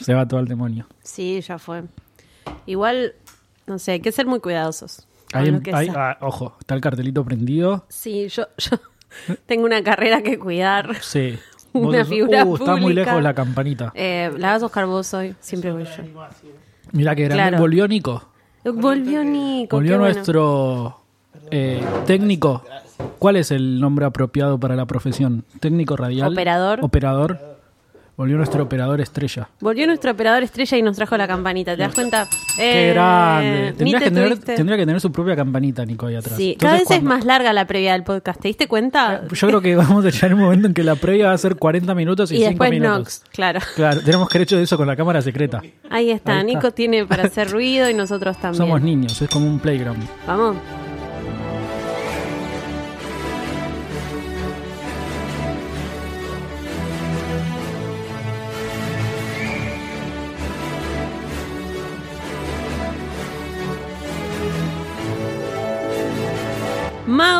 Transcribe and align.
Se 0.00 0.14
va 0.14 0.26
todo 0.26 0.40
al 0.40 0.46
demonio. 0.46 0.86
Sí, 1.02 1.40
ya 1.40 1.58
fue. 1.58 1.84
Igual, 2.66 3.14
no 3.66 3.78
sé, 3.78 3.92
hay 3.92 4.00
que 4.00 4.12
ser 4.12 4.26
muy 4.26 4.40
cuidadosos. 4.40 5.06
lo 5.32 5.60
que 5.60 5.72
ah, 5.72 6.18
ojo, 6.20 6.56
está 6.60 6.74
el 6.74 6.80
cartelito 6.80 7.24
prendido. 7.24 7.84
Sí, 7.88 8.28
yo, 8.28 8.46
yo 8.58 8.78
tengo 9.46 9.64
una 9.64 9.82
carrera 9.82 10.22
que 10.22 10.38
cuidar. 10.38 10.96
Sí. 11.00 11.38
Una 11.74 11.98
sos- 11.98 12.08
figura 12.08 12.44
uh, 12.44 12.56
está 12.56 12.76
muy 12.76 12.94
lejos 12.94 13.22
la 13.22 13.34
campanita. 13.34 13.92
Eh, 13.94 14.32
la 14.38 14.52
vas 14.52 14.62
a 14.62 14.66
buscar 14.66 14.86
vos 14.86 15.12
hoy, 15.12 15.34
siempre 15.38 15.70
voy 15.70 15.84
yo. 15.84 16.02
Mira 16.92 17.14
que 17.14 17.24
grande. 17.24 17.42
Claro. 17.42 17.58
Volvió 17.58 17.86
Nico. 17.86 18.30
Volvió 18.64 19.22
Nico. 19.22 19.76
Volvió 19.76 19.98
bueno. 19.98 20.14
nuestro 20.14 21.02
eh, 21.50 21.84
técnico. 22.06 22.64
¿Cuál 23.18 23.36
es 23.36 23.50
el 23.50 23.80
nombre 23.80 24.06
apropiado 24.06 24.58
para 24.58 24.76
la 24.76 24.86
profesión? 24.86 25.44
Técnico 25.60 25.96
radial. 25.96 26.32
Operador. 26.32 26.80
Operador. 26.82 27.47
Volvió 28.18 28.36
nuestro 28.36 28.64
operador 28.64 29.00
estrella. 29.00 29.48
Volvió 29.60 29.86
nuestro 29.86 30.10
operador 30.10 30.42
estrella 30.42 30.76
y 30.76 30.82
nos 30.82 30.96
trajo 30.96 31.16
la 31.16 31.28
campanita. 31.28 31.76
¿Te 31.76 31.82
das 31.82 31.94
cuenta? 31.94 32.26
Qué 32.56 32.90
Eh, 32.90 32.92
grande. 32.92 33.70
ni 33.70 33.76
Tendría 33.76 33.98
te 34.00 34.04
que, 34.06 34.10
tener, 34.10 34.38
tendría 34.38 34.76
que 34.76 34.84
tener 34.86 35.00
su 35.00 35.12
propia 35.12 35.36
campanita, 35.36 35.84
Nico, 35.86 36.06
ahí 36.06 36.16
atrás. 36.16 36.36
Sí, 36.36 36.54
Entonces, 36.54 36.58
cada 36.58 36.78
vez 36.78 36.90
es 36.90 37.02
más 37.04 37.24
larga 37.24 37.52
la 37.52 37.68
previa 37.68 37.92
del 37.92 38.02
podcast. 38.02 38.40
¿Te 38.40 38.48
diste 38.48 38.66
cuenta? 38.66 39.22
Yo 39.32 39.46
creo 39.46 39.60
que 39.60 39.76
vamos 39.76 40.04
a 40.04 40.10
llegar 40.10 40.32
a 40.32 40.34
un 40.34 40.40
momento 40.40 40.66
en 40.66 40.74
que 40.74 40.82
la 40.82 40.96
previa 40.96 41.28
va 41.28 41.32
a 41.32 41.38
ser 41.38 41.54
40 41.54 41.94
minutos 41.94 42.32
y, 42.32 42.34
y 42.34 42.38
5 42.38 42.48
después 42.50 42.70
minutos. 42.72 42.98
Nox, 42.98 43.22
claro. 43.32 43.60
Claro, 43.76 44.00
tenemos 44.00 44.28
que 44.28 44.36
haber 44.38 44.42
hecho 44.48 44.58
eso 44.58 44.76
con 44.76 44.88
la 44.88 44.96
cámara 44.96 45.22
secreta. 45.22 45.58
Ahí 45.88 46.10
está. 46.10 46.32
Ahí 46.32 46.40
está. 46.40 46.42
Nico 46.42 46.72
tiene 46.72 47.06
para 47.06 47.22
hacer 47.22 47.48
ruido 47.52 47.88
y 47.88 47.94
nosotros 47.94 48.36
también. 48.40 48.56
Somos 48.60 48.82
niños, 48.82 49.22
es 49.22 49.30
como 49.30 49.46
un 49.46 49.60
playground. 49.60 50.02
Vamos. 50.26 50.56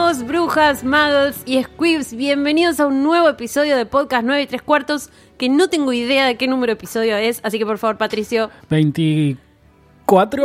Magos, 0.09 0.27
brujas, 0.27 0.85
magos 0.85 1.37
y 1.45 1.63
squibs, 1.63 2.15
bienvenidos 2.15 2.81
a 2.81 2.87
un 2.87 3.03
nuevo 3.03 3.29
episodio 3.29 3.77
de 3.77 3.85
Podcast 3.85 4.25
9 4.25 4.41
y 4.41 4.47
3 4.47 4.63
cuartos, 4.63 5.11
que 5.37 5.51
no 5.51 5.69
tengo 5.69 5.93
idea 5.93 6.25
de 6.25 6.39
qué 6.39 6.49
número 6.49 6.71
de 6.71 6.79
episodio 6.79 7.15
es, 7.19 7.41
así 7.43 7.59
que 7.59 7.67
por 7.67 7.77
favor, 7.77 7.99
Patricio, 7.99 8.49
¿24? 8.71 9.37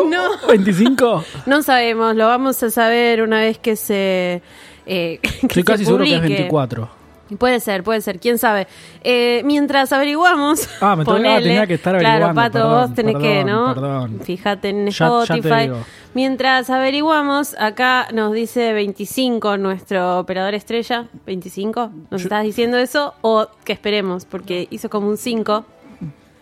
No. 0.09 0.34
¿25? 0.50 1.23
no 1.45 1.64
sabemos, 1.64 2.14
lo 2.14 2.28
vamos 2.28 2.61
a 2.61 2.72
saber 2.72 3.22
una 3.22 3.39
vez 3.39 3.58
que 3.58 3.78
se... 3.78 4.41
eh, 4.86 5.19
que 5.22 5.30
Estoy 5.30 5.50
se 5.53 5.64
casi 5.64 5.86
seguro 5.86 6.03
que 6.03 6.09
es 6.09 6.19
publique. 6.19 6.36
24. 6.41 7.03
Puede 7.40 7.60
ser, 7.62 7.84
puede 7.84 8.02
ser, 8.02 8.20
quién 8.20 8.38
sabe. 8.38 8.68
Eh, 9.04 9.42
mientras 9.46 9.92
averiguamos. 9.94 10.68
Ah, 10.82 10.96
me 10.96 11.04
tengo- 11.04 11.18
ah, 11.18 11.22
ponele. 11.22 11.42
tenía 11.48 11.66
que 11.68 11.74
estar 11.76 11.98
Claro, 11.98 12.26
averiguando, 12.26 12.42
Pato, 12.42 12.54
perdón, 12.54 12.88
vos 12.88 12.96
tenés 12.96 13.18
que, 13.18 13.44
¿no? 13.44 13.74
perdón. 13.74 14.20
Fíjate 14.24 14.70
en 14.70 14.88
Ya- 14.90 14.92
ya 14.92 15.26
te 15.26 15.34
Spotify. 15.40 15.72
mientras 16.14 16.70
averiguamos, 16.70 17.56
acá 17.58 18.08
nos 18.14 18.34
dice 18.34 18.74
25 18.74 19.58
nuestro 19.58 20.20
operador 20.20 20.54
estrella. 20.54 21.08
¿25? 21.26 21.92
¿Nos 22.12 22.22
estás 22.24 22.44
diciendo 22.44 22.78
eso? 22.78 23.16
O 23.22 23.48
que 23.64 23.74
esperemos, 23.74 24.26
porque 24.26 24.68
hizo 24.70 24.90
como 24.90 25.08
un 25.08 25.18
5. 25.18 25.66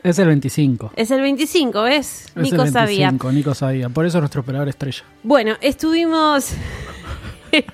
Es 0.04 0.18
el 0.18 0.28
25. 0.28 0.92
Es 0.96 1.12
el 1.12 1.22
25, 1.22 1.84
¿ves? 1.84 2.26
Es 2.26 2.36
Nico 2.36 2.64
el 2.64 2.72
sabía. 2.72 3.08
25, 3.10 3.32
Nico 3.32 3.54
sabía. 3.54 3.88
Por 3.88 4.06
eso 4.08 4.18
es 4.18 4.22
nuestro 4.24 4.42
operador 4.42 4.68
estrella. 4.68 5.04
Bueno, 5.24 5.56
estuvimos. 5.62 6.54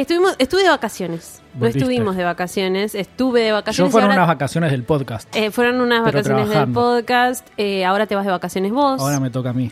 estuvimos 0.00 0.34
estuve 0.38 0.62
de 0.62 0.68
vacaciones. 0.70 1.42
No 1.54 1.60
Volviste. 1.60 1.80
estuvimos 1.80 2.16
de 2.16 2.24
vacaciones, 2.24 2.94
estuve 2.94 3.42
de 3.42 3.48
Yo 3.48 3.54
vacaciones. 3.54 3.90
y 3.90 3.92
fueron 3.92 4.10
ahora- 4.10 4.22
unas 4.22 4.34
vacaciones 4.34 4.70
del 4.70 4.84
podcast. 4.84 5.34
Eh, 5.36 5.50
fueron 5.50 5.80
unas 5.80 6.02
vacaciones 6.02 6.48
del 6.48 6.68
podcast. 6.72 7.46
eh, 7.58 7.84
ahora 7.84 8.06
te 8.06 8.14
vas 8.14 8.24
de 8.24 8.30
vacaciones 8.30 8.72
vos. 8.72 9.00
Ahora 9.00 9.20
me 9.20 9.30
toca 9.30 9.50
a 9.50 9.52
mí. 9.52 9.70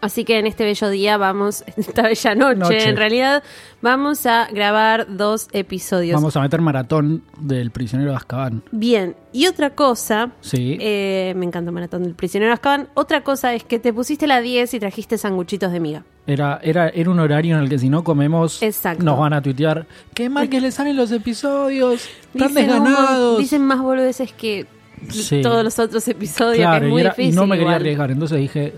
Así 0.00 0.24
que 0.24 0.38
en 0.38 0.46
este 0.46 0.64
bello 0.64 0.90
día 0.90 1.16
vamos, 1.16 1.64
esta 1.76 2.02
bella 2.02 2.34
noche, 2.36 2.56
Noche. 2.60 2.88
en 2.88 2.96
realidad, 2.96 3.42
vamos 3.82 4.26
a 4.26 4.46
grabar 4.52 5.06
dos 5.16 5.48
episodios. 5.52 6.14
Vamos 6.14 6.36
a 6.36 6.40
meter 6.40 6.60
maratón 6.60 7.24
del 7.40 7.72
prisionero 7.72 8.10
de 8.12 8.16
Azkaban. 8.16 8.62
Bien, 8.70 9.16
y 9.32 9.46
otra 9.48 9.70
cosa, 9.70 10.30
Sí. 10.40 10.78
eh, 10.80 11.32
me 11.36 11.46
encanta 11.46 11.72
Maratón 11.72 12.04
del 12.04 12.14
Prisionero 12.14 12.50
de 12.50 12.54
Azkaban, 12.54 12.88
otra 12.94 13.22
cosa 13.24 13.54
es 13.54 13.64
que 13.64 13.80
te 13.80 13.92
pusiste 13.92 14.28
la 14.28 14.40
10 14.40 14.72
y 14.74 14.78
trajiste 14.80 15.18
sanguchitos 15.18 15.72
de 15.72 15.80
miga. 15.80 16.04
Era, 16.28 16.60
era, 16.62 16.90
era 16.90 17.10
un 17.10 17.18
horario 17.18 17.56
en 17.56 17.62
el 17.64 17.68
que 17.68 17.78
si 17.80 17.88
no 17.88 18.04
comemos, 18.04 18.62
Exacto. 18.62 19.02
nos 19.02 19.18
van 19.18 19.32
a 19.32 19.42
tuitear. 19.42 19.86
Qué 20.14 20.28
mal 20.28 20.48
que 20.48 20.60
le 20.60 20.70
salen 20.70 20.96
los 20.96 21.10
episodios. 21.10 22.08
Están 22.34 22.48
Dicen, 22.48 22.66
desganados. 22.66 23.34
humo- 23.34 23.38
dicen 23.40 23.62
más 23.62 23.80
boludeces 23.80 24.32
que 24.32 24.66
Sí. 25.08 25.42
todos 25.42 25.64
los 25.64 25.78
otros 25.78 26.06
episodios, 26.06 26.56
que 26.56 26.62
Claro, 26.62 26.84
es 26.84 26.88
y, 26.88 26.92
muy 26.92 27.02
y 27.02 27.04
difícil. 27.04 27.34
no 27.34 27.46
me 27.46 27.58
quería 27.58 27.76
arriesgar. 27.76 28.10
Entonces 28.10 28.38
dije, 28.38 28.74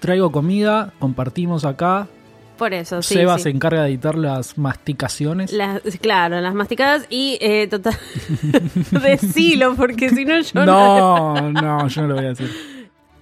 traigo 0.00 0.32
comida, 0.32 0.92
compartimos 0.98 1.64
acá. 1.64 2.08
Por 2.56 2.72
eso, 2.72 3.02
sí. 3.02 3.14
Seba 3.14 3.36
sí. 3.38 3.44
se 3.44 3.50
encarga 3.50 3.82
de 3.82 3.88
editar 3.88 4.14
las 4.14 4.58
masticaciones. 4.58 5.52
Las, 5.52 5.82
claro, 6.00 6.40
las 6.40 6.54
masticadas 6.54 7.06
y 7.10 7.36
eh, 7.40 7.66
total. 7.66 7.98
Decilo, 8.90 9.74
porque 9.74 10.10
si 10.10 10.24
no 10.24 10.40
yo 10.40 10.64
no, 10.64 11.52
no, 11.52 11.88
yo 11.88 12.02
no 12.02 12.08
lo 12.08 12.14
voy 12.14 12.26
a 12.26 12.28
decir. 12.28 12.50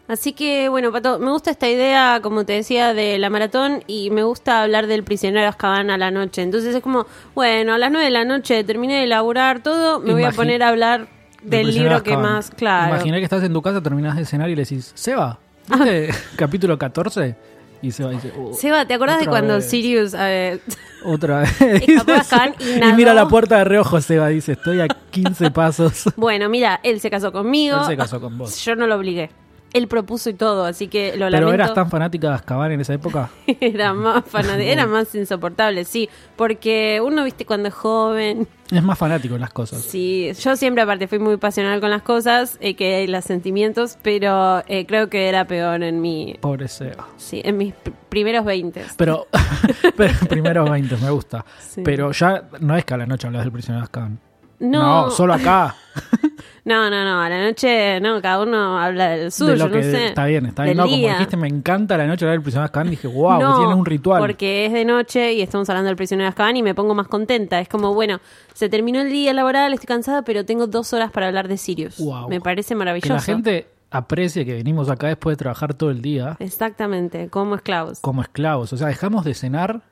Así 0.08 0.34
que, 0.34 0.68
bueno, 0.68 0.92
Pato, 0.92 1.18
me 1.18 1.30
gusta 1.30 1.50
esta 1.50 1.70
idea, 1.70 2.20
como 2.22 2.44
te 2.44 2.52
decía, 2.52 2.92
de 2.92 3.18
la 3.18 3.30
maratón 3.30 3.82
y 3.86 4.10
me 4.10 4.22
gusta 4.22 4.62
hablar 4.62 4.86
del 4.86 5.04
prisionero 5.04 5.40
de 5.40 5.46
Azkaban 5.46 5.88
a 5.88 5.96
la 5.96 6.10
noche. 6.10 6.42
Entonces 6.42 6.74
es 6.74 6.82
como, 6.82 7.06
bueno, 7.34 7.72
a 7.72 7.78
las 7.78 7.90
nueve 7.90 8.04
de 8.04 8.10
la 8.10 8.26
noche 8.26 8.62
terminé 8.64 8.96
de 8.96 9.04
elaborar 9.04 9.62
todo, 9.62 10.00
me 10.00 10.12
voy 10.12 10.24
a 10.24 10.32
poner 10.32 10.62
a 10.62 10.68
hablar 10.68 11.08
del 11.42 11.74
libro 11.74 12.02
que 12.02 12.16
más, 12.18 12.50
claro. 12.50 12.94
Imaginé 12.94 13.18
que 13.18 13.24
estás 13.24 13.42
en 13.42 13.52
tu 13.54 13.62
casa, 13.62 13.82
terminás 13.82 14.16
de 14.16 14.26
cenar 14.26 14.50
y 14.50 14.54
le 14.54 14.64
decís, 14.64 14.92
Seba, 14.94 15.38
¿viste 15.68 16.10
capítulo 16.36 16.78
14? 16.78 17.36
Y 17.82 17.90
Seba 17.90 18.10
dice, 18.10 18.32
"Oh, 18.38 18.52
Seba, 18.54 18.86
¿te 18.86 18.94
acordás 18.94 19.18
de 19.18 19.26
cuando 19.26 19.54
vez, 19.54 19.68
Sirius... 19.68 20.14
eh, 20.16 20.60
Otra 21.04 21.40
vez. 21.60 21.60
escapó 21.60 22.12
de 22.12 22.18
Azkaban 22.18 22.54
y 22.60 22.92
mira 22.92 23.12
la 23.12 23.26
puerta 23.26 23.58
de 23.58 23.64
reojo, 23.64 24.00
Seba 24.00 24.28
dice, 24.28 24.52
estoy 24.52 24.80
a 24.80 24.86
15 24.88 25.50
pasos. 25.52 26.04
bueno, 26.16 26.48
mira, 26.48 26.78
él 26.84 27.00
se 27.00 27.10
casó 27.10 27.32
conmigo. 27.32 27.78
Él 27.80 27.86
se 27.86 27.96
casó 27.96 28.20
con 28.20 28.38
vos. 28.38 28.64
Yo 28.64 28.76
no 28.76 28.86
lo 28.86 28.94
obligué. 28.96 29.30
Él 29.72 29.88
propuso 29.88 30.28
y 30.30 30.34
todo, 30.34 30.64
así 30.66 30.86
que 30.88 31.12
lo 31.16 31.26
Pero 31.26 31.30
lamento. 31.30 31.54
eras 31.54 31.74
tan 31.74 31.88
fanática 31.90 32.28
de 32.28 32.34
Azkaban 32.34 32.70
en 32.72 32.82
esa 32.82 32.92
época. 32.94 33.30
era 33.58 33.94
más 33.94 34.22
fanático, 34.26 34.60
era 34.70 34.86
más 34.86 35.12
insoportable, 35.14 35.84
sí, 35.84 36.08
porque 36.36 37.00
uno, 37.02 37.24
viste, 37.24 37.46
cuando 37.46 37.68
es 37.68 37.74
joven, 37.74 38.46
Es 38.72 38.82
más 38.82 38.98
fanático 38.98 39.34
en 39.34 39.42
las 39.42 39.52
cosas. 39.52 39.82
sí, 39.82 40.30
yo 40.40 40.56
siempre 40.56 40.82
aparte 40.82 41.06
fui 41.06 41.18
muy 41.18 41.36
pasional 41.36 41.80
con 41.80 41.90
las 41.90 42.02
cosas, 42.02 42.56
eh, 42.60 42.74
que 42.74 43.06
los 43.06 43.24
sentimientos, 43.24 43.98
pero 44.02 44.62
eh, 44.66 44.86
creo 44.86 45.10
que 45.10 45.28
era 45.28 45.46
peor 45.46 45.82
en 45.82 46.00
mi, 46.00 46.36
Pobre 46.40 46.68
Seba. 46.68 47.06
sí, 47.18 47.42
en 47.44 47.58
mis 47.58 47.74
pr- 47.74 47.92
primeros 48.08 48.44
20. 48.46 48.82
Pero, 48.96 49.26
pero 49.96 50.14
primeros 50.28 50.70
20, 50.70 50.96
me 50.96 51.10
gusta. 51.10 51.44
Sí. 51.60 51.82
Pero 51.84 52.12
ya 52.12 52.44
no 52.60 52.76
es 52.76 52.84
que 52.84 52.94
a 52.94 52.96
la 52.96 53.06
noche 53.06 53.26
hablas 53.26 53.42
del 53.44 53.52
prisionero 53.52 53.80
de 53.80 53.84
Azkaban. 53.84 54.18
No, 54.62 55.10
solo 55.10 55.34
acá. 55.34 55.74
no, 56.64 56.88
no, 56.88 57.04
no, 57.04 57.20
a 57.20 57.28
la 57.28 57.44
noche, 57.44 58.00
no, 58.00 58.22
cada 58.22 58.42
uno 58.42 58.78
habla 58.78 59.10
del 59.10 59.32
suyo, 59.32 59.50
de 59.52 59.56
lo 59.58 59.70
que 59.70 59.76
no 59.78 59.82
sé. 59.82 60.06
está 60.06 60.24
bien, 60.26 60.46
está 60.46 60.62
bien. 60.64 60.76
No, 60.76 60.84
como 60.84 60.96
día. 60.96 61.12
dijiste, 61.14 61.36
me 61.36 61.48
encanta 61.48 61.96
la 61.98 62.06
noche 62.06 62.24
hablar 62.24 62.36
del 62.38 62.42
prisionero 62.42 62.62
de 62.62 62.66
Azkaban. 62.66 62.90
Dije, 62.90 63.08
wow, 63.08 63.40
No, 63.40 63.58
tiene 63.58 63.74
un 63.74 63.84
ritual. 63.84 64.20
Porque 64.20 64.66
es 64.66 64.72
de 64.72 64.84
noche 64.84 65.32
y 65.34 65.42
estamos 65.42 65.68
hablando 65.68 65.88
del 65.88 65.96
prisionero 65.96 66.24
de 66.24 66.28
Azkaban 66.28 66.56
y 66.56 66.62
me 66.62 66.74
pongo 66.74 66.94
más 66.94 67.08
contenta. 67.08 67.60
Es 67.60 67.68
como, 67.68 67.92
bueno, 67.94 68.20
se 68.54 68.68
terminó 68.68 69.00
el 69.00 69.10
día 69.10 69.32
laboral, 69.32 69.72
estoy 69.74 69.86
cansada, 69.86 70.22
pero 70.22 70.44
tengo 70.46 70.66
dos 70.66 70.92
horas 70.92 71.10
para 71.10 71.26
hablar 71.26 71.48
de 71.48 71.56
Sirius. 71.58 71.98
Wow. 71.98 72.28
Me 72.28 72.40
parece 72.40 72.68
Que 72.68 72.76
maravilloso. 72.76 73.14
la 73.14 73.20
gente 73.20 73.66
aprecie 73.90 74.46
que 74.46 74.54
venimos 74.54 74.88
acá 74.88 75.08
después 75.08 75.34
de 75.34 75.38
trabajar 75.38 75.74
todo 75.74 75.90
el 75.90 76.00
día 76.00 76.36
Exactamente, 76.38 77.28
como 77.28 77.56
esclavos. 77.56 78.00
como 78.00 78.22
esclavos. 78.22 78.72
O 78.72 78.76
sea, 78.78 78.86
dejamos 78.86 79.24
de 79.24 79.34
cenar 79.34 79.82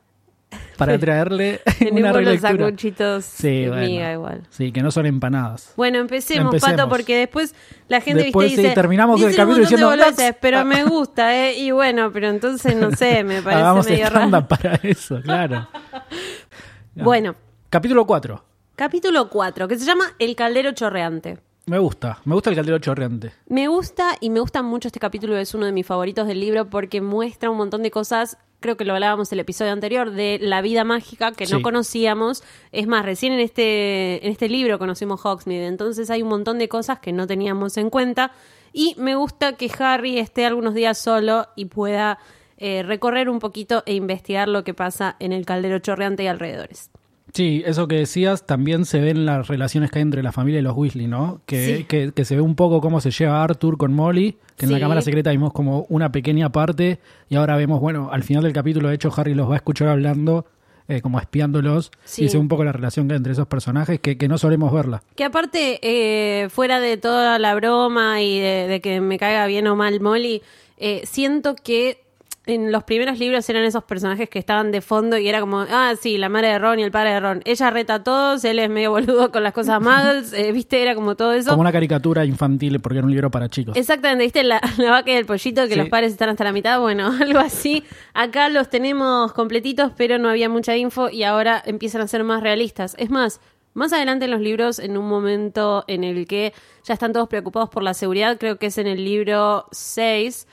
para 0.77 0.99
traerle 0.99 1.61
una 1.93 2.13
relectura. 2.13 2.51
sanguchitos 2.51 3.25
Sí, 3.25 3.63
de 3.63 3.69
bueno. 3.69 3.87
miga 3.87 4.13
igual. 4.13 4.43
Sí, 4.51 4.73
que 4.73 4.83
no 4.83 4.91
son 4.91 5.07
empanadas. 5.07 5.73
Bueno, 5.77 5.99
empecemos, 5.99 6.55
Empecemos. 6.55 6.77
Pato, 6.77 6.89
porque 6.89 7.17
después 7.19 7.55
la 7.89 8.01
gente 8.01 8.25
Después, 8.25 8.47
viste 8.47 8.63
sí, 8.63 8.69
dice, 8.69 8.75
terminamos 8.75 9.21
el 9.21 9.29
"Dicen 9.29 9.43
un 9.43 9.55
capítulo 9.55 9.91
diciendo, 9.95 10.37
pero 10.41 10.65
me 10.65 10.85
gusta, 10.85 11.37
¿eh? 11.37 11.59
Y 11.59 11.71
bueno, 11.71 12.11
pero 12.13 12.29
entonces, 12.29 12.75
no 12.77 12.91
sé, 12.93 13.23
me 13.25 13.43
parece 13.43 13.61
Hagamos 13.63 13.89
medio 13.89 14.11
raro. 14.11 14.49
para 14.49 14.75
eso, 14.83 15.21
claro. 15.23 15.69
Bueno, 16.95 17.35
Capítulo 17.71 18.05
4. 18.07 18.45
capítulo 18.77 19.29
4, 19.31 19.69
que 19.69 19.79
se 19.79 19.85
llama 19.85 20.05
El 20.19 20.35
caldero 20.35 20.73
chorreante. 20.73 21.39
Me 21.67 21.79
gusta. 21.79 22.19
Me 22.25 22.35
gusta 22.35 22.51
el 22.51 22.57
caldero 22.57 22.79
chorreante. 22.79 23.33
Me 23.47 23.69
gusta 23.69 24.17
y 24.21 24.31
me 24.31 24.41
gusta 24.41 24.63
mucho 24.63 24.89
este 24.89 24.99
capítulo, 24.99 25.37
es 25.37 25.55
uno 25.55 25.67
de 25.67 25.73
mis 25.73 25.87
favoritos 25.87 26.27
del 26.27 26.41
libro 26.41 26.69
porque 26.69 27.01
muestra 27.01 27.49
un 27.51 27.59
montón 27.59 27.83
de 27.83 27.91
cosas, 27.93 28.39
creo 28.61 28.77
que 28.77 28.85
lo 28.85 28.95
hablábamos 28.95 29.33
el 29.33 29.41
episodio 29.41 29.73
anterior, 29.73 30.11
de 30.11 30.39
la 30.41 30.63
vida 30.63 30.85
mágica 30.85 31.33
que 31.33 31.47
no 31.47 31.63
conocíamos. 31.63 32.43
Es 32.73 32.87
más, 32.87 33.05
recién 33.05 33.33
en 33.33 33.41
este, 33.41 34.25
en 34.25 34.31
este 34.31 34.49
libro 34.49 34.79
conocimos 34.79 35.21
Hogsmeade, 35.25 35.67
entonces 35.67 36.11
hay 36.11 36.23
un 36.23 36.29
montón 36.29 36.59
de 36.59 36.69
cosas 36.69 37.01
que 37.01 37.13
no 37.13 37.27
teníamos 37.27 37.77
en 37.77 37.91
cuenta 37.91 38.33
y 38.73 38.95
me 38.99 39.15
gusta 39.17 39.55
que 39.55 39.71
Harry 39.79 40.19
esté 40.19 40.47
algunos 40.47 40.75
días 40.75 40.99
solo 40.99 41.49
y 41.57 41.65
pueda 41.67 42.19
eh, 42.57 42.83
recorrer 42.83 43.29
un 43.29 43.39
poquito 43.39 43.83
e 43.87 43.95
investigar 43.95 44.49
lo 44.49 44.65
que 44.65 44.75
pasa 44.75 45.17
en 45.19 45.33
el 45.33 45.47
caldero 45.47 45.79
chorreante 45.79 46.25
y 46.25 46.27
alrededores. 46.27 46.91
Sí, 47.33 47.63
eso 47.65 47.87
que 47.89 47.97
decías 47.97 48.47
también 48.47 48.85
se 48.85 49.01
ven 49.01 49.25
las 49.25 49.47
relaciones 49.49 49.91
que 49.91 49.99
hay 49.99 50.03
entre 50.03 50.23
la 50.23 50.33
familia 50.33 50.61
y 50.61 50.63
los 50.63 50.77
Weasley, 50.77 51.07
¿no? 51.07 51.41
Que, 51.47 51.77
Sí. 51.79 51.85
que, 51.85 52.13
que 52.13 52.25
se 52.25 52.35
ve 52.35 52.41
un 52.41 52.55
poco 52.57 52.81
cómo 52.81 53.01
se 53.01 53.11
lleva 53.11 53.43
Arthur 53.43 53.77
con 53.79 53.93
Molly, 53.95 54.37
que 54.57 54.67
en 54.67 54.73
la 54.73 54.81
cámara 54.81 55.01
secreta 55.03 55.31
vimos 55.31 55.53
como 55.53 55.87
una 55.89 56.11
pequeña 56.13 56.51
parte 56.51 56.99
y 57.29 57.37
ahora 57.37 57.57
vemos, 57.57 57.81
bueno, 57.81 58.11
al 58.13 58.23
final 58.25 58.43
del 58.43 58.53
capítulo, 58.53 58.89
de 58.89 58.95
hecho, 58.97 59.11
Harry 59.17 59.35
los 59.35 59.49
va 59.49 59.55
a 59.55 59.57
escuchar 59.57 59.89
hablando, 59.89 60.45
eh, 60.89 61.01
como 61.01 61.21
espiándolos, 61.21 61.93
Sí. 62.05 62.25
y 62.25 62.29
se 62.29 62.37
ve 62.37 62.41
un 62.41 62.49
poco 62.49 62.65
la 62.65 62.73
relación 62.73 63.07
que 63.07 63.15
hay 63.15 63.19
entre 63.19 63.33
esos 63.33 63.47
personajes 63.47 64.01
que, 64.01 64.19
que 64.19 64.27
no 64.29 64.37
solemos 64.39 64.73
verla. 64.73 65.03
Que 65.15 65.23
aparte, 65.25 65.79
eh, 65.83 66.49
fuera 66.51 66.81
de 66.81 66.97
toda 66.97 67.39
la 67.39 67.55
broma 67.55 68.21
y 68.23 68.41
de, 68.41 68.67
de 68.67 68.81
que 68.81 69.01
me 69.01 69.19
caiga 69.19 69.47
bien 69.47 69.67
o 69.69 69.77
mal 69.77 70.01
Molly, 70.01 70.43
eh, 70.79 71.03
siento 71.05 71.55
que 71.55 72.03
en 72.47 72.73
los 72.73 72.83
primeros 72.85 73.19
libros 73.19 73.49
eran 73.51 73.65
esos 73.65 73.85
personajes 73.85 74.29
que 74.29 74.39
estaban 74.39 74.73
de 74.73 74.81
fondo 74.81 75.19
y 75.19 75.29
era 75.29 75.41
como, 75.41 75.61
ah, 75.61 75.93
sí, 76.01 76.17
la 76.19 76.29
madre 76.29 76.49
de 76.49 76.59
Ron 76.59 76.79
y 76.81 76.83
el 76.83 76.91
padre 76.91 77.11
de 77.13 77.21
Ron. 77.21 77.43
Ella 77.45 77.71
reta 77.71 77.95
a 77.97 78.03
todos, 78.03 78.45
él 78.45 78.59
es 78.59 78.71
medio 78.71 78.91
boludo 78.91 79.31
con 79.31 79.43
las 79.43 79.53
cosas 79.53 79.81
muggles, 79.81 80.33
eh, 80.37 80.51
viste, 80.51 80.83
era 80.83 80.95
como 80.95 81.17
todo 81.17 81.33
eso. 81.35 81.51
Como 81.51 81.61
una 81.61 81.71
caricatura 81.71 82.25
infantil, 82.25 82.81
porque 82.81 82.99
era 82.99 83.05
un 83.07 83.13
libro 83.13 83.31
para 83.31 83.49
chicos. 83.51 83.77
Exactamente, 83.77 84.25
¿viste? 84.25 84.43
La, 84.43 84.61
la 84.79 84.91
vaca 84.91 85.11
y 85.13 85.15
el 85.17 85.27
pollito, 85.27 85.63
que 85.69 85.75
Sí. 85.75 85.79
los 85.79 85.89
padres 85.91 86.13
están 86.13 86.31
hasta 86.31 86.43
la 86.45 86.53
mitad. 86.53 86.81
Bueno, 86.81 87.13
algo 87.21 87.39
así. 87.39 87.85
Acá 88.15 88.49
los 88.49 88.71
tenemos 88.71 89.33
completitos, 89.35 89.93
pero 89.97 90.19
no 90.19 90.29
había 90.31 90.49
mucha 90.49 90.77
info 90.77 91.11
y 91.11 91.23
ahora 91.25 91.63
empiezan 91.65 92.01
a 92.01 92.09
ser 92.09 92.25
más 92.25 92.43
realistas. 92.43 92.97
Es 92.99 93.11
más, 93.11 93.41
más 93.75 93.93
adelante 93.93 94.25
en 94.25 94.31
los 94.33 94.41
libros, 94.41 94.79
en 94.79 94.97
un 94.97 95.07
momento 95.09 95.85
en 95.87 96.03
el 96.05 96.27
que 96.27 96.53
ya 96.85 96.95
están 96.95 97.13
todos 97.13 97.29
preocupados 97.29 97.69
por 97.69 97.83
la 97.83 97.93
seguridad, 97.95 98.39
creo 98.39 98.59
que 98.59 98.67
es 98.67 98.79
en 98.79 98.87
el 98.87 99.05
libro 99.05 99.67
6. 99.73 100.49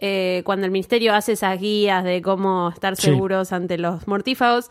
Eh, 0.00 0.42
cuando 0.44 0.66
el 0.66 0.72
ministerio 0.72 1.14
hace 1.14 1.32
esas 1.32 1.60
guías 1.60 2.02
de 2.04 2.22
cómo 2.22 2.70
estar 2.70 2.96
Sí. 2.96 3.02
seguros 3.02 3.52
ante 3.52 3.78
los 3.78 4.06
mortífagos, 4.08 4.70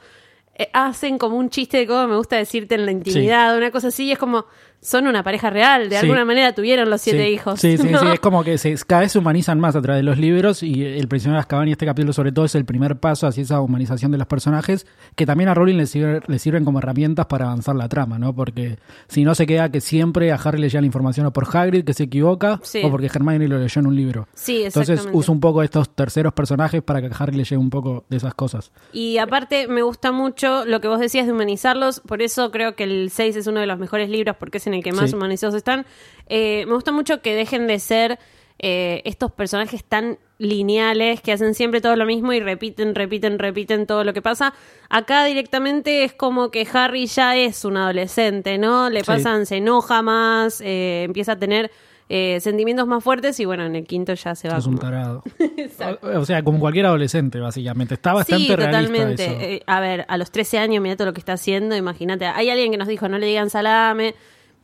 hacen 0.74 1.18
como 1.18 1.38
un 1.38 1.50
chiste 1.50 1.78
de 1.78 1.88
cómo 1.88 2.08
me 2.08 2.16
gusta 2.18 2.36
decirte 2.38 2.76
en 2.76 2.86
la 2.86 2.92
intimidad, 2.92 3.56
una 3.58 3.72
cosa 3.72 3.88
así, 3.90 4.06
y 4.06 4.12
es 4.12 4.18
como, 4.20 4.46
son 4.82 5.08
una 5.08 5.24
pareja 5.24 5.50
real, 5.50 5.90
de 5.90 5.98
Sí. 5.98 6.02
alguna 6.04 6.24
manera 6.24 6.54
tuvieron 6.54 6.90
los 6.90 7.02
siete 7.02 7.26
sí. 7.26 7.32
hijos. 7.34 7.60
Sí, 7.60 7.78
sí, 7.78 7.88
¿no? 7.90 8.00
sí, 8.00 8.06
es 8.14 8.20
como 8.22 8.44
que 8.46 8.58
se, 8.58 8.74
cada 8.88 9.02
vez 9.02 9.12
se 9.12 9.20
humanizan 9.20 9.60
más 9.60 9.76
a 9.76 9.82
través 9.82 10.00
de 10.00 10.04
los 10.04 10.18
libros 10.18 10.64
y 10.64 10.86
el 10.86 11.08
prisionero 11.10 11.36
de 11.38 11.42
Azkaban 11.42 11.68
y 11.68 11.72
este 11.74 11.86
capítulo 11.86 12.14
sobre 12.14 12.32
todo 12.32 12.46
es 12.46 12.56
el 12.56 12.64
primer 12.64 12.98
paso 12.98 13.28
hacia 13.28 13.44
esa 13.44 13.60
humanización 13.60 14.12
de 14.12 14.18
los 14.18 14.28
personajes 14.28 14.88
que 15.16 15.26
también 15.26 15.50
a 15.50 15.54
Rowling 15.54 15.76
le, 15.76 15.84
sirve- 15.84 16.22
le 16.26 16.40
sirven 16.40 16.64
como 16.64 16.80
herramientas 16.80 17.26
para 17.26 17.46
avanzar 17.48 17.76
la 17.76 17.90
trama, 17.90 18.18
¿no? 18.20 18.34
Porque 18.34 18.78
si 19.10 19.26
no 19.26 19.36
se 19.36 19.46
queda 19.46 19.70
que 19.70 19.82
siempre 19.82 20.32
a 20.32 20.36
Harry 20.36 20.60
le 20.62 20.70
llega 20.70 20.80
la 20.80 20.88
información 20.88 21.26
o 21.26 21.34
por 21.34 21.46
Hagrid 21.54 21.84
que 21.84 21.94
se 21.94 22.04
equivoca 22.04 22.62
o 22.84 22.90
porque 22.90 23.08
Hermione 23.08 23.50
lo 23.50 23.60
leyó 23.60 23.80
en 23.82 23.88
un 23.88 23.96
libro. 23.98 24.28
Sí, 24.34 24.64
Entonces 24.64 25.10
usa 25.12 25.34
un 25.34 25.42
poco 25.42 25.62
estos 25.62 25.90
terceros 25.94 26.32
personajes 26.32 26.82
para 26.82 27.02
que 27.02 27.08
a 27.08 27.18
Harry 27.20 27.36
le 27.36 27.44
llegue 27.44 27.58
un 27.58 27.70
poco 27.70 28.06
de 28.10 28.16
esas 28.16 28.34
cosas. 28.34 28.72
Y 28.94 29.18
aparte 29.18 29.68
me 29.68 29.82
gusta 29.82 30.14
mucho 30.14 30.49
lo 30.66 30.82
que 30.82 30.88
vos 30.88 31.00
decías 31.00 31.26
de 31.26 31.32
humanizarlos, 31.34 32.00
por 32.02 32.22
eso 32.22 32.52
creo 32.52 32.76
que 32.76 32.84
el 32.84 33.10
6 33.12 33.36
es 33.36 33.48
uno 33.48 33.60
de 33.60 33.66
los 33.68 33.78
mejores 33.80 34.10
libros 34.10 34.36
porque 34.38 34.58
es 34.58 34.68
en 34.68 34.74
el 34.74 34.84
que 34.84 34.92
más 34.92 35.10
Sí. 35.12 35.16
humanizados 35.16 35.56
están. 35.56 35.86
Eh, 36.28 36.66
me 36.68 36.74
gusta 36.74 36.92
mucho 36.92 37.22
que 37.22 37.34
dejen 37.36 37.68
de 37.68 37.80
ser 37.80 38.20
eh, 38.62 39.02
estos 39.06 39.32
personajes 39.32 39.86
tan 39.86 40.18
lineales 40.38 41.22
que 41.22 41.32
hacen 41.32 41.54
siempre 41.56 41.80
todo 41.80 41.96
lo 41.96 42.06
mismo 42.06 42.34
y 42.34 42.42
repiten, 42.42 42.94
repiten, 42.94 43.40
repiten 43.40 43.88
todo 43.88 44.04
lo 44.04 44.12
que 44.14 44.22
pasa. 44.22 44.54
Acá 44.90 45.24
directamente 45.24 46.04
es 46.04 46.14
como 46.14 46.52
que 46.52 46.68
Harry 46.74 47.06
ya 47.06 47.38
es 47.38 47.64
un 47.64 47.78
adolescente, 47.78 48.58
¿no? 48.58 48.90
Le 48.90 49.00
Sí. 49.00 49.06
pasan, 49.06 49.46
se 49.46 49.58
enoja 49.58 50.02
más, 50.02 50.60
eh, 50.62 51.04
empieza 51.04 51.34
a 51.34 51.40
tener 51.40 51.72
eh, 52.10 52.40
sentimientos 52.42 52.88
más 52.88 53.04
fuertes 53.04 53.40
y 53.40 53.46
bueno, 53.46 53.64
en 53.66 53.76
el 53.76 53.86
quinto 53.86 54.14
ya 54.16 54.34
se 54.34 54.50
va. 54.50 54.58
Es 54.58 54.66
un 54.66 54.80
tarado. 54.80 55.24
o, 56.02 56.20
o 56.20 56.26
sea, 56.26 56.44
como 56.44 56.60
cualquier 56.60 56.88
adolescente, 56.88 57.40
básicamente. 57.40 57.94
Está 57.94 58.14
bastante 58.14 58.46
sí, 58.46 58.56
realista 58.56 58.82
totalmente. 58.82 59.26
eso. 59.26 59.34
Eh, 59.42 59.64
a 59.68 59.80
ver, 59.80 60.06
a 60.08 60.18
los 60.18 60.32
13 60.32 60.58
años, 60.58 60.82
mira 60.82 60.96
todo 60.96 61.06
lo 61.08 61.14
que 61.14 61.20
está 61.20 61.34
haciendo, 61.34 61.76
imagínate. 61.76 62.26
Hay 62.26 62.50
alguien 62.50 62.72
que 62.72 62.78
nos 62.78 62.88
dijo, 62.88 63.08
no 63.08 63.18
le 63.20 63.28
digan 63.28 63.50
salame. 63.50 64.16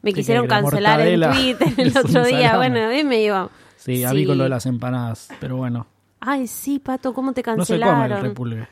Me 0.01 0.11
Sí, 0.11 0.15
quisieron 0.17 0.47
cancelar 0.47 1.01
en 1.01 1.21
Twitter 1.31 1.67
el 1.77 1.97
otro 1.97 2.25
día. 2.25 2.57
Bueno, 2.57 2.79
ahí 2.87 3.03
me 3.03 3.21
iba. 3.21 3.49
Sí, 3.77 4.03
a 4.03 4.11
mí 4.13 4.25
con 4.25 4.37
lo 4.37 4.43
de 4.45 4.49
las 4.49 4.65
empanadas, 4.65 5.29
pero 5.39 5.57
bueno. 5.57 5.87
Ay, 6.19 6.47
sí, 6.47 6.79
Pato, 6.79 7.13
¿cómo 7.13 7.33
te 7.33 7.41
No 7.41 7.63
se 7.65 7.73
come 7.79 7.81
el 7.83 7.89
cancelaron? 7.89 8.23
repulgue. 8.23 8.67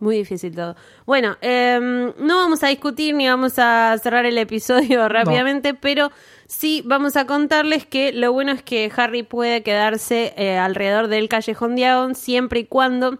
Muy 0.00 0.16
difícil 0.16 0.54
todo. 0.54 0.76
Bueno, 1.06 1.36
em, 1.40 2.12
no 2.18 2.36
vamos 2.36 2.62
a 2.62 2.68
discutir 2.68 3.14
ni 3.14 3.28
vamos 3.28 3.58
a 3.58 3.96
cerrar 4.00 4.26
el 4.26 4.38
episodio 4.38 5.08
rápidamente, 5.08 5.74
pero 5.74 6.12
sí 6.46 6.82
vamos 6.84 7.16
a 7.16 7.26
contarles 7.26 7.84
que 7.84 8.12
lo 8.12 8.32
bueno 8.32 8.52
es 8.52 8.62
que 8.62 8.90
Harry 8.96 9.24
puede 9.24 9.62
quedarse 9.62 10.34
eh, 10.36 10.56
alrededor 10.56 11.08
del 11.08 11.28
callejón 11.28 11.74
Diagon 11.74 12.14
siempre 12.14 12.60
y 12.60 12.64
cuando 12.64 13.18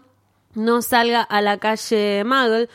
no 0.55 0.81
salga 0.81 1.21
a 1.21 1.41
la 1.41 1.57
calle 1.57 2.23
Muggle. 2.25 2.69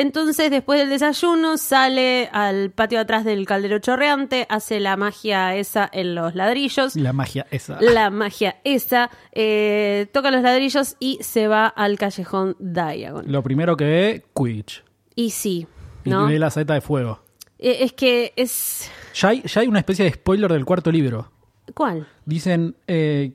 Entonces, 0.00 0.52
después 0.52 0.78
del 0.78 0.90
desayuno, 0.90 1.56
sale 1.56 2.28
al 2.32 2.70
patio 2.70 3.00
atrás 3.00 3.24
del 3.24 3.44
caldero 3.46 3.80
chorreante, 3.80 4.46
hace 4.48 4.78
la 4.78 4.96
magia 4.96 5.56
esa 5.56 5.90
en 5.92 6.14
los 6.14 6.36
ladrillos 6.36 6.94
La 6.94 7.12
magia 7.12 7.48
esa. 7.50 7.78
la 7.80 8.08
magia 8.08 8.60
esa, 8.62 9.10
eh, 9.32 10.06
toca 10.12 10.30
los 10.30 10.42
ladrillos 10.42 10.94
y 11.00 11.18
se 11.20 11.48
va 11.48 11.66
al 11.66 11.98
callejón 11.98 12.54
Diagon. 12.60 13.24
Lo 13.26 13.42
primero 13.42 13.76
que 13.76 13.84
ve, 13.84 14.24
Quidditch. 14.36 14.84
Y 15.16 15.30
sí, 15.30 15.66
Y 16.04 16.10
¿no? 16.10 16.28
ve 16.28 16.38
la 16.38 16.50
saeta 16.50 16.74
de 16.74 16.80
fuego. 16.80 17.20
Eh, 17.58 17.78
Es 17.80 17.92
que 17.92 18.32
es... 18.36 18.88
Ya 19.14 19.30
hay, 19.30 19.42
ya 19.42 19.62
hay 19.62 19.66
una 19.66 19.80
especie 19.80 20.04
de 20.04 20.12
spoiler 20.12 20.52
del 20.52 20.64
cuarto 20.64 20.92
libro. 20.92 21.32
¿Cuál? 21.74 22.06
Dicen, 22.24 22.76
eh, 22.86 23.32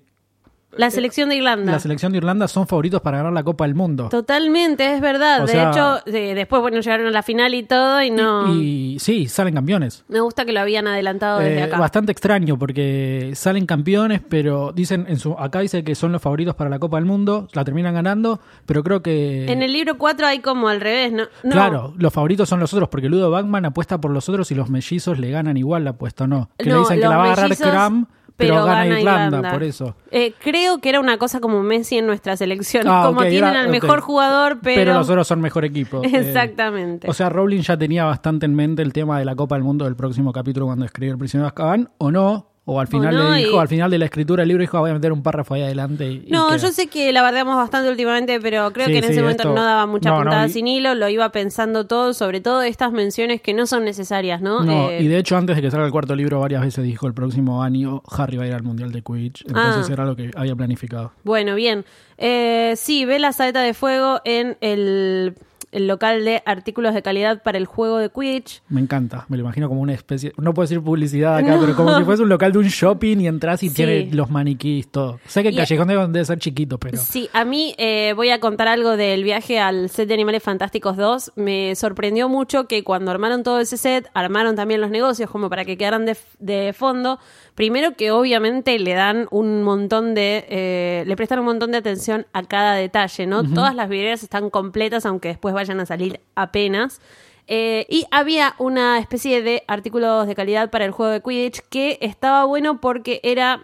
La 0.77 0.89
selección 0.89 1.29
de 1.29 1.35
Irlanda. 1.35 1.71
la 1.71 1.79
selección 1.79 2.11
de 2.11 2.17
Irlanda 2.17 2.47
son 2.47 2.67
favoritos 2.67 3.01
para 3.01 3.17
ganar 3.17 3.33
la 3.33 3.43
Copa 3.43 3.65
del 3.65 3.75
Mundo. 3.75 4.09
Totalmente, 4.09 4.93
es 4.95 5.01
verdad. 5.01 5.43
O 5.43 5.45
de 5.45 5.51
sea- 5.51 5.69
hecho, 5.71 5.99
eh, 6.07 6.33
después, 6.35 6.61
bueno, 6.61 6.79
llegaron 6.79 7.07
a 7.07 7.11
la 7.11 7.23
final 7.23 7.53
y 7.53 7.63
todo 7.63 8.01
y 8.01 8.09
no... 8.11 8.53
Y 8.53 8.97
sí, 8.99 9.27
salen 9.27 9.53
campeones. 9.53 10.03
Me 10.07 10.19
gusta 10.19 10.45
que 10.45 10.51
lo 10.53 10.59
habían 10.59 10.87
adelantado 10.87 11.39
desde 11.39 11.59
Eh, 11.59 11.63
acá. 11.63 11.77
bastante 11.77 12.11
extraño 12.11 12.57
porque 12.57 13.31
salen 13.35 13.65
campeones, 13.65 14.21
pero 14.27 14.71
dicen 14.73 15.05
en 15.07 15.17
su 15.19 15.33
acá 15.33 15.59
dice 15.59 15.83
que 15.83 15.95
son 15.95 16.11
los 16.11 16.21
favoritos 16.21 16.55
para 16.55 16.69
la 16.69 16.79
Copa 16.79 16.97
del 16.97 17.05
Mundo, 17.05 17.47
la 17.53 17.63
terminan 17.63 17.93
ganando, 17.93 18.39
pero 18.65 18.83
creo 18.83 19.01
que 19.01 19.51
En 19.51 19.61
el 19.63 19.71
libro 19.73 19.97
4 19.97 20.27
hay 20.27 20.39
como 20.39 20.67
al 20.69 20.81
revés, 20.81 21.11
¿no? 21.11 21.23
No. 21.43 21.51
Claro, 21.51 21.93
los 21.97 22.11
favoritos 22.13 22.49
son 22.49 22.59
los 22.59 22.73
otros, 22.73 22.89
porque 22.89 23.09
Ludo 23.09 23.29
Bagman 23.31 23.65
apuesta 23.65 23.99
por 23.99 24.11
los 24.11 24.27
otros 24.29 24.49
y 24.51 24.55
los 24.55 24.69
mellizos 24.69 25.19
le 25.19 25.29
ganan 25.31 25.57
igual 25.57 25.83
la 25.83 25.91
apuesta, 25.91 26.27
¿no? 26.27 26.49
Que 26.57 26.65
le 26.65 26.77
dicen 26.77 26.99
que 26.99 27.07
la 27.07 27.17
va 27.17 27.23
a 27.23 27.25
agarrar 27.27 27.49
mellizos, 27.49 27.69
Cram, 27.69 28.07
pero, 28.35 28.55
pero 28.55 28.65
gana, 28.65 28.83
gana 28.85 28.99
Irlanda, 28.99 29.25
Irlanda. 29.25 29.51
por 29.51 29.63
eso. 29.63 29.95
Eh, 30.11 30.33
creo 30.41 30.79
que 30.79 30.89
era 30.89 30.99
una 30.99 31.17
cosa 31.17 31.39
como 31.39 31.61
Messi 31.63 31.97
en 31.97 32.05
nuestra 32.07 32.35
selección. 32.37 32.87
Ah, 32.87 33.03
como 33.05 33.21
tienen 33.21 33.49
era- 33.51 33.61
al 33.61 33.69
mejor 33.69 34.01
jugador, 34.01 34.59
pero... 34.61 34.75
Pero 34.81 34.93
los 34.95 35.09
otros 35.09 35.27
son 35.27 35.41
mejor 35.41 35.65
equipo. 35.65 36.01
Eh, 36.03 36.09
Exactamente. 36.13 37.09
o 37.09 37.13
sea, 37.13 37.29
Rowling 37.29 37.61
ya 37.61 37.77
tenía 37.77 38.05
bastante 38.05 38.45
en 38.45 38.55
mente 38.55 38.81
el 38.81 38.91
tema 38.93 39.19
de 39.19 39.25
la 39.25 39.35
Copa 39.35 39.55
del 39.55 39.63
Mundo 39.63 39.85
del 39.85 39.95
próximo 39.95 40.31
capítulo 40.33 40.65
cuando 40.67 40.85
escribió 40.85 41.13
El 41.13 41.19
prisionero 41.19 41.45
de 41.45 41.47
Azkaban, 41.49 41.89
o 41.97 42.11
no, 42.11 42.52
o 42.65 42.79
al 42.79 42.87
final 42.87 43.13
no, 43.15 43.31
le 43.31 43.39
dijo, 43.39 43.57
y- 43.57 43.59
al 43.59 43.67
final 43.67 43.91
de 43.91 43.97
la 43.97 44.05
escritura 44.05 44.41
del 44.41 44.47
libro 44.47 44.61
dijo, 44.61 44.77
"Ah, 44.77 44.81
voy 44.81 44.91
a 44.91 44.93
meter 44.93 45.11
un 45.11 45.21
párrafo 45.21 45.53
ahí 45.53 45.63
adelante. 45.63 46.05
Y, 46.09 46.27
No, 46.29 46.55
yo 46.55 46.69
sé 46.69 46.87
que 46.87 47.11
la 47.11 47.21
bardeamos 47.21 47.55
bastante 47.57 47.89
últimamente, 47.89 48.39
pero 48.39 48.71
creo 48.71 48.85
Sí, 48.87 48.93
que 48.93 48.97
en 48.99 49.03
sí, 49.03 49.11
ese 49.11 49.21
momento 49.21 49.43
esto- 49.43 49.53
no 49.55 49.63
daba 49.63 49.85
mucha 49.85 50.11
no, 50.11 50.17
puntada 50.17 50.47
sin 50.47 50.67
hilo, 50.67 50.95
lo 50.95 51.09
iba 51.09 51.29
pensando 51.33 51.85
todo, 51.87 52.13
sobre 52.13 52.39
todo 52.39 52.61
estas 52.61 52.91
menciones 52.93 53.41
que 53.41 53.53
no 53.53 53.67
son 53.67 53.83
necesarias, 53.83 54.41
¿no? 54.41 54.63
No, 54.63 54.89
Eh, 54.89 55.01
y 55.03 55.07
de 55.07 55.17
hecho 55.17 55.35
antes 55.35 55.55
de 55.57 55.61
que 55.61 55.71
salga 55.71 55.85
el 55.85 55.91
cuarto 55.91 56.15
libro 56.15 56.39
varias 56.39 56.61
veces 56.61 56.85
dijo 56.85 57.05
el 57.07 57.13
próximo 57.13 57.61
año 57.63 58.01
Harry 58.09 58.37
va 58.37 58.45
a 58.45 58.47
ir 58.47 58.53
al 58.53 58.63
Mundial 58.63 58.91
de 58.93 59.01
Quidditch, 59.01 59.41
entonces 59.45 59.89
Ah. 59.89 59.93
era 59.93 60.05
lo 60.05 60.15
que 60.15 60.31
había 60.35 60.55
planificado. 60.55 61.11
Bueno, 61.25 61.55
bien. 61.55 61.83
Eh, 62.17 62.75
sí, 62.77 63.03
ve 63.03 63.19
la 63.19 63.33
saeta 63.33 63.61
de 63.61 63.73
fuego 63.73 64.21
en 64.23 64.55
el, 64.61 65.35
el 65.73 65.87
local 65.87 66.23
de 66.25 66.41
artículos 66.45 66.93
de 66.93 67.01
calidad 67.01 67.43
para 67.43 67.57
el 67.57 67.65
juego 67.65 67.97
de 67.97 68.09
Quidditch. 68.09 68.61
Me 68.69 68.79
encanta, 68.81 69.25
me 69.29 69.37
lo 69.37 69.43
imagino 69.43 69.67
como 69.67 69.81
una 69.81 69.93
especie, 69.93 70.31
no 70.37 70.53
puedo 70.53 70.63
decir 70.65 70.81
publicidad 70.81 71.35
acá, 71.37 71.57
pero 71.59 71.75
como 71.75 71.97
si 71.97 72.03
fuese 72.03 72.23
un 72.23 72.29
local 72.29 72.51
de 72.51 72.59
un 72.59 72.65
shopping 72.67 73.17
y 73.19 73.27
entras 73.27 73.61
y 73.63 73.69
Sí. 73.69 73.75
tiene 73.75 74.09
los 74.11 74.29
maniquís, 74.29 74.87
todo. 74.89 75.19
Sé 75.27 75.41
que 75.41 75.49
el 75.49 75.55
Y- 75.55 75.57
callejón 75.57 75.87
debe, 75.87 76.07
debe 76.07 76.25
ser 76.25 76.39
chiquito, 76.39 76.77
pero 76.79 76.97
Sí, 76.97 77.29
a 77.33 77.43
mí 77.45 77.73
eh, 77.77 78.13
voy 78.15 78.29
a 78.29 78.39
contar 78.39 78.67
algo 78.67 78.95
del 78.97 79.23
viaje 79.23 79.59
al 79.59 79.89
set 79.89 80.07
de 80.07 80.13
Animales 80.13 80.43
Fantásticos 80.43 80.95
2. 80.97 81.31
Me 81.35 81.75
sorprendió 81.75 82.29
mucho 82.29 82.67
que 82.67 82.83
cuando 82.83 83.11
armaron 83.11 83.43
todo 83.43 83.59
ese 83.59 83.77
set, 83.77 84.09
armaron 84.13 84.55
también 84.55 84.79
los 84.81 84.89
negocios 84.91 85.29
como 85.29 85.49
para 85.49 85.65
que 85.65 85.77
quedaran 85.77 86.05
de, 86.05 86.15
de 86.39 86.73
fondo. 86.73 87.19
Primero 87.55 87.95
que 87.95 88.11
obviamente 88.11 88.79
le 88.79 88.93
dan 88.93 89.27
un 89.31 89.63
montón 89.63 90.15
de, 90.15 90.45
eh, 90.49 91.03
le 91.05 91.15
prestan 91.15 91.39
un 91.39 91.45
montón 91.45 91.71
de 91.71 91.77
atención 91.77 92.25
a 92.33 92.43
cada 92.43 92.73
detalle, 92.75 93.27
¿no? 93.27 93.43
Todas 93.43 93.75
las 93.75 93.89
vidrieras 93.89 94.23
están 94.23 94.49
completas, 94.49 95.05
aunque 95.05 95.27
después 95.29 95.53
vayan 95.63 95.79
a 95.79 95.85
salir 95.85 96.19
apenas. 96.35 97.01
Eh, 97.47 97.85
y 97.89 98.05
había 98.11 98.55
una 98.57 98.99
especie 98.99 99.41
de 99.41 99.63
artículos 99.67 100.27
de 100.27 100.35
calidad 100.35 100.69
para 100.69 100.85
el 100.85 100.91
juego 100.91 101.11
de 101.11 101.21
Quidditch 101.21 101.59
que 101.69 101.97
estaba 102.01 102.45
bueno 102.45 102.79
porque 102.79 103.19
era 103.23 103.59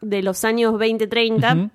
de 0.00 0.22
los 0.22 0.44
años 0.44 0.74
20-30. 0.74 1.56
Ujú. 1.56 1.70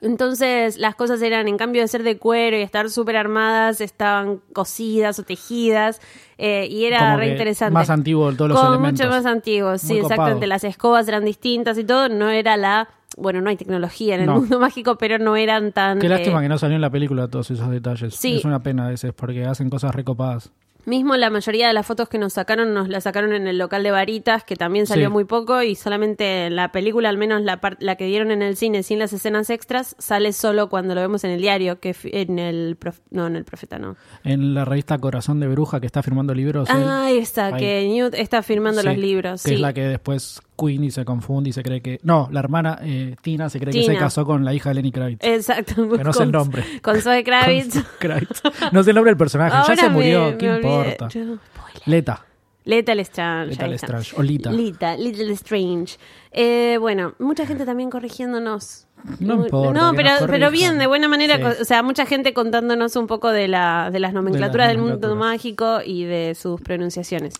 Entonces 0.00 0.76
las 0.78 0.94
cosas 0.94 1.20
eran, 1.22 1.48
en 1.48 1.56
cambio 1.56 1.82
de 1.82 1.88
ser 1.88 2.02
de 2.04 2.18
cuero 2.18 2.56
y 2.56 2.60
estar 2.60 2.88
súper 2.88 3.16
armadas, 3.16 3.80
estaban 3.80 4.40
cosidas 4.52 5.18
o 5.18 5.24
tejidas 5.24 6.00
eh, 6.36 6.68
y 6.70 6.84
era 6.84 6.98
Como 7.00 7.16
re 7.16 7.28
interesante. 7.30 7.72
más 7.74 7.90
antiguo 7.90 8.32
todos 8.34 8.50
los 8.50 8.58
Como 8.60 8.74
elementos. 8.74 9.06
mucho 9.06 9.10
más 9.16 9.26
antiguo, 9.26 9.76
sí, 9.78 9.98
exactamente. 9.98 10.46
Las 10.46 10.62
escobas 10.62 11.08
eran 11.08 11.24
distintas 11.24 11.78
y 11.78 11.84
todo, 11.84 12.08
no 12.08 12.28
era 12.30 12.56
la... 12.56 12.88
Bueno, 13.20 13.40
no 13.40 13.50
hay 13.50 13.56
tecnología 13.56 14.14
en 14.14 14.20
el 14.22 14.26
No. 14.26 14.36
mundo 14.40 14.58
mágico, 14.60 14.96
pero 14.96 15.18
no 15.18 15.36
eran 15.36 15.72
tan... 15.72 15.98
qué 15.98 16.08
lástima 16.08 16.38
eh, 16.40 16.42
que 16.42 16.48
no 16.48 16.58
salió 16.58 16.76
en 16.76 16.82
la 16.82 16.90
película 16.90 17.28
todos 17.28 17.50
esos 17.50 17.70
detalles. 17.70 18.14
sí. 18.14 18.36
Es 18.36 18.44
una 18.44 18.62
pena 18.62 18.86
a 18.86 18.90
veces 18.90 19.12
porque 19.12 19.44
hacen 19.44 19.70
cosas 19.70 19.94
recopadas. 19.94 20.50
Mismo 20.86 21.16
la 21.18 21.28
mayoría 21.28 21.66
de 21.68 21.74
las 21.74 21.84
fotos 21.84 22.08
que 22.08 22.16
nos 22.16 22.32
sacaron, 22.32 22.72
nos 22.72 22.88
las 22.88 23.04
sacaron 23.04 23.34
en 23.34 23.46
el 23.46 23.58
local 23.58 23.82
de 23.82 23.90
Varitas, 23.90 24.42
que 24.44 24.56
también 24.56 24.86
salió 24.86 25.08
Sí. 25.08 25.12
muy 25.12 25.24
poco, 25.24 25.60
y 25.62 25.74
solamente 25.74 26.48
la 26.48 26.72
película, 26.72 27.10
al 27.10 27.18
menos 27.18 27.42
la, 27.42 27.60
la 27.80 27.96
que 27.96 28.06
dieron 28.06 28.30
en 28.30 28.40
el 28.40 28.56
cine 28.56 28.82
sin 28.82 28.98
las 28.98 29.12
escenas 29.12 29.50
extras, 29.50 29.96
sale 29.98 30.32
solo 30.32 30.70
cuando 30.70 30.94
lo 30.94 31.02
vemos 31.02 31.24
en 31.24 31.32
el 31.32 31.42
diario, 31.42 31.78
que 31.78 31.94
en 32.04 32.38
el... 32.38 32.76
prof- 32.80 33.00
no, 33.10 33.26
en 33.26 33.36
el 33.36 33.44
Profeta, 33.44 33.78
no. 33.78 33.96
En 34.24 34.54
la 34.54 34.64
revista 34.64 34.96
Corazón 34.96 35.40
de 35.40 35.48
Bruja, 35.48 35.78
que 35.78 35.86
está 35.86 36.02
firmando 36.02 36.32
libros. 36.32 36.70
él. 36.70 36.76
Ah, 36.86 37.10
esa, 37.10 37.46
Ahí. 37.48 37.60
que 37.60 37.86
Newt 37.88 38.14
está 38.14 38.42
firmando 38.42 38.80
Sí, 38.80 38.86
los 38.86 38.96
libros, 38.96 39.42
Que 39.42 39.48
sí. 39.50 39.54
es 39.56 39.60
la 39.60 39.74
que 39.74 39.82
después 39.82 40.40
Queenie 40.58 40.90
se 40.90 41.04
confunde 41.04 41.50
y 41.50 41.52
se 41.52 41.62
cree 41.62 41.80
que. 41.80 42.00
No, 42.02 42.28
la 42.32 42.40
hermana 42.40 42.78
eh, 42.82 43.14
Tina 43.22 43.48
se 43.48 43.60
cree 43.60 43.72
que 43.72 43.84
se 43.84 43.96
casó 43.96 44.24
con 44.26 44.44
la 44.44 44.52
hija 44.54 44.70
de 44.70 44.74
Lenny 44.76 44.92
Kravitz. 44.92 45.24
Exacto. 45.24 45.88
Que 45.88 46.04
no 46.04 46.12
sé 46.12 46.24
el 46.24 46.32
nombre. 46.32 46.64
Con 46.82 47.00
Zoe 47.00 47.22
Kravitz. 47.24 47.74
Con 47.74 47.84
Kravitz. 47.98 48.42
No 48.72 48.82
sé 48.82 48.90
el 48.90 48.96
nombre 48.96 49.10
del 49.10 49.18
personaje. 49.18 49.56
Ahora 49.56 49.74
ya 49.74 49.82
se 49.82 49.90
murió. 49.90 50.30
me 50.30 50.36
¿Qué 50.38 50.56
importa? 50.56 51.08
Yo- 51.08 51.38
Leta. 51.86 52.24
Lethal 52.64 53.00
Strange. 53.00 53.50
Lethal 53.52 53.70
ahí 53.70 53.74
está. 53.76 53.86
Strange, 53.86 54.14
o 54.16 54.22
Lita. 54.22 54.50
Lita, 54.52 54.96
Little 54.96 55.32
Strange. 55.32 55.96
Eh, 56.30 56.76
bueno, 56.78 57.14
mucha 57.18 57.46
gente 57.46 57.64
también 57.64 57.88
corrigiéndonos. 57.88 58.86
No 59.20 59.44
importa, 59.44 59.72
No, 59.72 59.92
pero, 59.94 60.10
pero 60.26 60.50
bien, 60.50 60.78
de 60.78 60.86
buena 60.86 61.08
manera. 61.08 61.36
Sí. 61.36 61.62
O 61.62 61.64
sea, 61.64 61.82
mucha 61.82 62.04
gente 62.04 62.34
contándonos 62.34 62.94
un 62.96 63.06
poco 63.06 63.30
de, 63.30 63.48
la, 63.48 63.90
de 63.90 64.00
las 64.00 64.12
nomenclaturas 64.12 64.68
del 64.68 64.78
mundo 64.78 65.16
mágico 65.16 65.78
y 65.84 66.04
de 66.04 66.34
sus 66.34 66.60
pronunciaciones. 66.60 67.34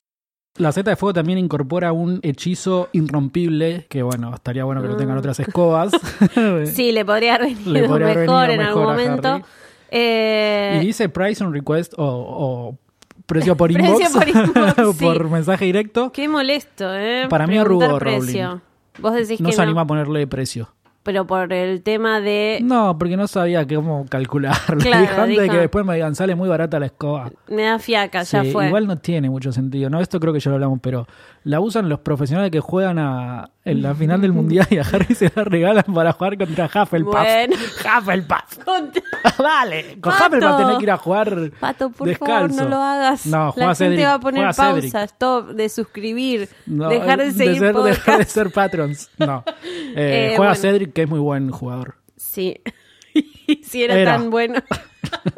La 0.58 0.72
Z 0.72 0.90
de 0.90 0.96
Fuego 0.96 1.12
también 1.14 1.38
incorpora 1.38 1.92
un 1.92 2.18
hechizo 2.22 2.88
irrompible, 2.92 3.86
que 3.88 4.02
bueno, 4.02 4.34
estaría 4.34 4.64
bueno 4.64 4.82
que 4.82 4.88
lo 4.88 4.96
tengan 4.96 5.16
otras 5.18 5.38
escobas. 5.40 5.92
Sí, 6.66 6.92
le 6.92 7.04
podría 7.04 7.36
haber 7.36 7.48
venido 7.54 7.72
Le 7.72 7.88
podría 7.88 8.06
haber 8.08 8.18
mejor 8.28 8.46
venido 8.48 8.62
en 8.62 8.68
algún 8.68 8.82
momento. 8.84 9.28
Harry. 9.28 9.44
Eh, 9.90 10.80
Y 10.82 10.86
dice 10.86 11.08
price 11.08 11.42
on 11.42 11.52
request 11.52 11.94
o, 11.96 12.04
o 12.04 12.78
precio 13.26 13.56
por 13.56 13.72
Precio 13.72 13.94
inbox. 13.94 14.12
por 14.12 14.28
inbox, 14.28 14.78
o 14.80 14.92
sí. 14.92 15.04
por 15.04 15.30
mensaje 15.30 15.64
directo. 15.64 16.12
Qué 16.12 16.28
molesto, 16.28 16.92
¿eh? 16.94 17.26
Para 17.30 17.46
mí 17.46 17.56
arrugó 17.56 17.98
precio. 17.98 18.60
Vos 19.00 19.14
decís 19.14 19.40
No 19.40 19.46
que 19.48 19.52
se 19.52 19.58
no, 19.58 19.62
anima 19.62 19.82
a 19.82 19.86
ponerle 19.86 20.26
precio. 20.26 20.68
Pero 21.08 21.26
por 21.26 21.50
el 21.54 21.82
tema 21.82 22.20
de... 22.20 22.58
No, 22.62 22.98
porque 22.98 23.16
no 23.16 23.26
sabía 23.26 23.66
cómo 23.66 24.04
calcularlo. 24.10 24.76
Claro, 24.82 25.00
Dijo, 25.00 25.20
antes 25.22 25.38
de 25.38 25.48
que 25.48 25.56
después 25.56 25.82
me 25.86 25.94
digan, 25.94 26.14
sale 26.14 26.34
muy 26.34 26.50
barata 26.50 26.78
la 26.78 26.84
escoba. 26.84 27.30
Me 27.48 27.62
da 27.62 27.78
fiaca, 27.78 28.24
ya 28.24 28.42
Sí, 28.44 28.50
fue. 28.52 28.66
Igual 28.66 28.86
no 28.86 28.98
tiene 28.98 29.30
mucho 29.30 29.50
sentido, 29.50 29.88
¿no? 29.88 30.00
Esto 30.02 30.20
creo 30.20 30.34
que 30.34 30.40
ya 30.40 30.50
lo 30.50 30.56
hablamos, 30.56 30.80
pero 30.82 31.06
la 31.44 31.60
usan 31.60 31.88
los 31.88 32.00
profesionales 32.00 32.50
que 32.50 32.60
juegan 32.60 32.98
a, 32.98 33.48
en 33.64 33.80
la 33.80 33.94
final 33.94 34.20
del 34.20 34.32
mundial 34.34 34.66
y 34.68 34.76
a 34.76 34.82
Harry 34.82 35.14
se 35.14 35.32
la 35.34 35.44
regalan 35.44 35.84
para 35.94 36.12
jugar 36.12 36.36
contra 36.36 36.66
Hufflepuff. 36.66 37.14
Bueno. 37.14 37.56
Hufflepuff. 37.98 38.58
Dale, 39.38 39.98
con 40.00 40.12
Pato. 40.12 40.26
Hufflepuff 40.26 40.56
tenés 40.58 40.76
que 40.76 40.82
ir 40.82 40.90
a 40.90 40.96
jugar 40.98 41.50
Pato, 41.58 41.90
por 41.90 42.06
descalzo. 42.06 42.54
favor, 42.54 42.62
no 42.64 42.68
lo 42.68 42.82
hagas. 42.82 43.26
No, 43.26 43.54
La 43.56 43.74
gente 43.74 43.74
Cedric, 43.76 44.04
va 44.04 44.14
a 44.14 44.20
poner 44.20 44.54
pausa, 44.54 45.04
stop, 45.04 45.48
de 45.52 45.68
suscribir, 45.70 46.48
No, 46.66 46.90
dejar 46.90 47.18
de 47.18 47.32
seguir 47.32 47.60
ser, 47.60 47.72
podcast. 47.72 47.96
dejar 47.98 48.18
de 48.18 48.24
ser 48.26 48.50
patrons. 48.52 49.10
No. 49.18 49.42
Eh, 49.96 50.26
Eh, 50.28 50.32
juega 50.36 50.52
bueno. 50.52 50.54
Cedric, 50.54 50.92
que 50.98 51.04
es 51.04 51.08
muy 51.08 51.20
buen 51.20 51.52
jugador. 51.52 51.94
Sí. 52.16 52.56
si 53.62 53.84
era, 53.84 53.94
Era. 53.94 54.16
tan 54.16 54.30
bueno. 54.30 54.56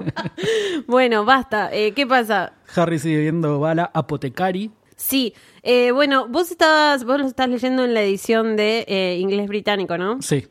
bueno, 0.87 1.27
basta. 1.27 1.69
Eh, 1.71 1.93
¿Qué 1.93 2.07
pasa? 2.07 2.55
Harry 2.75 2.99
sigue 2.99 3.19
viendo 3.19 3.61
Bala 3.61 3.91
Apotecari. 3.93 4.71
Sí, 4.97 5.35
eh, 5.63 5.91
bueno, 5.91 6.29
vos 6.29 6.51
estabas, 6.51 7.05
vos 7.05 7.21
lo 7.21 7.27
estás 7.27 7.51
leyendo 7.51 7.85
en 7.85 7.93
la 7.93 8.01
edición 8.01 8.57
de 8.57 8.87
eh, 8.89 9.19
inglés 9.21 9.49
británico, 9.49 9.99
¿no? 9.99 10.23
Sí. 10.23 10.47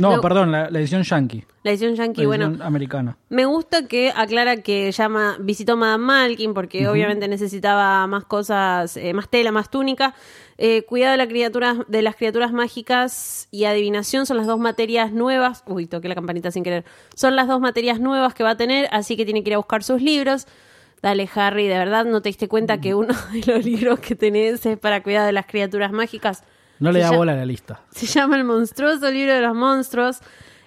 No, 0.00 0.20
perdón, 0.20 0.52
la, 0.52 0.70
la 0.70 0.78
edición 0.78 1.02
yankee. 1.02 1.44
La 1.62 1.72
edición 1.72 1.94
yankee, 1.94 2.22
La 2.22 2.26
bueno, 2.26 2.64
americana. 2.64 3.18
Me 3.28 3.44
gusta 3.44 3.86
que 3.86 4.12
aclara 4.14 4.56
que 4.58 4.90
llama, 4.92 5.36
visitó 5.40 5.76
Madame 5.76 6.04
Malkin 6.04 6.54
porque 6.54 6.88
obviamente 6.88 7.28
necesitaba 7.28 8.06
más 8.06 8.24
cosas, 8.24 8.96
eh, 8.96 9.12
más 9.12 9.28
tela, 9.28 9.52
más 9.52 9.70
túnica. 9.70 10.14
Eh, 10.56 10.82
cuidado 10.82 11.12
de, 11.12 11.18
la 11.18 11.26
criatura, 11.26 11.84
de 11.86 12.02
las 12.02 12.16
criaturas 12.16 12.52
mágicas 12.52 13.48
y 13.50 13.64
adivinación 13.64 14.24
son 14.24 14.38
las 14.38 14.46
dos 14.46 14.58
materias 14.58 15.12
nuevas. 15.12 15.62
Uy, 15.66 15.86
toqué 15.86 16.08
la 16.08 16.14
campanita 16.14 16.50
sin 16.50 16.64
querer. 16.64 16.84
Son 17.14 17.36
las 17.36 17.46
dos 17.46 17.60
materias 17.60 18.00
nuevas 18.00 18.32
que 18.32 18.42
va 18.42 18.50
a 18.50 18.56
tener, 18.56 18.88
así 18.92 19.16
que 19.16 19.24
tiene 19.24 19.42
que 19.42 19.50
ir 19.50 19.54
a 19.54 19.58
buscar 19.58 19.82
sus 19.82 20.00
libros. 20.00 20.46
Dale, 21.02 21.28
Harry, 21.34 21.66
de 21.66 21.78
verdad 21.78 22.04
no 22.04 22.22
te 22.22 22.28
diste 22.30 22.48
cuenta 22.48 22.80
que 22.80 22.94
uno 22.94 23.14
de 23.32 23.52
los 23.52 23.64
libros 23.64 24.00
que 24.00 24.14
tenés 24.14 24.64
es 24.64 24.78
para 24.78 25.02
cuidar 25.02 25.26
de 25.26 25.32
las 25.32 25.46
criaturas 25.46 25.92
mágicas. 25.92 26.42
No 26.80 26.90
le 26.92 26.98
da 27.00 27.06
llama- 27.06 27.18
bola 27.18 27.32
a 27.32 27.36
la 27.36 27.46
lista. 27.46 27.80
se 27.90 28.06
llama 28.06 28.36
El 28.36 28.44
monstruoso 28.44 29.10
libro 29.10 29.32
de 29.34 29.40
los 29.40 29.54
monstruos. 29.54 30.18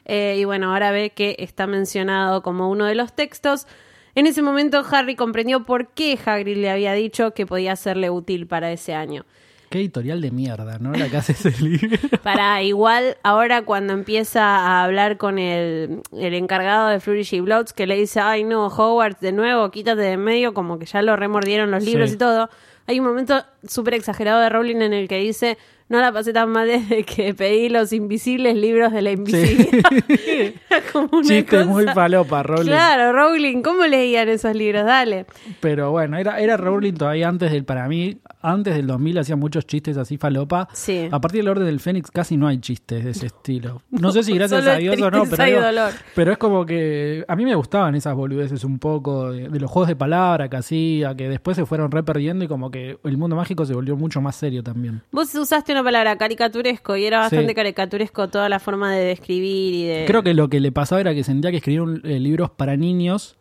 Eh, 0.06 0.38
y 0.40 0.46
bueno, 0.46 0.72
ahora 0.74 0.92
ve 0.92 1.10
que 1.12 1.36
está 1.40 1.66
mencionado 1.68 2.42
como 2.42 2.70
uno 2.70 2.86
de 2.86 2.96
los 2.96 3.14
textos. 3.14 3.68
En 4.16 4.28
ese 4.28 4.42
momento 4.42 4.84
Harry 4.92 5.16
comprendió 5.16 5.64
por 5.64 5.88
qué 5.88 6.20
Hagrid 6.24 6.58
le 6.58 6.70
había 6.70 6.94
dicho 6.94 7.32
que 7.32 7.46
podía 7.46 7.76
serle 7.76 8.10
útil 8.10 8.46
para 8.48 8.72
ese 8.72 8.94
año. 8.94 9.26
Qué 9.70 9.80
editorial 9.80 10.22
de 10.22 10.30
mierda, 10.30 10.78
¿no? 10.78 10.92
La 10.92 11.10
que 11.10 11.18
hace 11.18 11.32
ese 11.32 11.50
libro. 11.64 11.98
Para 12.22 12.62
igual, 12.62 13.18
ahora 13.24 13.64
cuando 13.64 13.94
empieza 13.94 14.44
a 14.44 14.84
hablar 14.84 15.18
con 15.18 15.40
el, 15.40 16.02
el 16.12 16.34
encargado 16.36 16.90
de 16.90 17.00
Flourish 17.00 17.34
y 17.34 17.40
Bloods, 17.40 17.74
que 17.74 17.88
le 17.88 17.96
dice, 17.96 18.20
ay 18.20 18.44
no, 18.44 18.68
Hogwarts, 18.68 19.20
de 19.20 19.32
nuevo, 19.32 19.72
quítate 19.72 20.02
de 20.02 20.18
medio, 20.18 20.54
como 20.54 20.78
que 20.78 20.86
ya 20.86 21.02
lo 21.02 21.16
remordieron 21.16 21.72
los 21.72 21.84
libros 21.84 22.10
Sí. 22.12 22.16
y 22.16 22.20
todo. 22.20 22.50
Hay 22.86 23.00
un 23.00 23.08
momento 23.08 23.44
súper 23.68 23.96
exagerado 23.96 24.42
de 24.42 24.50
Rowling 24.50 24.82
en 24.82 24.94
el 24.94 25.08
que 25.08 25.18
dice, 25.18 25.58
no 25.94 26.02
la 26.02 26.12
pasé 26.12 26.34
tan 26.34 26.50
mal 26.50 26.68
desde 26.68 27.04
que 27.04 27.34
pedí 27.34 27.70
los 27.70 27.94
invisibles 27.94 28.56
libros 28.58 28.92
de 28.92 29.02
la 29.02 29.12
invisibilidad. 29.12 29.90
Era 30.70 30.82
como 30.92 31.10
una 31.20 31.22
Chiste 31.28 31.44
cosa- 31.58 31.66
muy 31.66 31.86
palopa, 31.86 32.44
Rowling. 32.44 32.66
Claro, 32.66 33.14
Rowling, 33.14 33.62
¿cómo 33.62 33.86
leían 33.86 34.28
esos 34.30 34.56
libros? 34.56 34.86
Dale. 34.86 35.26
Pero 35.60 35.92
bueno, 35.92 36.18
era, 36.18 36.40
era 36.40 36.58
Rowling 36.58 36.94
todavía 36.94 37.28
antes 37.30 37.52
del, 37.52 37.64
para 37.66 37.88
mí, 37.88 38.18
antes 38.42 38.76
del 38.76 38.88
2000 38.88 39.20
hacía 39.20 39.36
muchos 39.36 39.66
chistes 39.66 39.98
así 39.98 40.18
falopa. 40.18 40.68
Sí. 40.74 41.08
A 41.12 41.22
partir 41.22 41.42
del 41.42 41.50
Orden 41.50 41.66
del 41.66 41.80
Fénix 41.80 42.12
casi 42.12 42.36
no 42.38 42.48
hay 42.48 42.60
chistes 42.60 43.04
de 43.04 43.12
ese 43.12 43.28
estilo. 43.28 43.82
No 43.92 44.12
sé 44.12 44.24
si 44.24 44.34
gracias 44.38 44.66
a 44.68 44.76
Dios 44.76 45.00
o 45.02 45.12
no, 45.12 45.24
pero, 45.30 45.44
digo- 45.46 45.90
pero 46.16 46.32
es 46.32 46.38
como 46.38 46.66
que 46.66 47.24
a 47.28 47.36
mí 47.36 47.46
me 47.46 47.56
gustaban 47.56 47.96
esas 47.96 48.16
boludeces 48.16 48.64
un 48.64 48.80
poco 48.80 49.32
de, 49.32 49.50
de 49.50 49.60
los 49.60 49.70
juegos 49.70 49.88
de 49.90 49.96
palabra 49.96 50.50
que 50.50 50.58
hacía, 50.58 51.16
que 51.16 51.30
después 51.30 51.56
se 51.56 51.66
fueron 51.66 51.92
re 51.92 52.04
perdiendo 52.04 52.44
y 52.46 52.48
como 52.48 52.72
que 52.72 52.98
el 53.04 53.18
mundo 53.18 53.36
mágico 53.36 53.66
se 53.66 53.74
volvió 53.74 53.96
mucho 53.96 54.22
más 54.22 54.36
serio 54.36 54.64
también. 54.64 55.02
Vos 55.12 55.34
usaste 55.36 55.72
una 55.72 55.83
palabra 55.84 56.18
caricaturesco 56.18 56.96
y 56.98 57.06
era 57.06 57.20
bastante 57.20 57.50
Sí. 57.50 57.56
caricaturesco 57.56 58.28
toda 58.30 58.50
la 58.50 58.60
forma 58.60 58.94
de 58.94 59.04
describir 59.06 59.74
y 59.74 59.84
de... 59.86 60.06
Creo 60.06 60.24
que 60.24 60.34
lo 60.34 60.50
que 60.50 60.60
le 60.60 60.72
pasaba 60.72 61.02
era 61.02 61.14
que 61.14 61.24
sentía 61.24 61.52
que 61.52 61.58
escribía 61.58 61.84
un- 61.84 62.02
eh, 62.04 62.20
libros 62.20 62.50
para 62.52 62.76
niños 62.78 63.38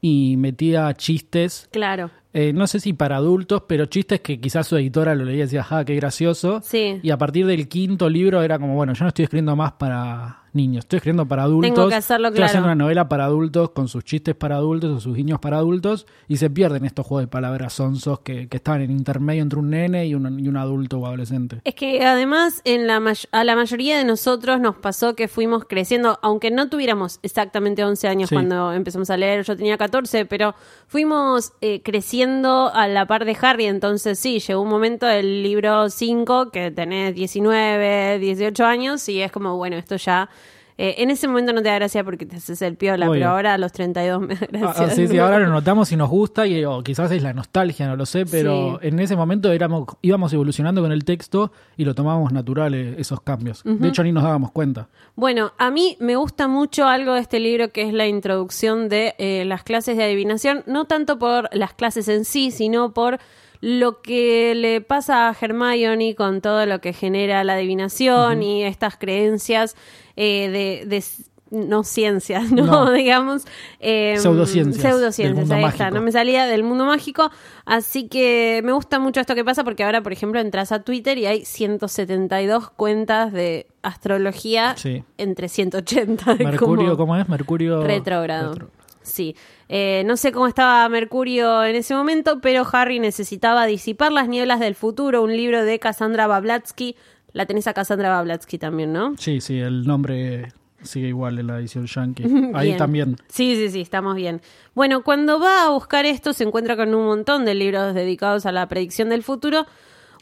y 0.00 0.36
metía 0.36 0.92
chistes 0.94 1.68
Claro. 1.72 2.10
Eh, 2.32 2.52
no 2.52 2.66
sé 2.66 2.80
si 2.80 2.92
para 2.92 3.16
adultos, 3.16 3.62
pero 3.66 3.86
chistes 3.86 4.20
que 4.20 4.38
quizás 4.38 4.66
su 4.66 4.76
editora 4.76 5.14
lo 5.14 5.24
leía 5.24 5.38
y 5.38 5.42
decía, 5.42 5.62
ja, 5.62 5.86
qué 5.86 5.94
gracioso. 5.94 6.60
Sí. 6.62 7.00
Y 7.02 7.10
a 7.10 7.16
partir 7.16 7.46
del 7.46 7.66
quinto 7.66 8.10
libro 8.10 8.42
era 8.42 8.58
como, 8.58 8.74
bueno, 8.74 8.92
yo 8.92 9.04
no 9.04 9.08
estoy 9.08 9.22
escribiendo 9.22 9.56
más 9.56 9.72
para 9.72 10.42
niños, 10.56 10.84
estoy 10.84 10.96
escribiendo 10.96 11.26
para 11.26 11.44
adultos. 11.44 11.74
Tengo 11.74 11.88
que 11.88 11.94
hacerlo 11.94 12.28
Estoy 12.28 12.38
claro. 12.38 12.48
haciendo 12.48 12.66
una 12.66 12.74
novela 12.74 13.08
para 13.08 13.26
adultos, 13.26 13.70
con 13.70 13.86
sus 13.88 14.02
chistes 14.04 14.34
para 14.34 14.56
adultos 14.56 14.90
o 14.96 15.00
sus 15.00 15.14
guiños 15.16 15.38
para 15.38 15.58
adultos, 15.58 16.06
y 16.26 16.38
se 16.38 16.50
pierden 16.50 16.84
estos 16.84 17.06
juegos 17.06 17.24
de 17.24 17.28
palabras 17.28 17.74
sonsos 17.74 18.20
que, 18.20 18.48
que 18.48 18.56
estaban 18.56 18.80
en 18.82 18.90
intermedio 18.90 19.42
entre 19.42 19.58
un 19.58 19.70
nene 19.70 20.06
y 20.06 20.14
un, 20.14 20.40
y 20.40 20.48
un 20.48 20.56
adulto 20.56 20.98
o 20.98 21.06
adolescente. 21.06 21.60
Es 21.64 21.74
que 21.74 22.04
además 22.04 22.62
en 22.64 22.86
la 22.86 22.96
a 23.30 23.44
la 23.44 23.54
mayoría 23.56 23.98
de 23.98 24.04
nosotros 24.04 24.58
nos 24.58 24.76
pasó 24.76 25.14
que 25.14 25.28
fuimos 25.28 25.64
creciendo, 25.66 26.18
aunque 26.22 26.50
no 26.50 26.68
tuviéramos 26.70 27.20
exactamente 27.22 27.84
11 27.84 28.08
años 28.08 28.28
Sí. 28.30 28.34
cuando 28.34 28.72
empezamos 28.72 29.10
a 29.10 29.16
leer, 29.16 29.44
yo 29.44 29.56
tenía 29.56 29.76
14, 29.76 30.24
pero 30.24 30.54
fuimos 30.86 31.52
eh, 31.60 31.82
creciendo 31.82 32.70
a 32.74 32.88
la 32.88 33.06
par 33.06 33.24
de 33.26 33.36
Harry, 33.40 33.66
entonces 33.66 34.18
sí, 34.18 34.38
llegó 34.40 34.62
un 34.62 34.68
momento 34.68 35.06
del 35.06 35.42
libro 35.42 35.90
5 35.90 36.50
que 36.50 36.70
tenés 36.70 37.14
19, 37.14 38.18
18 38.18 38.64
años 38.64 39.08
y 39.08 39.20
es 39.20 39.30
como, 39.30 39.56
bueno, 39.56 39.76
esto 39.76 39.96
ya... 39.96 40.28
eh, 40.78 40.96
en 40.98 41.10
ese 41.10 41.26
momento 41.28 41.52
no 41.52 41.62
te 41.62 41.68
da 41.68 41.76
gracia 41.76 42.04
porque 42.04 42.26
te 42.26 42.36
haces 42.36 42.60
el 42.62 42.76
piola, 42.76 43.06
Obvio. 43.08 43.20
pero 43.20 43.30
ahora 43.30 43.54
a 43.54 43.58
los 43.58 43.72
32 43.72 44.20
me 44.20 44.34
da 44.34 44.40
Ah, 44.42 44.46
gracia. 44.50 44.84
ah, 44.86 44.90
sí, 44.90 45.08
sí, 45.08 45.18
ahora 45.18 45.38
lo 45.38 45.48
notamos 45.50 45.90
y 45.92 45.96
nos 45.96 46.08
gusta, 46.10 46.46
y 46.46 46.62
quizás 46.84 47.10
es 47.12 47.22
la 47.22 47.32
nostalgia, 47.32 47.86
no 47.88 47.96
lo 47.96 48.04
sé, 48.06 48.26
pero 48.26 48.78
Sí. 48.80 48.88
en 48.88 48.98
ese 49.00 49.16
momento 49.16 49.50
éramos, 49.52 49.86
íbamos 50.02 50.32
evolucionando 50.32 50.82
con 50.82 50.92
el 50.92 51.04
texto 51.04 51.52
y 51.76 51.84
lo 51.84 51.94
tomábamos 51.94 52.32
natural 52.32 52.74
eh, 52.74 52.94
esos 52.98 53.20
cambios. 53.22 53.62
De 53.64 53.88
hecho, 53.88 54.02
ni 54.02 54.12
nos 54.12 54.22
dábamos 54.22 54.52
cuenta. 54.52 54.88
Bueno, 55.14 55.52
a 55.58 55.70
mí 55.70 55.96
me 56.00 56.16
gusta 56.16 56.48
mucho 56.48 56.86
algo 56.86 57.14
de 57.14 57.20
este 57.20 57.40
libro 57.40 57.70
que 57.70 57.82
es 57.82 57.92
la 57.94 58.06
introducción 58.06 58.88
de 58.88 59.14
eh, 59.18 59.44
las 59.46 59.62
clases 59.62 59.96
de 59.96 60.04
adivinación, 60.04 60.62
no 60.66 60.84
tanto 60.84 61.18
por 61.18 61.48
las 61.52 61.72
clases 61.74 62.08
en 62.08 62.24
sí, 62.24 62.50
sino 62.50 62.92
por 62.92 63.18
lo 63.60 64.00
que 64.02 64.54
le 64.54 64.80
pasa 64.80 65.28
a 65.28 65.36
Hermione 65.40 66.14
con 66.14 66.40
todo 66.40 66.66
lo 66.66 66.80
que 66.80 66.92
genera 66.92 67.42
la 67.44 67.54
adivinación 67.54 68.42
y 68.42 68.64
estas 68.64 68.96
creencias 68.96 69.76
eh, 70.16 70.84
de, 70.86 71.04
no 71.50 71.84
ciencias, 71.84 72.50
¿no? 72.52 72.66
No. 72.66 72.90
Digamos. 72.92 73.44
eh, 73.78 74.16
Pseudociencias 74.18 74.82
Pseudociencias, 74.82 75.50
ahí 75.52 75.64
está. 75.64 75.90
No 75.90 76.00
me 76.00 76.10
salía 76.10 76.44
del 76.46 76.64
mundo 76.64 76.84
mágico. 76.86 77.30
Así 77.64 78.08
que 78.08 78.60
me 78.64 78.72
gusta 78.72 78.98
mucho 78.98 79.20
esto 79.20 79.34
que 79.36 79.44
pasa 79.44 79.62
porque 79.62 79.84
ahora, 79.84 80.02
por 80.02 80.12
ejemplo, 80.12 80.40
entras 80.40 80.72
a 80.72 80.82
Twitter 80.82 81.16
y 81.18 81.26
hay 81.26 81.44
172 81.44 82.70
cuentas 82.70 83.32
de 83.32 83.66
astrología 83.82 84.74
Sí. 84.76 85.04
entre 85.18 85.48
180. 85.48 86.34
de 86.34 86.44
Mercurio, 86.44 86.84
como- 86.84 86.96
¿cómo 86.96 87.16
es? 87.16 87.28
Mercurio 87.28 87.82
Retrógrado. 87.84 88.54
retro- 88.54 88.70
Sí, 89.06 89.34
Eh, 89.68 90.02
no 90.06 90.16
sé 90.16 90.30
cómo 90.32 90.46
estaba 90.46 90.88
Mercurio 90.88 91.64
en 91.64 91.74
ese 91.76 91.94
momento, 91.94 92.40
pero 92.40 92.64
Harry 92.72 93.00
necesitaba 93.00 93.66
disipar 93.66 94.12
las 94.12 94.28
nieblas 94.28 94.60
del 94.60 94.74
futuro, 94.74 95.22
un 95.22 95.36
libro 95.36 95.64
de 95.64 95.78
Cassandra 95.78 96.26
Bablatsky. 96.26 96.96
La 97.32 97.46
tenés 97.46 97.66
a 97.66 97.74
Cassandra 97.74 98.10
Bablatsky 98.10 98.58
también, 98.58 98.92
¿no? 98.92 99.14
Sí, 99.18 99.40
sí, 99.40 99.58
el 99.58 99.86
nombre 99.86 100.52
sigue 100.82 101.08
igual 101.08 101.38
en 101.38 101.48
la 101.48 101.58
edición 101.58 101.86
Yankee. 101.86 102.24
Ahí 102.54 102.68
Bien. 102.68 102.78
también. 102.78 103.16
Sí, 103.28 103.56
sí, 103.56 103.68
sí, 103.70 103.80
estamos 103.80 104.14
bien. 104.14 104.40
Bueno, 104.74 105.02
cuando 105.02 105.40
va 105.40 105.64
a 105.64 105.70
buscar 105.70 106.06
esto 106.06 106.32
se 106.32 106.44
encuentra 106.44 106.76
con 106.76 106.94
un 106.94 107.06
montón 107.06 107.44
de 107.44 107.54
libros 107.54 107.94
dedicados 107.94 108.46
a 108.46 108.52
la 108.52 108.68
predicción 108.68 109.08
del 109.08 109.22
futuro. 109.22 109.66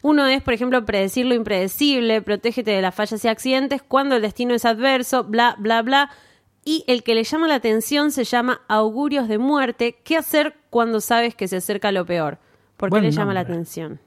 Uno 0.01 0.25
es, 0.27 0.41
por 0.43 0.53
ejemplo, 0.53 0.85
predecir 0.85 1.25
lo 1.25 1.33
impredecible, 1.35 2.21
protégete 2.21 2.71
de 2.71 2.81
las 2.81 2.93
fallas 2.93 3.23
y 3.25 3.27
accidentes, 3.27 3.81
cuando 3.81 4.15
el 4.15 4.21
destino 4.21 4.53
es 4.53 4.65
adverso, 4.65 5.23
bla, 5.23 5.55
bla, 5.57 5.81
bla. 5.81 6.09
Y 6.67 6.83
el 6.87 7.03
que 7.03 7.13
le 7.13 7.23
llama 7.23 7.47
la 7.47 7.55
atención 7.55 8.11
se 8.11 8.23
llama 8.23 8.61
augurios 8.67 9.27
de 9.27 9.37
muerte. 9.37 9.97
¿Qué 10.03 10.17
hacer 10.17 10.55
cuando 10.71 10.99
sabes 10.99 11.35
que 11.35 11.47
se 11.47 11.57
acerca 11.57 11.91
lo 11.91 12.07
peor? 12.07 12.39
¿Por 12.75 12.89
qué 12.89 12.95
Buen 12.95 13.03
le 13.03 13.11
llama 13.11 13.35
la 13.35 13.41
atención? 13.41 13.99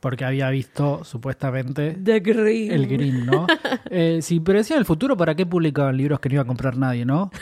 Porque 0.00 0.24
había 0.24 0.48
visto 0.48 1.04
supuestamente 1.04 1.98
The 2.02 2.20
Green. 2.20 2.72
el 2.72 2.86
Green, 2.86 3.26
¿no? 3.26 3.46
Eh, 3.90 4.20
si 4.22 4.40
predecían 4.40 4.78
el 4.78 4.86
futuro, 4.86 5.16
¿para 5.16 5.34
qué 5.34 5.44
publicaban 5.44 5.96
libros 5.96 6.18
que 6.18 6.30
no 6.30 6.36
iba 6.36 6.42
a 6.42 6.46
comprar 6.46 6.76
nadie, 6.78 7.04
no? 7.04 7.30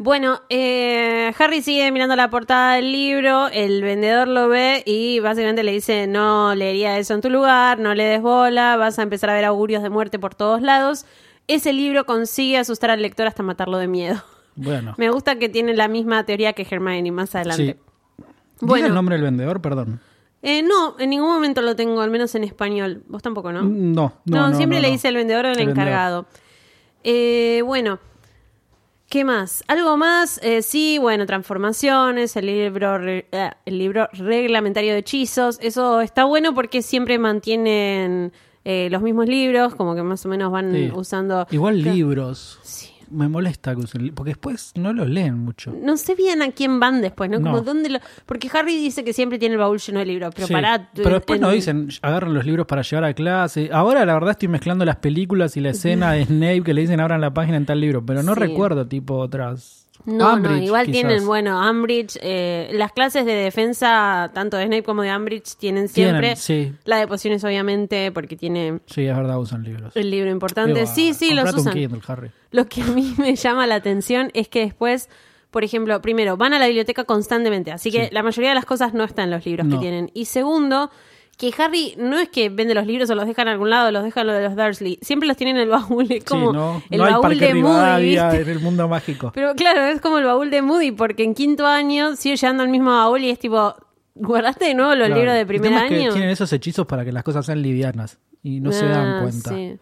Bueno, 0.00 0.42
eh, 0.48 1.32
Harry 1.40 1.60
sigue 1.60 1.90
mirando 1.90 2.14
la 2.14 2.30
portada 2.30 2.74
del 2.74 2.92
libro, 2.92 3.48
el 3.48 3.82
vendedor 3.82 4.28
lo 4.28 4.48
ve 4.48 4.84
y 4.86 5.18
básicamente 5.18 5.64
le 5.64 5.72
dice, 5.72 6.06
no 6.06 6.54
leería 6.54 6.96
eso 6.98 7.14
en 7.14 7.20
tu 7.20 7.30
lugar, 7.30 7.80
no 7.80 7.92
le 7.96 8.04
des 8.04 8.22
bola, 8.22 8.76
vas 8.76 9.00
a 9.00 9.02
empezar 9.02 9.30
a 9.30 9.34
ver 9.34 9.44
augurios 9.44 9.82
de 9.82 9.90
muerte 9.90 10.20
por 10.20 10.36
todos 10.36 10.62
lados. 10.62 11.04
Ese 11.48 11.72
libro 11.72 12.04
consigue 12.04 12.58
asustar 12.58 12.90
al 12.90 13.02
lector 13.02 13.26
hasta 13.26 13.42
matarlo 13.42 13.78
de 13.78 13.88
miedo. 13.88 14.22
Bueno. 14.54 14.94
Me 14.98 15.08
gusta 15.08 15.38
que 15.38 15.48
tiene 15.48 15.74
la 15.74 15.88
misma 15.88 16.24
teoría 16.24 16.52
que 16.52 16.66
Hermione 16.68 17.10
más 17.10 17.34
adelante. 17.34 17.78
Sí. 17.78 18.24
Bueno. 18.60 18.74
¿Dice 18.76 18.88
el 18.88 18.94
nombre 18.94 19.14
del 19.14 19.24
vendedor? 19.24 19.60
Perdón. 19.60 20.00
Eh, 20.42 20.62
no, 20.62 20.96
en 20.98 21.10
ningún 21.10 21.28
momento 21.28 21.62
lo 21.62 21.74
tengo, 21.74 22.00
al 22.00 22.10
menos 22.10 22.34
en 22.34 22.44
español. 22.44 23.02
Vos 23.08 23.22
tampoco, 23.22 23.52
¿no? 23.52 23.62
No, 23.62 24.12
no, 24.24 24.50
No, 24.50 24.56
siempre 24.56 24.78
no, 24.78 24.82
le 24.82 24.88
no. 24.88 24.92
dice 24.92 25.08
el 25.08 25.16
vendedor 25.16 25.46
o 25.46 25.50
el, 25.50 25.60
encargado. 25.60 26.26
Eh, 27.02 27.62
bueno, 27.64 27.98
¿qué 29.08 29.24
más? 29.24 29.64
¿Algo 29.68 29.96
más? 29.96 30.38
Eh, 30.42 30.62
sí, 30.62 30.98
bueno, 30.98 31.24
transformaciones, 31.26 32.36
el 32.36 32.46
libro, 32.46 32.98
eh, 33.08 33.26
el 33.64 33.78
libro 33.78 34.08
reglamentario 34.12 34.92
de 34.92 34.98
hechizos. 34.98 35.58
Eso 35.60 36.00
está 36.00 36.24
bueno 36.24 36.54
porque 36.54 36.82
siempre 36.82 37.18
mantienen 37.18 38.32
eh, 38.70 38.88
los 38.90 39.00
mismos 39.02 39.26
libros, 39.26 39.74
como 39.74 39.94
que 39.94 40.02
más 40.02 40.24
o 40.26 40.28
menos 40.28 40.52
van 40.52 40.72
Sí. 40.72 40.90
usando... 40.94 41.46
Igual 41.50 41.82
libros. 41.82 42.58
Sí. 42.62 42.90
Me 43.10 43.26
molesta 43.26 43.74
que 43.74 43.80
usen 43.80 44.12
porque 44.14 44.32
después 44.32 44.72
no 44.76 44.92
los 44.92 45.08
leen 45.08 45.38
mucho. 45.38 45.72
No 45.82 45.96
sé 45.96 46.14
bien 46.14 46.42
a 46.42 46.50
quién 46.50 46.78
van 46.78 47.00
después, 47.00 47.30
¿no? 47.30 47.38
Como 47.40 47.52
No. 47.56 47.62
dónde 47.62 47.88
lo... 47.88 48.00
Porque 48.26 48.50
Harry 48.52 48.76
dice 48.76 49.02
que 49.02 49.14
siempre 49.14 49.38
tiene 49.38 49.54
el 49.54 49.58
baúl 49.58 49.78
lleno 49.78 50.00
de 50.00 50.04
libros, 50.04 50.30
pero 50.34 50.46
Sí, 50.46 50.52
pará... 50.52 50.90
pero 50.94 51.14
después 51.14 51.38
en- 51.38 51.40
no 51.40 51.50
dicen, 51.50 51.88
agarran 52.02 52.34
los 52.34 52.44
libros 52.44 52.66
para 52.66 52.82
llevar 52.82 53.04
a 53.04 53.14
clase. 53.14 53.70
Ahora 53.72 54.04
la 54.04 54.12
verdad 54.12 54.32
estoy 54.32 54.48
mezclando 54.48 54.84
las 54.84 54.96
películas 54.96 55.56
y 55.56 55.60
la 55.62 55.70
escena 55.70 56.12
de 56.12 56.24
Snape 56.26 56.62
que 56.62 56.74
le 56.74 56.82
dicen 56.82 57.00
abran 57.00 57.22
la 57.22 57.32
página 57.32 57.56
en 57.56 57.64
tal 57.64 57.80
libro, 57.80 58.04
pero 58.04 58.22
no 58.22 58.34
Sí. 58.34 58.40
recuerdo 58.40 58.86
tipo 58.86 59.14
otras. 59.16 59.87
No, 60.08 60.34
Umbridge, 60.34 60.56
no, 60.58 60.62
igual 60.64 60.86
quizás. 60.86 60.92
tienen, 61.02 61.26
bueno, 61.26 61.70
Umbridge, 61.70 62.18
eh, 62.22 62.70
las 62.72 62.92
clases 62.92 63.24
de 63.26 63.32
defensa, 63.34 64.30
tanto 64.34 64.56
de 64.56 64.66
Snape 64.66 64.82
como 64.82 65.02
de 65.02 65.14
Umbridge, 65.14 65.56
tienen 65.56 65.88
Tienen, 65.88 66.22
siempre. 66.22 66.36
sí. 66.36 66.72
La 66.84 66.96
de 66.98 67.06
pociones, 67.06 67.44
obviamente, 67.44 68.10
porque 68.12 68.36
tiene 68.36 68.80
Sí, 68.86 69.04
es 69.06 69.16
verdad, 69.16 69.38
usan 69.38 69.62
libros. 69.62 69.94
el 69.96 70.10
libro 70.10 70.30
importante. 70.30 70.74
Digo, 70.80 70.86
sí, 70.86 71.14
sí, 71.14 71.34
los 71.34 71.52
usan. 71.54 71.74
Kindle, 71.74 72.00
Harry. 72.06 72.30
Lo 72.50 72.66
que 72.66 72.82
a 72.82 72.86
mí 72.86 73.14
me 73.18 73.36
llama 73.36 73.66
la 73.66 73.74
atención 73.76 74.30
es 74.34 74.48
que 74.48 74.60
después, 74.60 75.08
por 75.50 75.64
ejemplo, 75.64 76.00
primero, 76.00 76.36
van 76.36 76.54
a 76.54 76.58
la 76.58 76.66
biblioteca 76.66 77.04
constantemente, 77.04 77.70
así 77.72 77.90
que 77.90 78.06
Sí. 78.06 78.10
la 78.14 78.22
mayoría 78.22 78.50
de 78.50 78.54
las 78.54 78.64
cosas 78.64 78.94
no 78.94 79.04
están 79.04 79.26
en 79.26 79.30
los 79.32 79.44
libros 79.46 79.66
que 79.68 79.76
tienen. 79.78 80.10
Y 80.14 80.24
segundo, 80.24 80.90
que 81.38 81.50
Harry 81.56 81.94
no 81.96 82.18
es 82.18 82.28
que 82.28 82.50
vende 82.50 82.74
los 82.74 82.84
libros 82.86 83.08
o 83.08 83.14
los 83.14 83.24
deja 83.26 83.40
en 83.42 83.48
algún 83.48 83.70
lado, 83.70 83.90
los 83.92 84.02
deja 84.04 84.20
en 84.22 84.26
lo 84.26 84.32
de 84.34 84.42
los 84.42 84.56
Dursley, 84.56 84.98
siempre 85.00 85.26
los 85.26 85.36
tiene 85.38 85.52
en 85.52 85.56
el 85.58 85.68
baúl, 85.68 86.06
es 86.10 86.24
como 86.24 86.50
sí, 86.50 86.56
no, 86.56 86.82
el 86.90 86.98
no 86.98 87.04
baúl 87.22 87.38
de 87.38 87.54
Moody, 87.54 88.16
en 88.18 88.48
el 88.48 88.60
mundo 88.60 88.88
mágico. 88.88 89.30
Pero 89.34 89.54
claro, 89.54 89.82
es 89.86 90.00
como 90.00 90.18
el 90.18 90.24
baúl 90.24 90.50
de 90.50 90.60
Moody, 90.62 90.90
porque 90.92 91.22
en 91.22 91.34
quinto 91.34 91.64
año 91.66 92.16
sigue 92.16 92.36
llegando 92.36 92.62
al 92.64 92.68
mismo 92.68 92.90
baúl 92.90 93.20
y 93.22 93.30
es 93.30 93.38
tipo, 93.38 93.74
¿guardaste 94.16 94.64
de 94.66 94.74
nuevo 94.74 94.94
los 94.96 95.06
Claro. 95.06 95.14
libros 95.14 95.34
de 95.34 95.40
El 95.42 95.46
primer 95.46 95.68
tema 95.70 95.84
es 95.84 95.88
que 95.92 95.96
año? 96.00 96.12
tienen 96.12 96.30
esos 96.30 96.52
hechizos 96.52 96.86
para 96.86 97.04
que 97.04 97.12
las 97.12 97.22
cosas 97.22 97.46
sean 97.46 97.62
livianas 97.62 98.18
y 98.42 98.58
no 98.60 98.72
se 98.72 98.86
dan 98.86 99.06
Ah, 99.06 99.18
cuenta. 99.22 99.50
sí. 99.50 99.76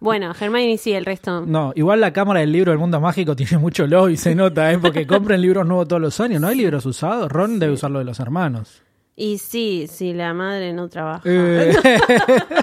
Bueno, 0.00 0.32
Hermione 0.32 0.78
sí, 0.78 0.92
el 0.94 1.04
resto. 1.04 1.42
No, 1.46 1.72
igual 1.76 2.00
la 2.00 2.12
cámara 2.12 2.40
del 2.40 2.50
libro 2.50 2.72
del 2.72 2.78
mundo 2.80 3.00
mágico 3.00 3.36
tiene 3.36 3.58
mucho 3.58 3.86
lobby, 3.86 4.16
se 4.16 4.34
nota, 4.34 4.72
¿eh? 4.72 4.78
porque 4.78 5.06
compran 5.06 5.40
libros 5.40 5.64
nuevos 5.66 5.86
todos 5.86 6.02
los 6.02 6.18
años. 6.20 6.40
¿No 6.40 6.48
hay 6.48 6.56
libros 6.56 6.84
usados? 6.86 7.30
Ron 7.30 7.58
debe 7.60 7.74
usar 7.74 7.90
lo 7.92 8.00
de 8.00 8.06
los 8.06 8.18
hermanos. 8.18 8.82
Y 9.14 9.38
sí, 9.38 9.86
sí, 9.90 10.12
la 10.14 10.32
madre 10.34 10.72
no 10.72 10.88
trabaja. 10.88 11.22
Eh, 11.24 11.74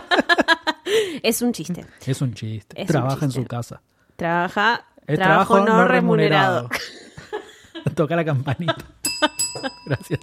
Es 1.23 1.41
un 1.41 1.53
chiste. 1.53 1.85
es 2.05 2.21
un 2.21 2.33
chiste. 2.33 2.81
Es 2.81 2.89
un 2.89 2.93
Trabaja 2.93 3.25
en 3.25 3.31
su 3.31 3.45
casa. 3.45 3.81
Trabaja, 4.15 4.85
Es 5.05 5.19
trabajo, 5.19 5.59
no 5.59 5.87
remunerado. 5.87 6.69
Toca 7.95 8.15
la 8.15 8.25
campanita. 8.25 8.75
Gracias. 9.85 10.19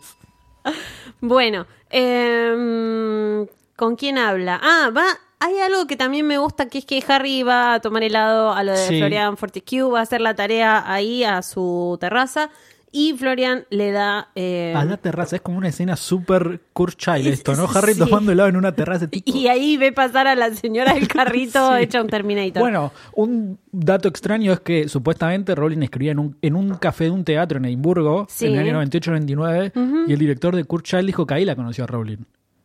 Bueno, 1.21 1.67
em, 1.91 3.47
¿con 3.77 3.97
quién 3.97 4.19
habla? 4.19 4.61
Ah, 4.63 4.91
va. 4.97 5.05
Hay 5.39 5.59
algo 5.61 5.87
que 5.87 5.97
también 5.97 6.27
me 6.27 6.39
gusta, 6.39 6.69
que 6.69 6.79
es 6.79 6.87
que 6.87 7.03
Harry 7.09 7.43
va 7.43 7.75
a 7.75 7.81
tomar 7.81 8.03
helado 8.03 8.53
a 8.53 8.63
lo 8.63 8.73
de 8.73 8.79
Sí. 8.89 8.99
Florian 8.99 9.37
Fortescue, 9.37 9.83
va 9.83 10.01
a 10.01 10.03
hacer 10.03 10.21
la 10.23 10.35
tarea 10.35 10.91
ahí 10.91 11.25
a 11.25 11.43
su 11.43 11.97
terraza 12.01 12.51
y 12.93 13.13
Florian 13.15 13.65
le 13.71 13.91
da... 13.91 14.29
eh, 14.35 14.73
A 14.77 14.85
la 14.85 14.97
terraza, 14.97 15.37
es 15.37 15.43
como 15.43 15.59
una 15.59 15.69
escena 15.69 15.97
súper 15.97 16.61
Kurt 16.73 16.97
Child 16.97 17.27
esto, 17.27 17.55
¿no? 17.55 17.67
Sí. 17.69 17.77
Harry 17.79 17.95
tomando 17.95 18.33
helado 18.33 18.49
en 18.49 18.57
una 18.57 18.73
terraza. 18.73 19.07
tipo- 19.11 19.31
y 19.31 19.49
ahí 19.49 19.77
ve 19.77 19.93
pasar 19.93 20.27
a 20.27 20.35
la 20.35 20.55
señora 20.55 20.95
del 20.95 21.09
carrito 21.09 21.77
Sí. 21.77 21.83
hecha 21.83 22.01
un 22.01 22.09
Terminator. 22.09 22.61
Bueno, 22.63 22.93
un 23.15 23.59
dato 23.73 24.09
extraño 24.09 24.53
es 24.53 24.61
que 24.61 24.89
supuestamente 24.89 25.55
Rowling 25.55 25.83
escribía 25.83 26.13
en 26.13 26.19
un, 26.19 26.37
en 26.41 26.55
un 26.57 26.75
café 26.77 27.05
de 27.05 27.11
un 27.11 27.25
teatro 27.25 27.59
en 27.59 27.67
Edimburgo 27.67 28.27
Sí. 28.31 28.47
en 28.47 28.55
el 28.55 28.61
año 28.69 28.83
98-99 28.83 30.07
y 30.09 30.13
el 30.13 30.19
director 30.19 30.55
de 30.57 30.65
Kurt 30.65 30.85
Child 30.87 31.07
dijo 31.07 31.27
que 31.27 31.35
ahí 31.35 31.45
la 31.45 31.57
conoció 31.57 31.85
a 31.85 31.87
Rowling. 31.89 32.19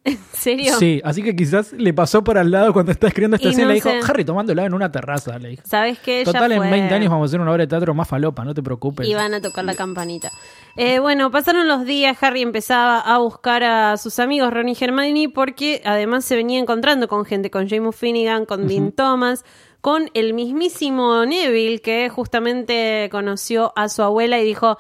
¿En 0.04 0.18
serio? 0.34 0.74
Sí, 0.80 1.00
así 1.04 1.22
que 1.22 1.36
quizás 1.36 1.74
le 1.74 1.94
pasó 1.94 2.24
por 2.24 2.36
al 2.40 2.50
lado 2.50 2.74
cuando 2.74 2.92
está 2.92 3.08
escribiendo 3.08 3.36
esta 3.36 3.50
Y 3.50 3.52
escena 3.52 3.66
no 3.68 3.72
y 3.72 3.76
le 3.76 3.76
dijo, 3.76 3.90
sé. 3.90 4.12
Harry 4.12 4.26
tomando 4.26 4.52
helado 4.52 4.68
en 4.68 4.74
una 4.74 4.92
terraza, 4.92 5.38
le 5.38 5.50
dijo. 5.50 5.62
¿Sabes 5.66 6.00
qué? 6.00 6.24
Total, 6.26 6.52
en 6.54 6.58
fue- 6.58 6.72
20 6.72 6.96
años 6.96 7.10
vamos 7.12 7.26
a 7.26 7.30
hacer 7.30 7.40
una 7.40 7.52
obra 7.52 7.62
de 7.64 7.68
teatro 7.68 7.94
más 7.94 8.08
falopa, 8.08 8.44
no 8.44 8.56
te 8.56 8.64
preocupes. 8.64 9.08
Y 9.08 9.14
van 9.14 9.34
a 9.36 9.42
tocar 9.42 9.64
la 9.64 9.76
campanita. 9.76 10.32
Eh, 10.76 10.98
bueno, 10.98 11.30
pasaron 11.30 11.68
los 11.68 11.86
días, 11.86 12.18
Harry 12.24 12.42
empezaba 12.42 13.00
a 13.00 13.20
buscar 13.20 13.64
a 13.64 13.96
sus 13.98 14.18
amigos 14.18 14.52
Ron 14.52 14.70
y 14.70 14.78
Hermione 14.80 15.30
porque 15.30 15.84
además 15.86 16.26
se 16.26 16.36
venía 16.36 16.58
encontrando 16.60 17.08
con 17.08 17.24
gente, 17.24 17.52
con 17.52 17.70
James 17.70 17.96
Finnegan, 17.96 18.46
con 18.48 18.68
Dean 18.68 18.94
Thomas, 18.94 19.46
con 19.82 20.10
el 20.16 20.34
mismísimo 20.34 21.24
Neville 21.26 21.80
que 21.80 22.10
justamente 22.10 23.08
conoció 23.12 23.72
a 23.76 23.88
su 23.90 24.02
abuela 24.02 24.40
y 24.40 24.46
dijo, 24.46 24.78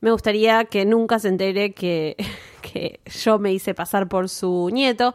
me 0.00 0.10
gustaría 0.12 0.64
que 0.64 0.84
nunca 0.86 1.18
se 1.18 1.28
entere 1.28 1.72
que, 1.74 2.16
que 2.72 3.00
yo 3.04 3.38
me 3.38 3.52
hice 3.52 3.74
pasar 3.74 4.08
por 4.08 4.28
su 4.28 4.70
nieto. 4.72 5.14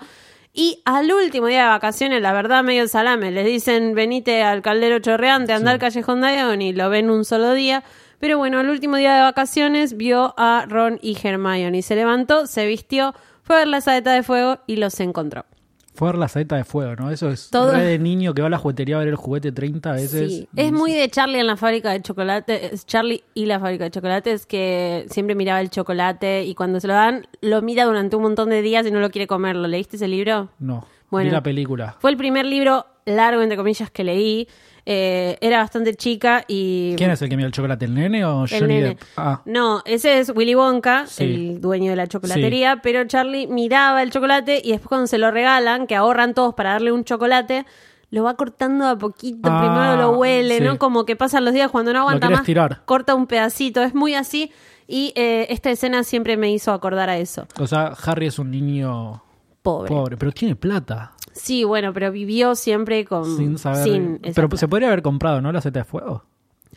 Y 0.53 0.81
al 0.85 1.11
último 1.11 1.47
día 1.47 1.63
de 1.63 1.69
vacaciones, 1.69 2.21
la 2.21 2.33
verdad, 2.33 2.63
medio 2.63 2.81
el 2.81 2.89
salame, 2.89 3.31
les 3.31 3.45
dicen, 3.45 3.93
venite 3.93 4.41
al 4.41 4.61
caldero 4.61 4.99
chorreante, 4.99 5.53
anda 5.53 5.71
al 5.71 5.79
callejón 5.79 6.21
Diagon 6.21 6.61
y 6.61 6.73
lo 6.73 6.89
ven 6.89 7.09
un 7.09 7.25
solo 7.25 7.53
día. 7.53 7.83
Pero 8.19 8.39
bueno, 8.39 8.59
el 8.59 8.69
último 8.69 8.97
día 8.97 9.15
de 9.15 9.21
vacaciones 9.21 9.95
vio 9.95 10.33
a 10.37 10.65
Ron 10.67 10.97
y 11.01 11.15
Hermione. 11.21 11.83
Se 11.83 11.95
levantó, 11.95 12.47
se 12.47 12.65
vistió, 12.65 13.13
fue 13.43 13.57
a 13.57 13.59
ver 13.59 13.67
la 13.67 13.81
saeta 13.81 14.13
de 14.13 14.23
fuego 14.23 14.59
y 14.65 14.77
los 14.77 14.99
encontró. 14.99 15.45
Fue 15.97 16.10
ver 16.10 16.17
la 16.19 16.27
saeta 16.27 16.55
de 16.55 16.63
fuego, 16.63 16.95
¿no? 16.95 17.10
Eso 17.10 17.29
es 17.29 17.49
Todo- 17.49 17.71
re 17.71 17.83
de 17.83 17.97
niño 17.99 18.33
que 18.36 18.41
va 18.41 18.47
a 18.47 18.51
la 18.51 18.60
juguetería 18.60 18.95
a 18.97 18.99
ver 18.99 19.07
el 19.07 19.15
juguete 19.15 19.51
30 19.51 19.93
veces. 19.93 20.31
Sí, 20.31 20.47
es 20.55 20.71
muy 20.71 20.93
de 20.93 21.10
Charlie 21.10 21.39
en 21.39 21.47
la 21.47 21.57
fábrica 21.57 21.91
de 21.91 22.01
chocolate, 22.03 22.73
es 22.73 22.86
Charlie 22.86 23.23
y 23.33 23.47
la 23.47 23.60
fábrica 23.60 23.86
de 23.86 23.91
chocolates 23.91 24.45
que 24.45 25.05
siempre 25.10 25.33
miraba 25.36 25.60
el 25.60 25.71
chocolate 25.71 26.43
y 26.45 26.53
cuando 26.53 26.79
se 26.79 26.88
lo 26.88 26.93
dan 26.93 27.25
lo 27.41 27.62
mira 27.63 27.86
durante 27.86 28.15
un 28.15 28.21
montón 28.21 28.49
de 28.49 28.62
días 28.62 28.86
y 28.86 28.91
no 28.91 28.99
lo 28.99 29.10
quiere 29.10 29.25
comer. 29.27 29.55
¿Lo 29.55 29.67
leíste 29.67 29.95
ese 29.95 30.07
libro? 30.07 30.49
No, 30.60 30.86
Bueno. 31.10 31.25
vi 31.29 31.31
la 31.31 31.41
película. 31.41 31.95
Fue 31.99 32.12
el 32.12 32.17
primer 32.17 32.45
libro 32.45 32.86
largo, 33.05 33.41
entre 33.41 33.57
comillas, 33.57 33.89
que 33.89 34.03
leí. 34.03 34.47
Eh, 34.89 35.38
era 35.41 35.58
bastante 35.58 35.93
chica 35.95 36.45
y... 36.47 36.93
¿Quién 36.95 37.12
es 37.12 37.21
el 37.21 37.28
que 37.28 37.36
mira 37.36 37.47
el 37.47 37.52
chocolate, 37.52 37.84
el 37.84 37.93
nene 37.93 38.23
o 38.23 38.45
El 38.45 38.50
Johnny 38.50 38.73
nene. 38.76 38.88
Depp? 38.89 39.02
Ah, 39.17 39.41
No, 39.43 39.82
ese 39.84 40.19
es 40.19 40.32
Willy 40.34 40.56
Wonka, 40.56 41.06
Sí. 41.08 41.23
el 41.26 41.60
dueño 41.60 41.89
de 41.89 41.97
la 41.97 42.08
chocolatería, 42.08 42.80
pero 42.82 43.04
Charlie 43.06 43.47
miraba 43.47 44.02
el 44.02 44.12
chocolate 44.12 44.62
y 44.63 44.71
después 44.71 44.88
cuando 44.88 45.08
se 45.08 45.17
lo 45.17 45.30
regalan, 45.30 45.88
que 45.88 45.95
ahorran 45.97 46.34
todos 46.34 46.54
para 46.54 46.71
darle 46.71 46.93
un 46.93 47.04
chocolate, 47.04 47.65
lo 48.12 48.23
va 48.23 48.36
cortando 48.36 48.88
a 48.88 48.97
poquito, 48.97 49.50
Ah, 49.52 49.60
primero 49.60 49.97
lo 49.97 50.17
huele, 50.17 50.60
sí. 50.60 50.63
¿no? 50.63 50.78
Como 50.80 51.04
que 51.06 51.17
pasan 51.17 51.43
los 51.43 51.54
días 51.54 51.69
cuando 51.69 51.91
no 51.91 52.00
aguanta 52.00 52.30
más, 52.30 52.39
estirar. 52.39 52.84
corta 52.86 53.13
un 53.13 53.28
pedacito, 53.28 53.84
es 53.84 53.93
muy 53.93 54.13
así 54.13 54.54
y 54.88 55.12
eh, 55.17 55.47
esta 55.50 55.69
escena 55.69 56.04
siempre 56.06 56.38
me 56.38 56.50
hizo 56.50 56.71
acordar 56.71 57.10
a 57.10 57.17
eso. 57.17 57.45
o 57.60 57.67
sea, 57.67 57.88
Harry 58.06 58.28
es 58.28 58.39
un 58.39 58.52
niño 58.52 59.21
Pobre. 59.67 59.89
pobre, 59.89 60.17
pero 60.17 60.32
tiene 60.32 60.56
plata. 60.56 61.13
Sí, 61.34 61.63
bueno, 61.63 61.93
pero 61.93 62.12
vivió 62.12 62.56
siempre 62.56 63.06
con... 63.06 63.38
Sin 63.38 63.58
saber. 63.58 63.84
sin 63.84 64.19
esa 64.23 64.34
pero 64.36 64.49
plata. 64.49 64.60
se 64.60 64.67
podría 64.67 64.88
haber 64.88 65.01
comprado, 65.01 65.41
¿no? 65.41 65.51
La 65.51 65.62
seta 65.62 65.80
de 65.80 65.86
fuego. 65.86 66.23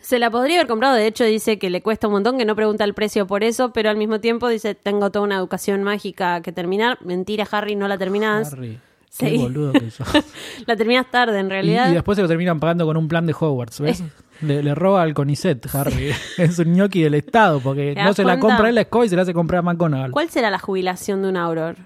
Se 0.01 0.19
la 0.19 0.31
podría 0.31 0.57
haber 0.57 0.67
comprado, 0.67 0.95
de 0.97 1.07
hecho 1.07 1.25
dice 1.25 1.59
que 1.59 1.69
le 1.71 1.83
cuesta 1.83 2.07
un 2.09 2.15
montón, 2.15 2.39
que 2.39 2.45
no 2.45 2.57
pregunta 2.57 2.85
el 2.85 2.95
precio 2.95 3.27
por 3.27 3.45
eso, 3.45 3.73
pero 3.73 3.91
al 3.91 3.97
mismo 3.97 4.19
tiempo 4.21 4.49
dice, 4.49 4.75
tengo 4.75 5.11
toda 5.11 5.25
una 5.25 5.37
educación 5.37 5.83
mágica 5.83 6.41
que 6.41 6.53
terminar. 6.53 6.99
Mentira, 7.05 7.47
Harry, 7.51 7.77
no 7.77 7.87
la 7.89 7.97
terminás. 7.99 8.53
Harry, 8.53 8.79
Sí. 9.11 9.27
qué 9.27 9.39
boludo 9.39 9.73
que 9.73 9.91
sos. 9.91 10.07
la 10.67 10.77
terminas 10.77 11.11
tarde, 11.11 11.39
en 11.41 11.51
realidad. 11.51 11.91
y 11.91 11.95
después 11.95 12.17
se 12.17 12.23
lo 12.23 12.29
terminan 12.29 12.61
pagando 12.61 12.87
con 12.87 12.97
un 12.97 13.09
plan 13.09 13.27
de 13.27 13.35
Hogwarts, 13.39 13.81
¿ves? 13.81 14.03
Le, 14.41 14.63
le 14.63 14.75
roba 14.75 15.03
al 15.03 15.13
Conicet, 15.15 15.67
Harry. 15.75 16.13
es 16.39 16.59
un 16.61 16.73
ñoqui 16.73 17.03
del 17.03 17.15
Estado, 17.15 17.61
porque 17.61 17.93
¿Te 17.95 18.03
no 18.03 18.15
se 18.15 18.25
la 18.25 18.39
compra 18.39 18.69
él 18.71 18.75
la 18.77 18.81
escoba 18.83 19.05
y 19.05 19.09
se 19.11 19.17
la 19.17 19.23
hace 19.23 19.35
comprar 19.35 19.59
a 19.59 19.63
McGonagall. 19.63 20.13
¿Cuál 20.13 20.31
será 20.31 20.49
la 20.51 20.59
jubilación 20.59 21.21
de 21.23 21.29
un 21.29 21.37
Auror? 21.37 21.77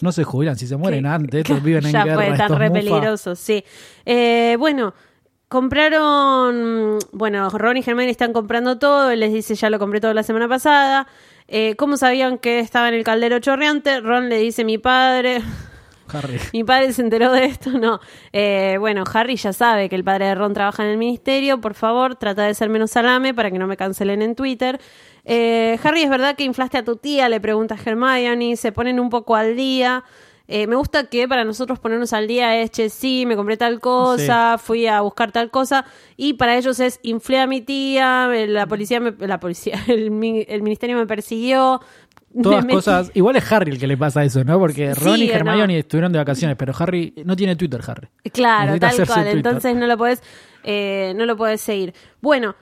No 0.00 0.10
se 0.12 0.24
jubilan, 0.24 0.56
si 0.56 0.66
se 0.66 0.76
mueren 0.76 1.06
antes, 1.06 1.40
estos 1.40 1.62
viven 1.62 1.86
en 1.86 1.92
ya 1.92 2.04
guerra. 2.04 2.16
fue, 2.16 2.24
están 2.26 2.40
estos 2.46 2.58
re 2.58 2.68
mufa. 2.70 2.80
peligrosos, 2.80 3.38
sí. 3.38 3.64
Eh, 4.04 4.56
bueno, 4.58 4.94
compraron, 5.48 6.98
bueno, 7.12 7.48
Ron 7.50 7.76
y 7.76 7.80
Hermione 7.80 8.10
están 8.10 8.32
comprando 8.32 8.78
todo, 8.78 9.10
él 9.10 9.20
les 9.20 9.32
dice, 9.32 9.54
ya 9.54 9.70
lo 9.70 9.78
compré 9.78 10.00
todo 10.00 10.14
la 10.14 10.22
semana 10.22 10.48
pasada. 10.48 11.06
Eh, 11.48 11.74
¿Cómo 11.76 11.96
sabían 11.96 12.38
que 12.38 12.60
estaba 12.60 12.88
en 12.88 12.94
el 12.94 13.04
caldero 13.04 13.38
chorreante? 13.40 14.00
Ron 14.00 14.28
le 14.28 14.38
dice, 14.38 14.64
mi 14.64 14.78
padre, 14.78 15.42
Harry. 16.12 16.38
mi 16.52 16.64
padre 16.64 16.92
se 16.92 17.02
enteró 17.02 17.30
de 17.32 17.44
esto, 17.46 17.70
no. 17.78 18.00
Eh, 18.32 18.76
bueno, 18.78 19.04
Harry 19.12 19.36
ya 19.36 19.52
sabe 19.52 19.88
que 19.88 19.96
el 19.96 20.04
padre 20.04 20.26
de 20.26 20.34
Ron 20.34 20.54
trabaja 20.54 20.84
en 20.84 20.90
el 20.90 20.98
ministerio, 20.98 21.60
por 21.60 21.74
favor, 21.74 22.16
trata 22.16 22.44
de 22.44 22.54
ser 22.54 22.68
menos 22.68 22.90
salame 22.92 23.34
para 23.34 23.50
que 23.50 23.58
no 23.58 23.66
me 23.66 23.76
cancelen 23.76 24.22
en 24.22 24.34
Twitter. 24.34 24.80
Eh, 25.24 25.78
Harry, 25.82 26.02
¿es 26.02 26.10
verdad 26.10 26.34
que 26.36 26.44
inflaste 26.44 26.78
a 26.78 26.84
tu 26.84 26.96
tía? 26.96 27.28
Le 27.28 27.40
pregunta 27.40 27.76
Hermione, 27.82 28.56
se 28.56 28.72
ponen 28.72 28.98
un 29.00 29.10
poco 29.10 29.36
al 29.36 29.56
día. 29.56 30.04
Eh, 30.48 30.66
me 30.66 30.74
gusta 30.76 31.06
que 31.08 31.28
para 31.28 31.44
nosotros 31.44 31.78
ponernos 31.78 32.12
al 32.12 32.26
día 32.26 32.60
es, 32.60 32.70
che, 32.72 32.90
sí, 32.90 33.24
me 33.26 33.36
compré 33.36 33.56
tal 33.56 33.78
cosa, 33.80 34.58
fui 34.58 34.86
a 34.86 35.00
buscar 35.00 35.30
tal 35.32 35.50
cosa, 35.50 35.84
y 36.16 36.34
para 36.34 36.58
ellos 36.58 36.78
es, 36.80 36.98
inflé 37.02 37.38
a 37.38 37.46
mi 37.46 37.60
tía, 37.62 38.28
eh, 38.34 38.48
la 38.48 38.66
policía, 38.66 39.00
me- 39.00 39.14
la 39.26 39.38
policía, 39.40 39.74
el, 39.88 40.10
mi- 40.10 40.44
el 40.48 40.62
ministerio 40.62 40.96
me 40.98 41.06
persiguió. 41.06 41.80
Todas 42.42 42.64
me 42.64 42.72
metí- 42.72 42.76
cosas. 42.76 43.10
Igual 43.14 43.36
es 43.36 43.50
Harry 43.52 43.70
el 43.70 43.78
que 43.78 43.86
le 43.86 43.96
pasa 43.96 44.24
eso, 44.24 44.42
¿no? 44.42 44.58
Porque 44.58 44.92
Ron 44.94 45.16
Sí, 45.16 45.24
y 45.24 45.28
no. 45.28 45.34
Hermione 45.34 45.78
estuvieron 45.78 46.12
de 46.12 46.18
vacaciones, 46.18 46.56
pero 46.58 46.72
Harry 46.78 47.14
no 47.24 47.36
tiene 47.36 47.56
Twitter, 47.56 47.80
Harry. 47.86 48.08
Claro, 48.32 48.72
Necesita 48.72 48.96
tal 48.96 49.06
cual. 49.24 49.28
Entonces 49.28 49.76
no 49.76 49.86
lo 49.86 49.96
puedes, 49.96 50.22
eh, 50.64 51.12
no 51.16 51.24
lo 51.24 51.36
puedes 51.36 51.60
seguir. 51.60 51.94
Bueno, 52.20 52.56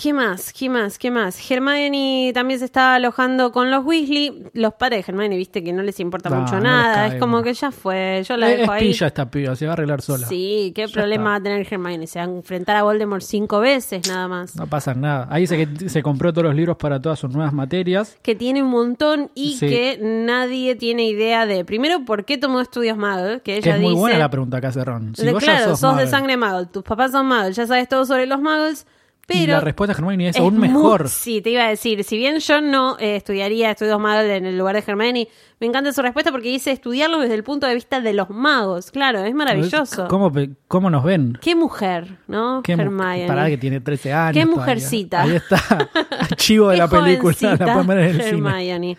¿qué 0.00 0.12
más? 0.14 0.52
¿Qué 0.52 0.68
más? 0.70 0.98
¿Qué 0.98 1.10
más? 1.10 1.50
Hermione 1.50 2.30
también 2.32 2.58
se 2.58 2.64
está 2.64 2.94
alojando 2.94 3.52
con 3.52 3.70
los 3.70 3.84
Weasley. 3.84 4.44
Los 4.54 4.74
padres 4.74 5.04
de 5.06 5.12
Hermione, 5.12 5.36
viste 5.36 5.62
que 5.62 5.72
no 5.72 5.82
les 5.82 6.00
importa 6.00 6.30
No, 6.30 6.40
mucho 6.40 6.54
no 6.56 6.62
nada. 6.62 7.08
es 7.08 7.14
como 7.16 7.42
que 7.42 7.52
ya 7.52 7.70
fue. 7.70 8.22
Yo 8.26 8.36
la 8.36 8.50
Es, 8.50 8.58
dejo 8.60 8.72
es 8.74 8.80
ahí. 8.80 8.88
pilla 8.88 9.06
esta 9.08 9.30
piba, 9.30 9.54
se 9.56 9.66
va 9.66 9.72
a 9.72 9.74
arreglar 9.74 10.00
sola. 10.00 10.26
Sí, 10.26 10.72
¿qué 10.74 10.86
Ya 10.86 10.92
problema 10.92 11.24
está. 11.24 11.30
va 11.30 11.34
a 11.36 11.42
tener 11.42 11.66
Hermione? 11.70 12.06
Se 12.06 12.18
va 12.18 12.24
a 12.24 12.28
enfrentar 12.28 12.76
a 12.76 12.82
Voldemort 12.82 13.22
cinco 13.22 13.60
veces 13.60 14.08
nada 14.08 14.26
más. 14.28 14.56
No 14.56 14.66
pasa 14.66 14.94
nada. 14.94 15.28
Ahí 15.30 15.42
dice 15.42 15.56
que 15.66 15.88
se 15.88 16.02
compró 16.02 16.32
todos 16.32 16.46
los 16.46 16.54
libros 16.54 16.76
para 16.78 17.00
todas 17.00 17.18
sus 17.18 17.30
nuevas 17.30 17.52
materias. 17.52 18.16
que 18.22 18.34
tiene 18.34 18.62
un 18.62 18.70
montón 18.70 19.30
y 19.34 19.54
Sí. 19.54 19.68
que 19.68 19.98
nadie 20.02 20.76
tiene 20.76 21.04
idea 21.04 21.44
de, 21.46 21.64
primero, 21.64 22.04
por 22.04 22.24
qué 22.24 22.38
tomó 22.38 22.60
estudios 22.60 22.96
Muggle, 22.96 23.40
que 23.42 23.52
Que 23.52 23.56
ella 23.58 23.74
es 23.76 23.80
muy 23.80 23.90
dice... 23.90 24.00
buena 24.00 24.18
la 24.18 24.30
pregunta 24.30 24.60
que 24.60 24.66
hace 24.68 24.84
Ron. 24.84 25.14
Si 25.14 25.24
de- 25.26 25.32
vos 25.32 25.44
ya 25.44 25.56
claro, 25.58 25.76
sos, 25.76 25.96
de 25.96 26.06
sangre 26.06 26.36
Muggle, 26.36 26.66
tus 26.66 26.82
papás 26.82 27.10
son 27.12 27.26
Muggle, 27.26 27.52
ya 27.52 27.66
sabes 27.66 27.88
todo 27.88 28.06
sobre 28.06 28.26
los 28.26 28.40
Muggles, 28.40 28.86
y 29.34 29.40
pero... 29.40 29.52
la 29.54 29.60
respuesta 29.60 29.94
de 29.94 29.98
Hermione 29.98 30.28
es, 30.28 30.36
es 30.36 30.40
aún 30.42 30.58
muy- 30.58 30.68
mejor. 30.68 31.08
sí, 31.08 31.40
te 31.40 31.50
iba 31.50 31.64
a 31.64 31.68
decir, 31.68 32.02
si 32.04 32.16
bien 32.16 32.38
yo 32.38 32.60
no 32.60 32.96
eh, 32.98 33.16
estudiaría 33.16 33.70
estudios 33.70 33.98
Muggle 34.00 34.36
en 34.36 34.46
el 34.46 34.56
lugar 34.58 34.74
de 34.76 34.84
Hermione, 34.86 35.28
me 35.60 35.66
encanta 35.66 35.92
su 35.92 36.00
respuesta 36.02 36.30
porque 36.30 36.48
dice 36.48 36.70
estudiarlo 36.70 37.18
desde 37.20 37.34
el 37.34 37.44
punto 37.44 37.66
de 37.66 37.74
vista 37.74 38.00
de 38.00 38.12
los 38.14 38.30
magos. 38.30 38.90
Claro, 38.90 39.20
es 39.24 39.34
maravilloso. 39.34 40.08
¿Cómo, 40.08 40.32
cómo 40.68 40.88
nos 40.90 41.04
ven? 41.04 41.38
Qué 41.42 41.54
mujer, 41.54 42.18
¿no? 42.28 42.62
Qué 42.62 42.72
Hermione. 42.72 43.26
Pará 43.26 43.48
que 43.48 43.58
tiene 43.58 43.80
13 43.80 44.12
años. 44.12 44.34
Qué 44.34 44.40
todavía. 44.42 44.56
mujercita. 44.60 45.22
Ahí 45.22 45.36
está. 45.36 45.88
Chivo 46.36 46.68
de 46.70 46.78
la 46.78 46.88
película. 46.88 47.34
La 47.40 47.56
pueden 47.74 47.86
ver 47.86 47.98
en 47.98 48.04
el 48.06 48.12
cine. 48.22 48.28
Hermione. 48.28 48.96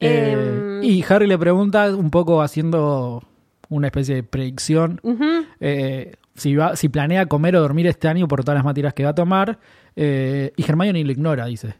Eh, 0.00 0.32
Em, 0.34 0.82
y 0.82 1.04
Harry 1.08 1.28
le 1.28 1.38
pregunta, 1.38 1.94
un 1.94 2.10
poco 2.10 2.42
haciendo 2.42 3.22
una 3.68 3.86
especie 3.86 4.16
de 4.16 4.22
predicción, 4.24 4.98
ujú. 5.04 5.24
eh, 5.60 6.14
si, 6.42 6.54
va, 6.56 6.76
si 6.76 6.88
planea 6.88 7.26
comer 7.26 7.56
o 7.56 7.60
dormir 7.60 7.86
este 7.86 8.08
año 8.08 8.26
por 8.28 8.42
todas 8.44 8.56
las 8.56 8.64
materias 8.64 8.92
que 8.94 9.04
va 9.04 9.10
a 9.10 9.14
tomar. 9.14 9.58
eh, 9.96 10.52
y 10.56 10.62
Hermione 10.64 11.04
lo 11.04 11.12
ignora, 11.12 11.46
dice. 11.46 11.74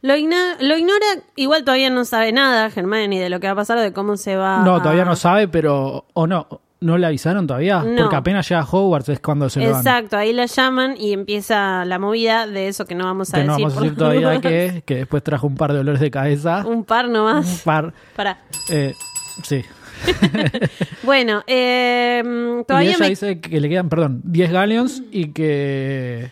Lo, 0.00 0.14
igna- 0.16 0.56
lo 0.60 0.76
ignora, 0.78 1.06
igual 1.36 1.64
todavía 1.64 1.90
no 1.90 2.04
sabe 2.04 2.30
nada, 2.32 2.70
Germán, 2.70 3.10
ni 3.10 3.18
de 3.18 3.28
lo 3.30 3.40
que 3.40 3.48
va 3.48 3.54
a 3.54 3.56
pasar, 3.56 3.78
o 3.78 3.80
de 3.80 3.92
cómo 3.92 4.16
se 4.16 4.36
va 4.36 4.62
No, 4.64 4.76
a- 4.76 4.82
todavía 4.82 5.04
no 5.04 5.16
sabe, 5.16 5.48
pero... 5.48 6.06
¿O 6.14 6.26
no? 6.26 6.46
¿No 6.80 6.96
le 6.96 7.06
avisaron 7.08 7.48
todavía? 7.48 7.82
No. 7.82 8.02
Porque 8.02 8.14
apenas 8.14 8.48
llega 8.48 8.60
a 8.60 8.64
Hogwarts 8.64 9.08
es 9.08 9.18
cuando 9.18 9.50
se 9.50 9.58
lo. 9.58 9.66
Exacto, 9.76 10.16
ahí 10.16 10.32
la 10.32 10.46
llaman 10.46 10.94
y 10.96 11.12
empieza 11.12 11.84
la 11.84 11.98
movida 11.98 12.46
de 12.46 12.68
eso 12.68 12.84
que 12.84 12.94
no 12.94 13.06
vamos 13.06 13.34
a 13.34 13.38
Que 13.38 13.44
no 13.44 13.54
decir. 13.56 13.64
vamos 13.66 13.76
a 13.78 13.80
decir 13.82 13.98
todavía 13.98 14.40
que, 14.40 14.82
que 14.86 14.94
después 14.94 15.24
trajo 15.24 15.48
un 15.48 15.56
par 15.56 15.72
de 15.72 15.78
dolores 15.78 16.00
de 16.00 16.12
cabeza. 16.12 16.64
Un 16.64 16.84
par 16.84 17.06
Un 17.06 17.14
nomás. 17.14 17.62
par. 17.64 17.92
Para. 18.14 18.38
eh, 18.70 18.94
sí. 19.42 19.64
Bueno, 21.02 21.42
eh, 21.46 22.22
Y 22.24 22.64
todavía 22.64 22.90
ella 22.90 22.98
me... 22.98 23.08
dice 23.08 23.40
que 23.40 23.60
le 23.60 23.68
quedan, 23.68 23.88
perdón, 23.88 24.20
10 24.24 24.52
galleons 24.52 25.02
y 25.10 25.32
que 25.32 26.30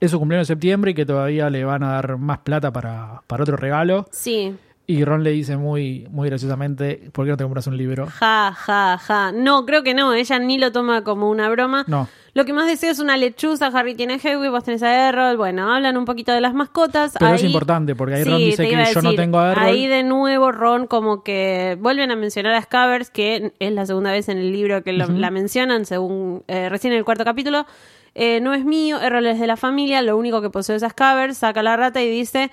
es 0.00 0.10
su 0.10 0.18
cumpleaños 0.18 0.48
en 0.48 0.54
septiembre 0.54 0.90
y 0.92 0.94
que 0.94 1.06
todavía 1.06 1.50
le 1.50 1.64
van 1.64 1.82
a 1.82 1.92
dar 1.92 2.18
más 2.18 2.38
plata 2.38 2.72
para, 2.72 3.22
para 3.26 3.42
otro 3.42 3.56
regalo. 3.56 4.06
Sí, 4.10 4.54
Y 4.86 5.02
Ron 5.04 5.24
le 5.24 5.30
dice 5.30 5.56
muy, 5.56 6.06
muy 6.10 6.28
graciosamente, 6.28 7.08
¿por 7.12 7.24
qué 7.24 7.30
no 7.30 7.36
te 7.38 7.44
compras 7.44 7.66
un 7.66 7.76
libro? 7.78 8.06
ja, 8.06 8.52
ja, 8.54 8.98
ja. 8.98 9.32
No, 9.32 9.64
creo 9.64 9.82
que 9.82 9.94
no, 9.94 10.12
ella 10.12 10.38
ni 10.38 10.58
lo 10.58 10.72
toma 10.72 11.02
como 11.04 11.30
una 11.30 11.48
broma. 11.48 11.84
No. 11.86 12.06
Lo 12.34 12.44
que 12.44 12.52
más 12.52 12.66
deseo 12.66 12.90
es 12.90 12.98
una 12.98 13.16
lechuza, 13.16 13.68
Harry 13.68 13.94
tiene 13.94 14.14
Hedwig, 14.22 14.50
vos 14.50 14.62
tenés 14.64 14.82
a 14.82 15.08
Errol, 15.08 15.36
bueno, 15.38 15.72
hablan 15.72 15.96
un 15.96 16.04
poquito 16.04 16.32
de 16.32 16.40
las 16.42 16.52
mascotas. 16.52 17.14
Pero 17.18 17.34
es 17.34 17.44
importante, 17.44 17.94
porque 17.94 18.16
ahí 18.16 18.24
Sí, 18.24 18.28
Ron 18.30 18.38
dice 18.40 18.68
que 18.68 18.84
yo 18.92 19.02
no 19.02 19.14
tengo 19.14 19.38
a 19.38 19.52
Errol. 19.52 19.64
Ahí 19.64 19.86
de 19.86 20.02
nuevo 20.02 20.52
Ron 20.52 20.86
como 20.86 21.22
que 21.22 21.78
vuelven 21.80 22.10
a 22.10 22.16
mencionar 22.16 22.52
a 22.54 22.60
Scabbers, 22.60 23.08
que 23.08 23.52
es 23.58 23.72
la 23.72 23.86
segunda 23.86 24.10
vez 24.12 24.28
en 24.28 24.36
el 24.36 24.52
libro 24.52 24.82
que 24.82 24.92
lo- 24.92 25.06
la 25.08 25.30
mencionan, 25.30 25.86
según 25.86 26.42
eh, 26.48 26.68
recién 26.68 26.92
en 26.92 26.98
el 26.98 27.04
cuarto 27.06 27.24
capítulo. 27.24 27.64
Eh, 28.16 28.40
no 28.42 28.52
es 28.52 28.64
mío, 28.64 29.00
Errol 29.00 29.26
es 29.28 29.40
de 29.40 29.46
la 29.46 29.56
familia, 29.56 30.02
lo 30.02 30.16
único 30.18 30.42
que 30.42 30.50
posee 30.50 30.76
es 30.76 30.82
a 30.82 30.90
Scabbers, 30.90 31.38
saca 31.38 31.62
la 31.62 31.76
rata 31.76 32.02
y 32.02 32.10
dice 32.10 32.50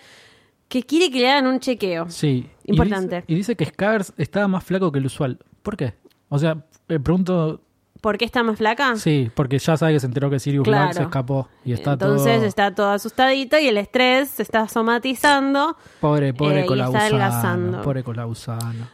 que 0.72 0.84
quiere 0.84 1.12
que 1.12 1.20
le 1.20 1.30
hagan 1.30 1.48
un 1.48 1.60
chequeo. 1.60 2.10
Sí. 2.10 2.50
Y 2.64 2.72
Importante. 2.72 3.18
dice- 3.18 3.26
Y 3.28 3.36
dice, 3.36 3.56
que 3.58 3.66
Scabbers 3.66 4.14
estaba 4.16 4.48
más 4.48 4.64
flaco 4.64 4.90
que 4.90 5.00
el 5.00 5.06
usual. 5.06 5.38
¿Por 5.62 5.76
qué? 5.76 5.96
O 6.30 6.40
sea, 6.40 6.64
eh, 6.88 6.98
pregunto... 6.98 7.60
¿Por 8.00 8.18
qué 8.18 8.24
está 8.24 8.42
más 8.42 8.58
flaca? 8.58 8.96
Sí, 8.96 9.30
porque 9.36 9.60
ya 9.60 9.76
sabe 9.76 9.92
que 9.94 10.00
se 10.00 10.06
enteró 10.08 10.30
que 10.30 10.40
Sirius 10.40 10.64
Claro. 10.64 10.86
Black 10.86 10.94
se 10.96 11.04
escapó 11.04 11.50
y 11.66 11.74
está 11.74 11.92
Entonces 11.94 12.38
todo... 12.38 12.46
está 12.48 12.74
todo 12.74 12.90
asustadito 12.90 13.60
y 13.60 13.68
el 13.68 13.78
estrés 13.78 14.30
se 14.30 14.44
está 14.44 14.68
somatizando. 14.70 15.76
Pobre, 16.00 16.34
pobre 16.34 16.62
eh, 16.62 16.66
y 16.68 16.80
está 16.80 17.02
adelgazando. 17.02 17.82
Pobre. 17.82 18.04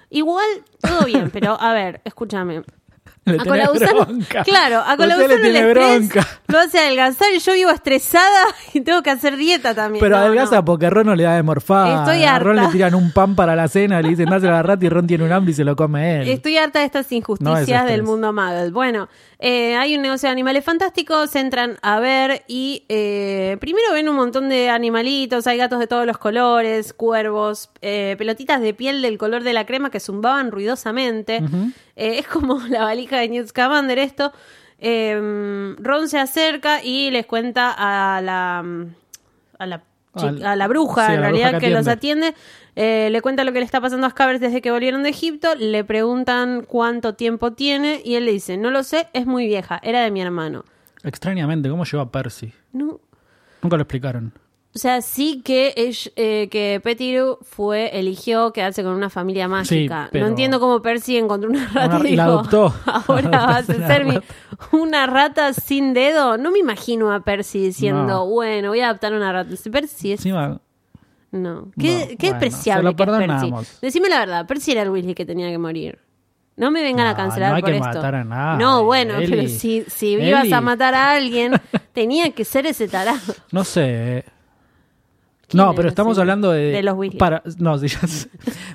Igual, 0.09 0.47
todo 0.81 1.05
bien, 1.05 1.29
pero 1.31 1.61
a 1.61 1.73
ver, 1.73 2.01
escúchame. 2.05 2.63
Le 3.27 3.37
A 3.41 3.43
Colausano, 3.43 4.05
bronca. 4.05 4.43
claro, 4.43 4.79
a 4.85 4.95
Colausano 4.97 5.27
le 5.27 5.33
el 5.35 5.41
tiene 5.41 5.59
estrés 5.67 6.09
bronca. 6.09 6.27
lo 6.47 6.59
hace 6.59 6.79
adelgazar 6.79 7.27
y 7.35 7.39
yo 7.39 7.53
vivo 7.53 7.71
estresada 7.71 8.45
y 8.73 8.81
tengo 8.81 9.01
que 9.03 9.09
hacer 9.11 9.35
dieta 9.37 9.75
también. 9.75 10.01
Pero 10.01 10.15
No, 10.17 10.23
adelgaza 10.23 10.55
no. 10.57 10.65
porque 10.65 10.89
Ron 10.89 11.07
no 11.07 11.15
le 11.15 11.23
da 11.23 11.35
de 11.35 11.43
morfar. 11.43 11.99
Estoy 12.07 12.23
A 12.23 12.39
Ron 12.39 12.57
harta. 12.57 12.67
le 12.69 12.73
tiran 12.73 12.95
un 12.95 13.11
pan 13.11 13.35
para 13.35 13.55
la 13.55 13.67
cena, 13.67 14.01
le 14.01 14.09
dicen 14.09 14.29
dáselo 14.29 14.53
a 14.53 14.55
la 14.57 14.63
rata 14.63 14.85
y 14.85 14.89
Ron 14.89 15.05
tiene 15.07 15.23
un 15.25 15.31
hambre 15.31 15.51
y 15.51 15.55
se 15.55 15.63
lo 15.63 15.75
come 15.75 16.21
él. 16.21 16.27
Estoy 16.29 16.57
harta 16.57 16.79
de 16.79 16.85
estas 16.85 17.11
No 17.11 17.17
injusticias 17.17 17.59
es 17.63 17.69
estrés. 17.69 17.87
del 17.91 18.03
mundo 18.03 18.31
Muggle. 18.33 18.71
Bueno, 18.71 19.09
eh, 19.39 19.75
hay 19.75 19.95
un 19.95 20.01
negocio 20.01 20.27
de 20.27 20.31
animales 20.31 20.63
fantásticos, 20.63 21.35
entran 21.35 21.77
a 21.83 21.99
ver 21.99 22.43
y 22.47 22.85
eh, 22.89 23.57
primero 23.59 23.93
ven 23.93 24.09
un 24.09 24.15
montón 24.15 24.49
de 24.49 24.69
animalitos, 24.69 25.45
hay 25.45 25.57
gatos 25.57 25.79
de 25.79 25.85
todos 25.85 26.07
los 26.07 26.17
colores, 26.17 26.91
cuervos, 26.93 27.69
eh, 27.81 28.15
pelotitas 28.17 28.61
de 28.61 28.73
piel 28.73 29.03
del 29.03 29.19
color 29.19 29.43
de 29.43 29.53
la 29.53 29.65
crema 29.65 29.91
que 29.91 29.99
zumbaban 29.99 30.51
ruidosamente. 30.51 31.43
Eh, 31.95 32.19
es 32.19 32.27
como 32.27 32.59
la 32.69 32.83
valija 32.83 33.19
de 33.19 33.29
Newt 33.29 33.47
Scamander 33.49 33.99
esto. 33.99 34.33
Eh, 34.79 35.75
Ron 35.79 36.09
se 36.09 36.19
acerca 36.19 36.83
y 36.83 37.11
les 37.11 37.25
cuenta 37.25 37.73
a 37.77 38.21
la... 38.21 38.65
A 39.59 39.65
la 39.65 39.83
a 40.19 40.55
la 40.55 40.67
bruja, 40.67 41.05
sí, 41.05 41.13
en 41.13 41.21
la 41.21 41.27
realidad, 41.27 41.49
bruja 41.51 41.59
que, 41.59 41.67
que 41.67 41.73
los 41.73 41.87
atiende. 41.87 42.33
Eh, 42.79 43.09
le 43.11 43.21
cuenta 43.23 43.43
lo 43.43 43.51
que 43.53 43.59
le 43.59 43.65
está 43.65 43.81
pasando 43.81 44.05
a 44.05 44.11
Scabbers 44.11 44.39
desde 44.39 44.61
que 44.61 44.69
volvieron 44.69 45.01
de 45.01 45.09
Egipto. 45.09 45.55
Le 45.55 45.83
preguntan 45.83 46.63
cuánto 46.67 47.15
tiempo 47.15 47.53
tiene 47.53 48.01
y 48.05 48.13
él 48.15 48.25
le 48.25 48.31
dice, 48.33 48.55
no 48.55 48.69
lo 48.69 48.83
sé, 48.83 49.07
es 49.13 49.25
muy 49.25 49.47
vieja, 49.47 49.79
era 49.81 50.01
de 50.03 50.11
mi 50.11 50.21
hermano. 50.21 50.63
Extrañamente, 51.03 51.69
¿cómo 51.69 51.85
lleva 51.85 52.03
a 52.03 52.11
Percy? 52.11 52.53
No, 52.73 52.99
Nunca 53.63 53.77
lo 53.77 53.81
explicaron. 53.83 54.31
o 54.75 54.77
sea, 54.79 55.01
sí 55.01 55.41
que, 55.43 55.73
ell- 55.75 56.11
eh, 56.17 56.49
que 56.51 56.79
Petiru 56.83 57.39
fue, 57.41 57.97
eligió 57.97 58.53
quedarse 58.53 58.83
con 58.83 58.93
una 58.93 59.09
familia 59.09 59.47
mágica. 59.47 60.09
pero- 60.11 60.25
No 60.25 60.29
entiendo 60.29 60.59
cómo 60.59 60.79
Percy 60.83 61.17
encontró 61.17 61.49
una 61.49 61.67
rata 61.73 61.97
Una- 61.97 62.09
y 62.09 62.15
la 62.15 62.25
adoptó. 62.25 62.71
ahora 63.07 63.29
vas 63.29 63.69
a 63.71 63.87
ser 63.87 64.05
mi- 64.05 64.19
una 64.71 65.07
rata 65.07 65.51
sin 65.53 65.93
dedo. 65.95 66.37
No 66.37 66.51
me 66.51 66.59
imagino 66.59 67.11
a 67.11 67.21
Percy 67.21 67.59
diciendo, 67.59 68.03
No. 68.05 68.25
bueno, 68.27 68.69
voy 68.69 68.81
a 68.81 68.89
adoptar 68.89 69.13
una 69.13 69.31
rata. 69.31 69.49
Percy 69.71 70.11
es 70.11 70.19
Encima, 70.19 70.61
No. 71.31 71.71
Qué, 71.77 72.07
No, 72.11 72.17
qué 72.17 72.29
bueno, 72.31 72.39
despreciable 72.39 72.81
se 72.81 72.83
lo 72.83 72.95
que 72.95 73.03
es 73.03 73.09
Percy. 73.57 73.77
Decime 73.81 74.09
la 74.09 74.19
verdad, 74.19 74.47
Percy 74.47 74.71
era 74.71 74.81
el 74.83 74.89
Weasley 74.89 75.13
que 75.15 75.25
tenía 75.25 75.49
que 75.49 75.57
morir. 75.57 75.99
No 76.55 76.71
me 76.71 76.81
vengan 76.81 77.05
a 77.05 77.15
cancelar 77.15 77.51
no 77.51 77.55
hay 77.57 77.61
por 77.61 77.69
que 77.71 77.77
esto. 77.77 77.87
matar 77.87 78.15
a 78.15 78.23
nadie, 78.23 78.63
No, 78.63 78.83
bueno, 78.83 79.15
Eli. 79.17 79.29
pero 79.29 79.47
si, 79.47 79.83
si 79.87 80.13
ibas 80.13 80.51
a 80.51 80.59
matar 80.61 80.95
a 80.95 81.11
alguien, 81.11 81.53
tenía 81.93 82.31
que 82.31 82.43
ser 82.45 82.65
ese 82.65 82.87
tarado. 82.87 83.19
No 83.51 83.63
sé. 83.63 84.25
¿Quién 85.47 85.63
No, 85.63 85.69
es 85.71 85.75
pero 85.75 85.89
estamos 85.89 86.13
ese? 86.13 86.21
hablando 86.21 86.51
de. 86.51 86.71
De 86.71 86.81
los 86.83 86.95
Weasley. 86.95 87.19
Para, 87.19 87.43
no, 87.59 87.77
ya 87.77 87.99
sé. 88.07 88.29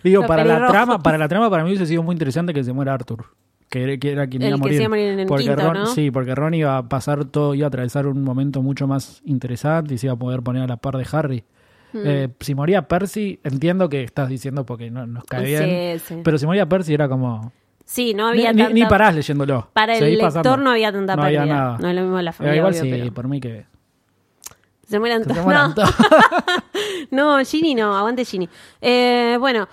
Digo, 0.04 0.20
Los 0.22 0.28
para 0.28 0.44
la 0.44 0.68
trama, 0.68 0.98
para 1.02 1.18
la 1.18 1.28
trama 1.28 1.50
para 1.50 1.64
mí 1.64 1.70
hubiese 1.70 1.86
sido 1.86 2.02
muy 2.02 2.12
interesante 2.14 2.54
que 2.54 2.62
se 2.62 2.72
muera 2.72 2.94
Arthur. 2.94 3.24
Que 3.68 3.82
era, 3.84 3.96
que 3.96 4.12
era 4.12 4.26
quien 4.26 4.42
El 4.42 4.48
iba 4.48 4.56
a 4.56 4.58
que 4.58 4.62
morir. 4.62 4.76
se 4.76 4.82
iba 4.82 4.86
a 4.86 4.88
morir 4.90 5.08
en 5.08 5.20
el 5.20 5.26
porque 5.26 5.44
quinto, 5.44 5.62
Ron, 5.62 5.72
¿no? 5.74 5.86
Sí, 5.86 6.10
porque 6.10 6.34
Ron 6.34 6.54
iba 6.54 6.76
a 6.76 6.88
pasar 6.88 7.24
todo, 7.24 7.54
iba 7.54 7.66
a 7.66 7.68
atravesar 7.68 8.06
un 8.06 8.22
momento 8.22 8.62
mucho 8.62 8.86
más 8.86 9.22
interesante 9.24 9.94
y 9.94 9.98
se 9.98 10.06
iba 10.06 10.14
a 10.14 10.18
poder 10.18 10.42
poner 10.42 10.62
a 10.62 10.66
la 10.66 10.76
par 10.76 10.96
de 10.98 11.06
Harry. 11.10 11.44
Hmm. 11.92 12.02
Eh, 12.04 12.28
si 12.40 12.54
moría 12.54 12.88
Percy, 12.88 13.38
entiendo 13.44 13.88
que 13.88 14.02
estás 14.02 14.28
diciendo 14.28 14.64
porque 14.64 14.90
no 14.90 15.06
nos 15.06 15.24
cae 15.24 15.44
bien. 15.44 15.98
Sí, 16.00 16.04
sí. 16.14 16.20
Pero 16.24 16.38
si 16.38 16.46
moría 16.46 16.66
Percy 16.66 16.94
era 16.94 17.08
como. 17.08 17.52
Sí, 17.84 18.14
no 18.14 18.32
Ni, 18.32 18.38
había 18.38 18.52
ni- 18.52 18.58
tanta... 18.62 18.74
ni 18.74 18.84
parás 18.86 19.14
leyéndolo. 19.14 19.68
Para 19.72 19.96
el 19.98 20.04
lector 20.04 20.20
pasando. 20.28 20.56
no 20.56 20.70
había 20.70 20.92
tanta 20.92 21.16
No 21.16 21.22
había 21.24 21.44
nada. 21.44 21.78
No 21.78 21.88
es 21.88 21.94
lo 21.94 22.02
mismo 22.02 22.20
la 22.22 22.30
Eh, 22.30 22.32
familia, 22.32 22.56
igual 22.56 22.72
obvio, 22.72 22.82
sí, 22.82 22.90
pero 22.90 23.12
por 23.14 23.28
mí 23.28 23.40
que. 23.40 23.66
se 24.88 24.98
mueran 24.98 25.22
todos. 25.74 25.94
No, 27.10 27.38
no, 27.38 27.44
Ginny 27.44 27.74
no, 27.74 27.96
aguante 27.96 28.24
Ginny. 28.24 28.48
Eh, 28.80 29.36
bueno, 29.40 29.68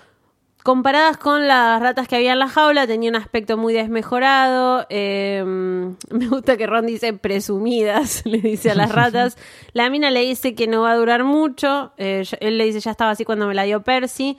comparadas 0.63 1.17
con 1.17 1.47
las 1.47 1.81
ratas 1.81 2.07
que 2.07 2.15
había 2.17 2.33
en 2.33 2.39
la 2.39 2.47
jaula, 2.47 2.85
tenía 2.85 3.09
un 3.09 3.15
aspecto 3.15 3.57
muy 3.57 3.73
desmejorado. 3.73 4.85
eh, 4.89 5.43
me 6.11 6.27
gusta 6.27 6.57
que 6.57 6.67
Ron 6.67 6.85
dice 6.85 7.13
presumidas, 7.13 8.21
le 8.25 8.39
dice 8.39 8.71
a 8.71 8.75
las 8.75 8.91
ratas. 8.93 9.37
La 9.73 9.89
mina 9.89 10.11
le 10.11 10.21
dice 10.21 10.55
que 10.55 10.67
no 10.67 10.81
va 10.81 10.91
a 10.91 10.95
durar 10.95 11.23
mucho. 11.23 11.93
eh, 11.97 12.23
él 12.39 12.57
le 12.57 12.65
dice, 12.65 12.79
ya 12.79 12.91
estaba 12.91 13.11
así 13.11 13.25
cuando 13.25 13.47
me 13.47 13.53
la 13.55 13.63
dio 13.63 13.81
Percy. 13.83 14.37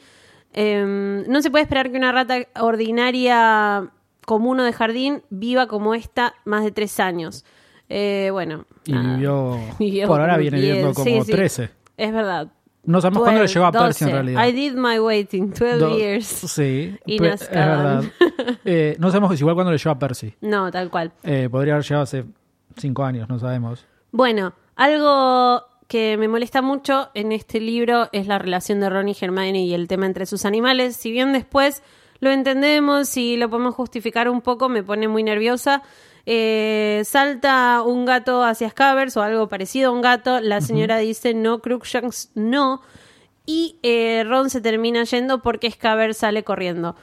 Eh, 0.52 1.24
no 1.28 1.42
se 1.42 1.50
puede 1.50 1.62
esperar 1.62 1.90
que 1.90 1.96
una 1.96 2.12
rata 2.12 2.38
ordinaria 2.58 3.88
común 4.26 4.60
o 4.60 4.64
de 4.64 4.72
jardín 4.72 5.22
viva 5.30 5.66
como 5.66 5.94
esta 5.94 6.34
más 6.44 6.64
de 6.64 6.72
tres 6.72 6.98
años. 7.00 7.44
Eh, 7.88 8.30
bueno. 8.32 8.64
Y 8.84 8.92
vivió. 8.96 9.58
Vivió 9.78 10.06
por 10.06 10.20
ahora 10.20 10.36
viene 10.36 10.58
10, 10.60 10.68
viviendo 10.74 10.94
como 10.94 11.04
sí, 11.04 11.20
sí. 11.26 11.32
13. 11.32 11.70
Es 11.96 12.12
verdad. 12.12 12.48
No 12.84 13.00
sabemos 13.00 13.22
cuándo 13.22 13.40
le 13.40 13.44
12, 13.44 13.54
llegó 13.54 13.66
a 13.66 13.72
Percy 13.72 14.04
en 14.04 14.10
12. 14.10 14.22
realidad. 14.22 14.48
I 14.48 14.52
did 14.52 14.74
my 14.74 14.98
waiting, 14.98 15.50
12 15.52 15.76
Do- 15.78 15.98
years. 15.98 16.26
Sí, 16.26 16.96
es 17.06 17.20
verdad. 17.20 18.04
Eh, 18.64 18.96
no 18.98 19.10
sabemos 19.10 19.38
igual 19.40 19.54
cuándo 19.54 19.70
le 19.70 19.78
llegó 19.78 19.90
a 19.90 19.98
Percy. 19.98 20.34
No, 20.40 20.70
tal 20.70 20.90
cual. 20.90 21.12
Eh, 21.22 21.48
podría 21.50 21.74
haber 21.74 21.84
llegado 21.84 22.02
hace 22.02 22.24
cinco 22.76 23.04
años, 23.04 23.28
no 23.28 23.38
sabemos. 23.38 23.84
Bueno, 24.12 24.54
algo 24.76 25.62
que 25.88 26.16
me 26.16 26.28
molesta 26.28 26.62
mucho 26.62 27.10
en 27.14 27.32
este 27.32 27.60
libro 27.60 28.08
es 28.12 28.26
la 28.26 28.38
relación 28.38 28.80
de 28.80 28.88
Ron 28.90 29.08
y 29.08 29.16
Hermione 29.20 29.64
y 29.64 29.74
el 29.74 29.88
tema 29.88 30.06
entre 30.06 30.24
sus 30.26 30.44
animales. 30.44 30.96
Si 30.96 31.10
bien 31.10 31.32
después 31.32 31.82
lo 32.20 32.30
entendemos 32.30 33.16
y 33.16 33.36
lo 33.36 33.48
podemos 33.50 33.74
justificar 33.74 34.28
un 34.28 34.40
poco, 34.40 34.68
me 34.68 34.82
pone 34.82 35.08
muy 35.08 35.22
nerviosa. 35.22 35.82
Eh, 36.32 37.02
salta 37.06 37.82
un 37.84 38.04
gato 38.04 38.44
hacia 38.44 38.70
Scabbers 38.70 39.16
o 39.16 39.22
algo 39.22 39.48
parecido 39.48 39.90
a 39.90 39.92
un 39.92 40.00
gato. 40.00 40.38
La 40.40 40.60
señora 40.60 40.98
dice 40.98 41.34
no, 41.34 41.58
Crookshanks 41.58 42.30
no. 42.36 42.82
Y 43.46 43.80
eh, 43.82 44.22
Ron 44.24 44.48
se 44.48 44.60
termina 44.60 45.02
yendo 45.02 45.42
porque 45.42 45.72
Scabbers 45.72 46.18
sale 46.18 46.44
corriendo. 46.44 46.94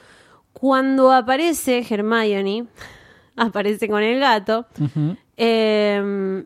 Cuando 0.54 1.12
aparece 1.12 1.84
Hermione, 1.90 2.68
aparece 3.36 3.86
con 3.86 4.02
el 4.02 4.18
gato. 4.18 4.66
eh, 5.36 6.44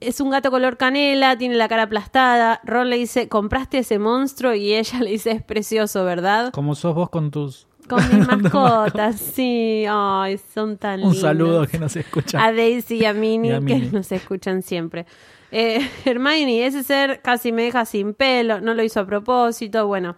es 0.00 0.20
un 0.20 0.30
gato 0.30 0.50
color 0.50 0.76
canela, 0.76 1.38
tiene 1.38 1.54
la 1.54 1.68
cara 1.68 1.84
aplastada. 1.84 2.60
Ron 2.64 2.90
le 2.90 2.96
dice, 2.98 3.28
¿compraste 3.28 3.78
ese 3.78 3.98
monstruo? 3.98 4.54
Y 4.54 4.74
ella 4.74 4.98
le 5.00 5.12
dice, 5.12 5.30
es 5.30 5.42
precioso, 5.42 6.04
¿verdad? 6.04 6.52
Como 6.52 6.74
sos 6.74 6.94
vos 6.94 7.08
con 7.08 7.30
tus... 7.30 7.66
Con 7.88 8.02
mis 8.18 8.26
mascotas, 8.42 9.16
sí. 9.16 9.84
Ay, 9.88 10.38
son 10.54 10.76
tan 10.78 11.02
Un 11.02 11.14
saludo 11.14 11.66
que 11.66 11.78
no 11.78 11.88
se 11.88 12.00
escucha. 12.00 12.42
A 12.44 12.52
Daisy 12.52 12.98
y 12.98 13.04
a 13.04 13.12
Minnie, 13.12 13.50
Y 13.50 13.54
a 13.54 13.60
Minnie. 13.60 13.90
que 13.90 13.96
nos 13.96 14.10
escuchan 14.12 14.62
siempre. 14.62 15.06
Eh, 15.50 15.80
Hermione, 16.04 16.64
ese 16.66 16.82
ser 16.82 17.20
casi 17.22 17.52
me 17.52 17.62
deja 17.62 17.84
sin 17.84 18.14
pelo, 18.14 18.60
no 18.60 18.74
lo 18.74 18.82
hizo 18.82 19.00
a 19.00 19.06
propósito. 19.06 19.86
Bueno, 19.86 20.16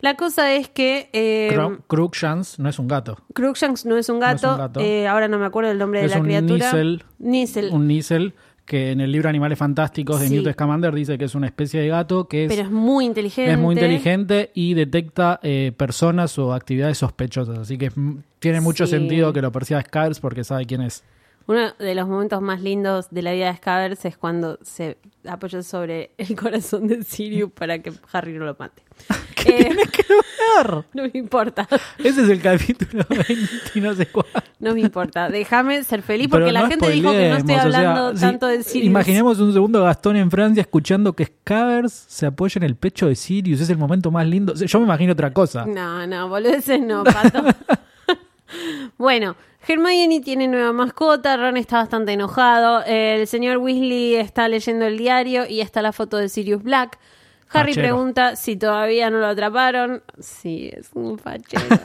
la 0.00 0.14
cosa 0.14 0.52
es 0.54 0.68
que 0.68 1.08
eh, 1.12 1.50
Cro- 1.52 1.80
Crookshanks 1.88 2.58
no 2.58 2.68
es 2.68 2.78
un 2.78 2.86
gato. 2.86 3.16
Crookshanks 3.34 3.86
no 3.86 3.96
es 3.96 4.08
un 4.08 4.18
No 4.20 4.26
es 4.26 4.42
gato. 4.42 4.52
un 4.52 4.58
gato. 4.58 4.80
eh, 4.80 5.08
ahora 5.08 5.26
no 5.26 5.38
me 5.38 5.46
acuerdo 5.46 5.70
el 5.70 5.78
nombre 5.78 6.04
Es 6.04 6.10
de 6.10 6.16
la 6.16 6.20
un 6.20 6.26
criatura. 6.26 6.72
Nizzle. 7.18 7.70
Un 7.72 7.86
Nizzle 7.88 8.34
que 8.66 8.90
en 8.90 9.00
el 9.00 9.12
libro 9.12 9.28
Animales 9.28 9.58
Fantásticos 9.58 10.20
de 10.20 10.28
Sí. 10.28 10.34
Newt 10.34 10.52
Scamander 10.52 10.92
dice 10.94 11.16
que 11.16 11.24
es 11.24 11.34
una 11.34 11.46
especie 11.46 11.80
de 11.80 11.88
gato 11.88 12.26
que 12.28 12.44
es, 12.44 12.50
Pero 12.50 12.62
es 12.62 12.70
muy 12.70 13.04
inteligente. 13.06 13.52
es 13.52 13.58
muy 13.58 13.74
inteligente 13.74 14.50
y 14.54 14.74
detecta 14.74 15.38
eh, 15.42 15.72
personas 15.76 16.36
o 16.38 16.52
actividades 16.52 16.98
sospechosas. 16.98 17.58
Así 17.58 17.78
que 17.78 17.86
es- 17.86 17.94
tiene 18.40 18.60
mucho 18.60 18.84
Sí. 18.86 18.90
sentido 18.90 19.32
que 19.32 19.40
lo 19.40 19.52
persiga 19.52 19.80
Scars 19.82 20.20
porque 20.20 20.42
sabe 20.44 20.66
quién 20.66 20.82
es. 20.82 21.04
Uno 21.48 21.72
de 21.78 21.94
los 21.94 22.08
momentos 22.08 22.42
más 22.42 22.60
lindos 22.60 23.06
de 23.10 23.22
la 23.22 23.32
vida 23.32 23.46
de 23.46 23.56
Scabbers 23.56 24.04
es 24.04 24.16
cuando 24.16 24.58
se 24.62 24.98
apoya 25.26 25.62
sobre 25.62 26.10
el 26.18 26.34
corazón 26.40 26.88
de 26.88 27.02
Sirius 27.04 27.52
para 27.52 27.78
que 27.78 27.92
Harry 28.12 28.32
no 28.32 28.44
lo 28.44 28.56
mate. 28.58 28.82
Eh, 29.48 29.70
no 30.92 31.04
me 31.04 31.10
importa, 31.14 31.68
Ese 31.98 32.22
es 32.22 32.28
el 32.28 32.42
capítulo 32.42 33.04
20 33.08 33.36
y 33.76 33.80
no 33.80 33.94
sé 33.94 34.06
cuál. 34.06 34.26
no 34.58 34.74
me 34.74 34.80
importa. 34.80 35.28
Déjame 35.28 35.84
ser 35.84 36.02
feliz 36.02 36.26
porque 36.28 36.46
Pero 36.46 36.52
la 36.52 36.62
no 36.62 36.68
gente 36.68 36.90
dijo 36.90 37.12
que 37.12 37.28
no 37.28 37.36
estoy 37.36 37.54
spoileemos, 37.54 37.66
o 37.66 37.70
sea, 37.70 37.80
hablando 37.90 38.20
tanto 38.20 38.46
de 38.48 38.64
Sirius. 38.64 38.90
Imaginemos 38.90 39.38
un 39.38 39.52
segundo 39.52 39.84
Gastón 39.84 40.16
en 40.16 40.32
Francia 40.32 40.62
escuchando 40.62 41.12
que 41.12 41.26
Scavers 41.26 41.92
se 41.92 42.26
apoya 42.26 42.58
en 42.58 42.64
el 42.64 42.74
pecho 42.74 43.06
de 43.06 43.14
Sirius. 43.14 43.60
Es 43.60 43.70
el 43.70 43.78
momento 43.78 44.10
más 44.10 44.26
lindo. 44.26 44.52
Yo 44.52 44.80
me 44.80 44.84
imagino 44.84 45.12
otra 45.12 45.32
cosa. 45.32 45.64
No, 45.64 46.04
no, 46.08 46.28
boludeces 46.28 46.80
no, 46.80 47.04
pato. 47.04 47.44
Bueno, 48.98 49.36
Hermione 49.66 50.20
tiene 50.20 50.48
nueva 50.48 50.72
mascota, 50.72 51.36
Ron 51.36 51.56
está 51.56 51.78
bastante 51.78 52.12
enojado, 52.12 52.82
el 52.84 53.26
señor 53.26 53.58
Weasley 53.58 54.14
está 54.14 54.48
leyendo 54.48 54.86
el 54.86 54.98
diario 54.98 55.46
y 55.46 55.60
está 55.60 55.82
la 55.82 55.92
foto 55.92 56.16
de 56.16 56.28
Sirius 56.28 56.62
Black. 56.62 56.98
Harry 57.50 57.72
Fachero. 57.72 57.94
pregunta 57.94 58.36
si 58.36 58.56
todavía 58.56 59.10
no 59.10 59.18
lo 59.18 59.26
atraparon. 59.26 60.02
Sí, 60.18 60.70
es 60.72 60.90
un 60.94 61.18
fachero. 61.18 61.64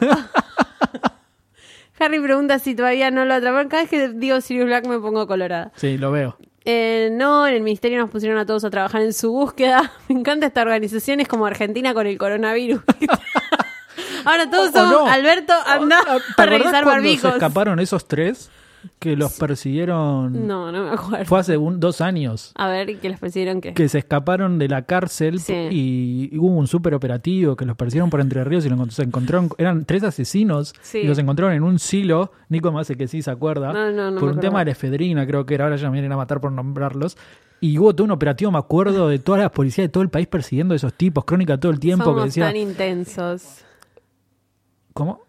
Harry 2.00 2.20
pregunta 2.20 2.58
si 2.58 2.74
todavía 2.74 3.12
no 3.12 3.26
lo 3.26 3.36
atraparon. 3.36 3.70
Cada 3.70 3.84
vez 3.84 3.90
que 3.90 4.10
digo 4.10 4.42
Sirius 4.42 4.66
Black 4.66 4.88
me 4.88 5.00
pongo 5.00 5.28
colorada. 5.28 5.72
Sí, 5.76 5.98
lo 5.98 6.12
veo. 6.12 6.38
Eh, 6.64 7.10
no, 7.12 7.48
en 7.48 7.56
el 7.56 7.62
ministerio 7.62 8.00
nos 8.00 8.10
pusieron 8.10 8.38
a 8.38 8.46
todos 8.46 8.64
a 8.64 8.70
trabajar 8.70 9.02
en 9.02 9.14
su 9.14 9.32
búsqueda. 9.32 9.92
Me 10.10 10.20
encanta 10.20 10.46
esta 10.46 10.62
organización, 10.62 11.20
es 11.20 11.28
como 11.28 11.46
Argentina 11.46 11.94
con 11.94 12.08
el 12.08 12.18
coronavirus. 12.18 12.82
Ahora 14.26 14.50
todos 14.50 14.72
somos, 14.72 14.92
no. 14.92 15.08
Alberto, 15.08 15.54
anda 15.66 15.98
¿Te 16.04 16.10
a 16.10 16.14
acordás 16.16 16.50
revisar 16.50 16.86
barbijos. 16.86 17.30
se 17.32 17.38
escaparon 17.38 17.80
esos 17.80 18.08
tres 18.08 18.50
que 19.00 19.16
los 19.16 19.34
persiguieron? 19.34 20.48
No, 20.48 20.72
no 20.72 20.86
me 20.86 20.90
acuerdo. 20.92 21.26
Fue 21.26 21.40
hace 21.40 21.56
un- 21.58 21.80
dos 21.80 22.02
años. 22.02 22.52
A 22.56 22.68
ver, 22.68 23.00
¿qué 23.00 23.10
les 23.10 23.20
persiguieron 23.20 23.62
qué? 23.62 23.74
Que 23.74 23.88
se 23.90 24.00
escaparon 24.00 24.58
de 24.58 24.68
la 24.68 24.84
cárcel 24.84 25.40
Sí. 25.40 25.54
y, 25.54 26.30
y 26.32 26.38
hubo 26.40 26.56
un 26.56 26.68
súper 26.68 26.94
operativo 26.96 27.56
que 27.56 27.66
los 27.66 27.76
persiguieron 27.78 28.10
por 28.10 28.22
Entre 28.22 28.44
Ríos 28.44 28.66
y 28.66 28.70
lo 28.70 28.76
encont- 28.78 28.90
se 28.92 29.04
encontraron. 29.04 29.50
Eran 29.58 29.86
tres 29.86 30.04
asesinos 30.04 30.74
Sí. 30.82 31.00
y 31.00 31.04
los 31.08 31.18
encontraron 31.20 31.54
en 31.54 31.64
un 31.64 31.78
silo. 31.80 32.32
Nico 32.50 32.72
me 32.72 32.82
hace 32.82 32.96
que 32.96 33.08
sí 33.08 33.22
se 33.22 33.30
acuerda. 33.32 33.72
No, 33.72 33.92
no, 33.92 34.10
no 34.12 34.20
por 34.20 34.30
un 34.30 34.30
acuerdo. 34.30 34.40
tema 34.40 34.60
de 34.60 34.66
la 34.66 34.72
efedrina, 34.72 35.26
creo 35.28 35.46
que 35.46 35.54
era. 35.56 35.66
Ahora 35.66 35.76
ya 35.76 35.88
me 35.88 35.94
vienen 35.94 36.12
a 36.14 36.18
matar 36.18 36.42
por 36.42 36.52
nombrarlos. 36.52 37.18
Y 37.64 37.78
hubo 37.78 37.94
todo 37.94 38.06
un 38.06 38.12
operativo, 38.12 38.50
me 38.50 38.58
acuerdo, 38.58 39.08
de 39.08 39.20
todas 39.20 39.40
las 39.42 39.52
policías 39.52 39.86
de 39.86 39.90
todo 39.90 40.02
el 40.02 40.10
país 40.10 40.26
persiguiendo 40.26 40.74
a 40.74 40.78
esos 40.78 40.94
tipos. 40.96 41.24
Crónica 41.26 41.60
todo 41.60 41.72
el 41.72 41.80
tiempo 41.80 42.06
Somos 42.06 42.22
que 42.22 42.26
decía. 42.30 42.46
tan 42.48 42.56
intensos. 42.56 43.60
¿Cómo? 44.94 45.22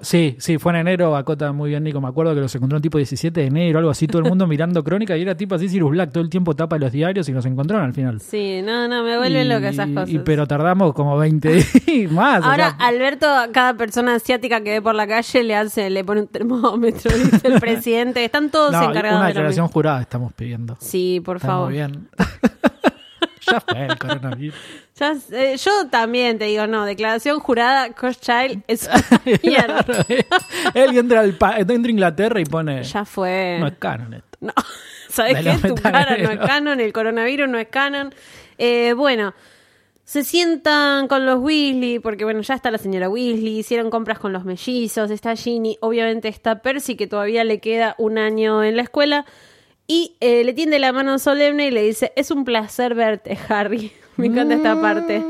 Sí, 0.00 0.36
sí, 0.38 0.58
fue 0.58 0.72
en 0.72 0.78
enero, 0.80 1.16
acota 1.16 1.52
muy 1.52 1.70
bien 1.70 1.82
Nico, 1.84 1.98
me 1.98 2.08
acuerdo 2.08 2.34
que 2.34 2.40
los 2.40 2.54
encontró 2.54 2.78
tipo 2.78 2.98
17 2.98 3.40
de 3.40 3.46
enero, 3.46 3.78
algo 3.78 3.90
así, 3.90 4.06
todo 4.06 4.20
el 4.20 4.28
mundo 4.28 4.46
mirando 4.48 4.84
crónica 4.84 5.16
y 5.16 5.22
era 5.22 5.34
tipo 5.34 5.54
así, 5.54 5.66
Sirius 5.68 5.90
Black 5.92 6.12
todo 6.12 6.22
el 6.22 6.28
tiempo 6.28 6.54
tapa 6.54 6.76
los 6.76 6.92
diarios 6.92 7.26
y 7.28 7.32
nos 7.32 7.46
encontraron 7.46 7.86
al 7.86 7.94
final. 7.94 8.20
Sí, 8.20 8.60
no, 8.62 8.86
no, 8.86 9.02
me 9.02 9.16
vuelven 9.16 9.48
locas 9.48 9.72
esas 9.74 9.88
cosas. 9.88 10.10
y- 10.10 10.18
pero 10.18 10.46
tardamos 10.46 10.92
como 10.92 11.16
20 11.16 11.64
y 11.86 12.06
más. 12.08 12.42
o 12.42 12.46
Ahora, 12.50 12.76
sea, 12.76 12.86
Alberto, 12.86 13.26
a 13.30 13.48
cada 13.50 13.74
persona 13.74 14.16
asiática 14.16 14.60
que 14.62 14.72
ve 14.72 14.82
por 14.82 14.94
la 14.94 15.06
calle 15.06 15.42
le 15.42 15.54
hace, 15.56 15.88
le 15.88 16.04
pone 16.04 16.22
un 16.22 16.28
termómetro, 16.28 17.10
dice 17.16 17.46
el 17.48 17.60
presidente. 17.60 18.22
Están 18.24 18.50
todos 18.50 18.72
no, 18.72 18.82
encargados 18.90 19.16
una 19.18 19.26
de 19.28 19.32
declaración 19.32 19.68
jurada 19.68 20.02
estamos 20.02 20.32
pidiendo. 20.34 20.76
Sí, 20.80 21.22
por 21.24 21.36
Está 21.36 21.48
favor. 21.48 21.66
muy 21.68 21.74
bien. 21.78 22.08
Ya 23.46 23.60
fue 23.60 23.86
el 23.86 23.98
coronavirus. 23.98 24.54
Ya 24.96 25.16
sé, 25.16 25.56
yo 25.56 25.88
también 25.90 26.38
te 26.38 26.44
digo, 26.44 26.68
no, 26.68 26.84
declaración 26.84 27.40
jurada, 27.40 27.88
Child 27.92 28.62
es 28.68 28.88
mierda. 29.42 29.82
Claro, 29.82 30.04
eh. 30.08 30.24
Él 30.72 30.96
entra, 30.96 31.18
al 31.20 31.34
pa- 31.36 31.58
entra 31.58 31.74
a 31.74 31.90
Inglaterra 31.90 32.40
y 32.40 32.44
pone... 32.44 32.84
Ya 32.84 33.04
fue. 33.04 33.56
No 33.58 33.66
es 33.66 33.74
canon 33.80 34.14
esto. 34.14 34.38
No, 34.40 34.52
¿sabes 35.08 35.38
qué? 35.42 35.68
Tu 35.68 35.74
cara 35.74 36.16
no 36.18 36.30
es 36.30 36.38
canon, 36.38 36.78
el 36.80 36.92
coronavirus 36.92 37.48
no 37.48 37.58
es 37.58 37.66
canon. 37.68 38.14
Eh, 38.56 38.92
bueno, 38.96 39.34
se 40.04 40.22
sientan 40.22 41.08
con 41.08 41.26
los 41.26 41.40
Weasley, 41.40 41.98
porque 41.98 42.22
bueno, 42.22 42.42
ya 42.42 42.54
está 42.54 42.70
la 42.70 42.78
señora 42.78 43.08
Weasley, 43.08 43.58
hicieron 43.58 43.90
compras 43.90 44.20
con 44.20 44.32
los 44.32 44.44
mellizos, 44.44 45.10
está 45.10 45.34
Ginny, 45.34 45.76
obviamente 45.80 46.28
está 46.28 46.60
Percy, 46.62 46.94
que 46.94 47.08
todavía 47.08 47.42
le 47.42 47.58
queda 47.58 47.96
un 47.98 48.16
año 48.18 48.62
en 48.62 48.76
la 48.76 48.82
escuela, 48.82 49.24
y 49.86 50.16
eh, 50.20 50.44
le 50.44 50.52
tiende 50.52 50.78
la 50.78 50.92
mano 50.92 51.18
solemne 51.18 51.66
y 51.66 51.70
le 51.70 51.82
dice, 51.82 52.12
es 52.16 52.30
un 52.30 52.44
placer 52.44 52.94
verte, 52.94 53.38
Harry. 53.48 53.92
Me 54.16 54.26
encanta 54.26 54.54
esta 54.54 54.80
parte. 54.80 55.22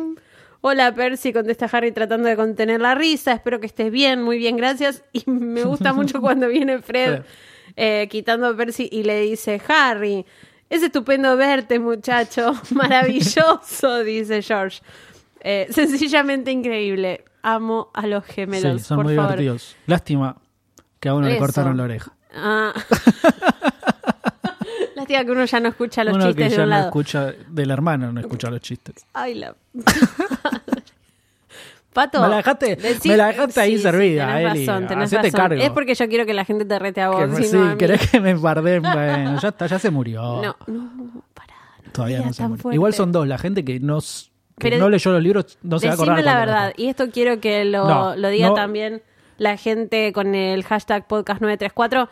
Hola 0.61 0.95
Percy, 0.95 1.33
contesta 1.33 1.69
Harry 1.71 1.93
tratando 1.93 2.29
de 2.29 2.37
contener 2.37 2.81
la 2.81 2.95
risa. 2.95 3.33
Espero 3.33 3.61
que 3.61 3.67
estés 3.67 3.91
bien, 3.91 4.23
muy 4.23 4.39
bien, 4.39 4.57
gracias. 4.57 5.03
Y 5.13 5.31
me 5.31 5.63
gusta 5.63 5.93
mucho 5.95 6.21
cuando 6.23 6.49
viene 6.49 6.81
Fred 6.81 7.23
eh, 7.77 8.09
quitando 8.11 8.47
a 8.47 8.57
Percy 8.57 8.89
y 8.91 9.03
le 9.03 9.21
dice, 9.21 9.61
Harry, 9.69 10.25
es 10.71 10.83
estupendo 10.83 11.37
verte, 11.37 11.79
muchacho. 11.79 12.55
Maravilloso, 12.71 14.05
dice 14.05 14.41
George. 14.41 14.81
Eh, 15.41 15.67
sencillamente 15.71 16.51
increíble. 16.51 17.25
Amo 17.43 17.91
a 17.93 18.07
los 18.07 18.25
gemelos. 18.25 18.81
Sí, 18.81 18.87
son 18.89 18.97
por 18.97 19.05
muy 19.05 19.17
favor. 19.17 19.33
divertidos. 19.33 19.77
Lástima 19.87 20.41
que 20.99 21.11
a 21.11 21.15
uno 21.15 21.29
le 21.29 21.37
cortaron 21.37 21.77
la 21.77 21.83
oreja. 21.83 22.17
Ah. 22.35 22.73
Lástima 25.05 25.25
que 25.25 25.31
uno 25.33 25.45
ya 25.45 25.61
no 25.61 25.69
escucha 25.69 26.05
los 26.05 26.15
uno 26.15 26.27
chistes 26.27 26.45
que 26.45 26.51
de 26.51 26.57
ya 26.57 26.63
un 26.63 26.69
no 26.71 26.75
lado. 26.77 26.87
escucha, 26.87 27.33
del 27.49 27.71
hermano 27.71 28.13
no 28.13 28.21
escucha 28.21 28.51
los 28.51 28.61
chistes. 28.61 29.05
Ay, 29.13 29.35
la... 29.35 29.55
Pato, 31.93 32.21
Me 32.23 32.29
la 32.29 32.39
dejaste- 32.43 32.77
decí- 32.77 33.09
me 33.09 33.17
la 33.17 33.27
dejaste 33.29 33.61
ahí 33.61 33.79
servida, 33.79 34.27
tenés 34.27 34.53
Eli. 34.55 34.67
razón, 34.67 34.87
tenés 34.89 35.13
razón. 35.13 35.31
cargo. 35.31 35.63
Es 35.63 35.71
porque 35.71 35.95
yo 35.95 36.09
quiero 36.09 36.27
que 36.27 36.35
la 36.35 36.45
gente 36.45 36.65
te 36.65 36.77
rete 36.81 37.01
a 37.01 37.11
vos. 37.11 37.25
Que 37.39 37.45
sí, 37.45 37.57
a 37.57 37.77
querés 37.77 38.11
que 38.11 38.19
me 38.21 38.35
bardeen. 38.35 38.83
Bueno, 38.83 39.39
ya 39.41 39.49
está, 39.51 39.67
ya 39.69 39.79
se 39.79 39.91
murió. 39.93 40.21
No, 40.43 40.57
no, 40.67 41.23
pará. 41.35 41.55
No 41.87 41.93
Todavía 41.93 42.21
no 42.23 42.33
se 42.33 42.43
murió. 42.43 42.63
fuerte. 42.63 42.75
Igual 42.75 42.95
son 42.95 43.13
dos. 43.13 43.29
La 43.29 43.39
gente 43.39 43.65
que 43.65 43.79
no, 43.79 43.99
s- 43.99 44.27
que 44.59 44.71
Pero 44.71 44.79
no 44.79 44.89
leyó 44.91 45.13
los 45.13 45.23
libros 45.23 45.57
no 45.63 45.79
se 45.79 45.87
va 45.87 45.93
a 45.93 45.95
acordar. 45.95 46.17
Decime 46.17 46.33
la 46.35 46.41
verdad, 46.41 46.73
y 46.77 46.89
esto 46.89 47.11
quiero 47.13 47.39
que 47.39 47.65
lo, 47.65 47.87
No, 47.87 48.17
lo 48.17 48.29
diga 48.29 48.49
no. 48.49 48.55
también 48.55 49.01
la 49.39 49.57
gente 49.57 50.13
con 50.13 50.35
el 50.35 50.65
hashtag 50.65 51.07
podcast934. 51.07 52.09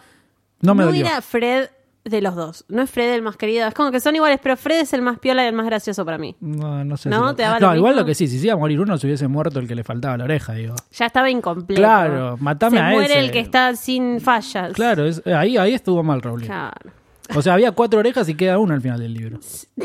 No 0.61 0.77
me 0.77 0.85
dolió. 0.85 1.07
era 1.07 1.21
Fred 1.23 1.71
de 2.05 2.21
los 2.21 2.35
dos. 2.35 2.65
No 2.69 2.83
es 2.83 2.91
Fred 2.91 3.15
el 3.15 3.23
más 3.23 3.37
querido. 3.37 3.67
Es 3.69 3.75
como 3.75 3.93
que 3.93 4.01
son 4.01 4.17
iguales, 4.17 4.41
pero 4.43 4.57
Fred 4.57 4.81
es 4.81 4.93
el 4.93 5.03
más 5.03 5.19
piola 5.21 5.45
y 5.45 5.49
el 5.49 5.55
más 5.55 5.67
gracioso 5.67 6.05
para 6.05 6.19
mí. 6.19 6.37
No, 6.41 6.85
no 6.85 6.97
sé. 6.97 7.09
¿No? 7.09 7.31
si 7.31 7.37
¿Te 7.37 7.47
lo 7.47 7.61
no, 7.61 7.77
igual 7.77 7.97
lo 7.97 8.05
que 8.05 8.15
sí, 8.15 8.27
si 8.27 8.39
se 8.39 8.47
iba 8.47 8.55
a 8.55 8.59
morir 8.59 8.81
uno, 8.81 8.99
se 8.99 9.07
hubiese 9.07 9.29
muerto 9.29 9.59
el 9.61 9.69
que 9.69 9.75
le 9.75 9.85
faltaba 9.85 10.17
la 10.17 10.25
oreja, 10.25 10.53
digo. 10.55 10.75
Ya 10.93 11.07
estaba 11.07 11.31
incompleto. 11.31 11.81
Claro, 11.81 12.37
matame 12.41 12.79
Se 12.79 12.83
a 12.83 12.91
muere 12.91 13.15
ese. 13.15 13.19
el 13.21 13.31
que 13.31 13.41
está 13.41 13.75
sin 13.77 14.21
fallas. 14.21 14.73
Claro, 14.73 15.07
es- 15.07 15.25
ahí, 15.27 15.57
ahí 15.57 15.75
estuvo 15.75 16.03
mal 16.03 16.21
Rowling. 16.23 16.47
Claro. 16.47 16.91
O 17.35 17.41
sea, 17.43 17.55
había 17.55 17.73
cuatro 17.73 18.01
orejas 18.01 18.29
y 18.29 18.35
queda 18.35 18.59
una 18.59 18.75
al 18.75 18.81
final 18.83 19.01
del 19.01 19.15
libro. 19.15 19.39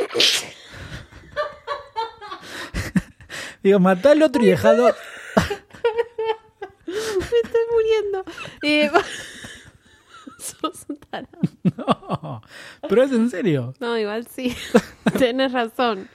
digo, 3.63 3.80
matá 3.80 4.12
al 4.12 4.21
otro 4.23 4.43
y 4.43 4.47
dejalo. 4.47 4.88
Me 6.88 6.93
estoy 7.43 7.62
muriendo. 7.71 8.23
Eh, 8.63 8.89
sos 10.47 10.86
un 10.89 10.97
tarado. 10.97 11.27
No, 11.77 12.41
pero 12.89 13.03
es 13.03 13.12
en 13.12 13.29
serio. 13.29 13.73
No, 13.79 13.97
igual 13.97 14.25
sí. 14.27 14.55
Tienes 15.17 15.51
razón. 15.51 16.07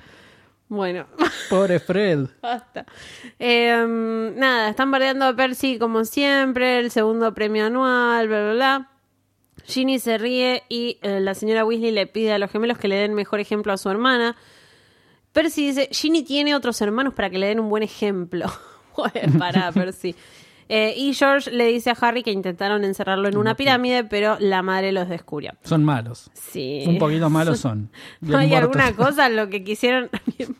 Bueno, 0.68 1.06
Pobre 1.50 1.78
Fred. 1.80 2.26
basta. 2.40 2.86
Eh, 3.38 3.84
nada, 4.36 4.70
están 4.70 4.90
bardeando 4.90 5.26
a 5.26 5.36
Percy 5.36 5.78
como 5.78 6.04
siempre, 6.04 6.78
el 6.78 6.90
segundo 6.90 7.34
premio 7.34 7.66
anual, 7.66 8.26
bla, 8.28 8.42
bla, 8.42 8.52
bla. 8.54 8.88
Ginny 9.64 9.98
se 9.98 10.18
ríe 10.18 10.62
y 10.68 10.98
eh, 11.02 11.20
la 11.20 11.34
señora 11.34 11.64
Weasley 11.64 11.92
le 11.92 12.06
pide 12.06 12.32
a 12.32 12.38
los 12.38 12.50
gemelos 12.50 12.78
que 12.78 12.88
le 12.88 12.96
den 12.96 13.14
mejor 13.14 13.38
ejemplo 13.38 13.72
a 13.72 13.76
su 13.76 13.90
hermana. 13.90 14.34
Percy 15.32 15.66
dice, 15.68 15.88
Ginny 15.92 16.22
tiene 16.24 16.54
otros 16.54 16.80
hermanos 16.80 17.14
para 17.14 17.30
que 17.30 17.38
le 17.38 17.46
den 17.46 17.60
un 17.60 17.68
buen 17.68 17.82
ejemplo. 17.82 18.46
Joder, 18.92 19.30
pará, 19.38 19.70
Percy. 19.72 20.14
Eh, 20.74 20.94
y 20.96 21.12
George 21.12 21.50
le 21.50 21.66
dice 21.66 21.90
a 21.90 21.96
Harry 22.00 22.22
que 22.22 22.30
intentaron 22.30 22.82
encerrarlo 22.82 23.28
en 23.28 23.36
una 23.36 23.56
pirámide, 23.56 24.04
pero 24.04 24.38
la 24.40 24.62
madre 24.62 24.90
los 24.90 25.06
descubrió. 25.06 25.52
Son 25.64 25.84
malos. 25.84 26.30
Sí. 26.32 26.84
Un 26.86 26.96
poquito 26.96 27.28
malos 27.28 27.60
son. 27.60 27.90
¿No 28.22 28.38
hay 28.38 28.48
muertos. 28.48 28.74
alguna 28.80 28.96
cosa 28.96 29.28
lo 29.28 29.50
que 29.50 29.62
quisieron 29.64 30.08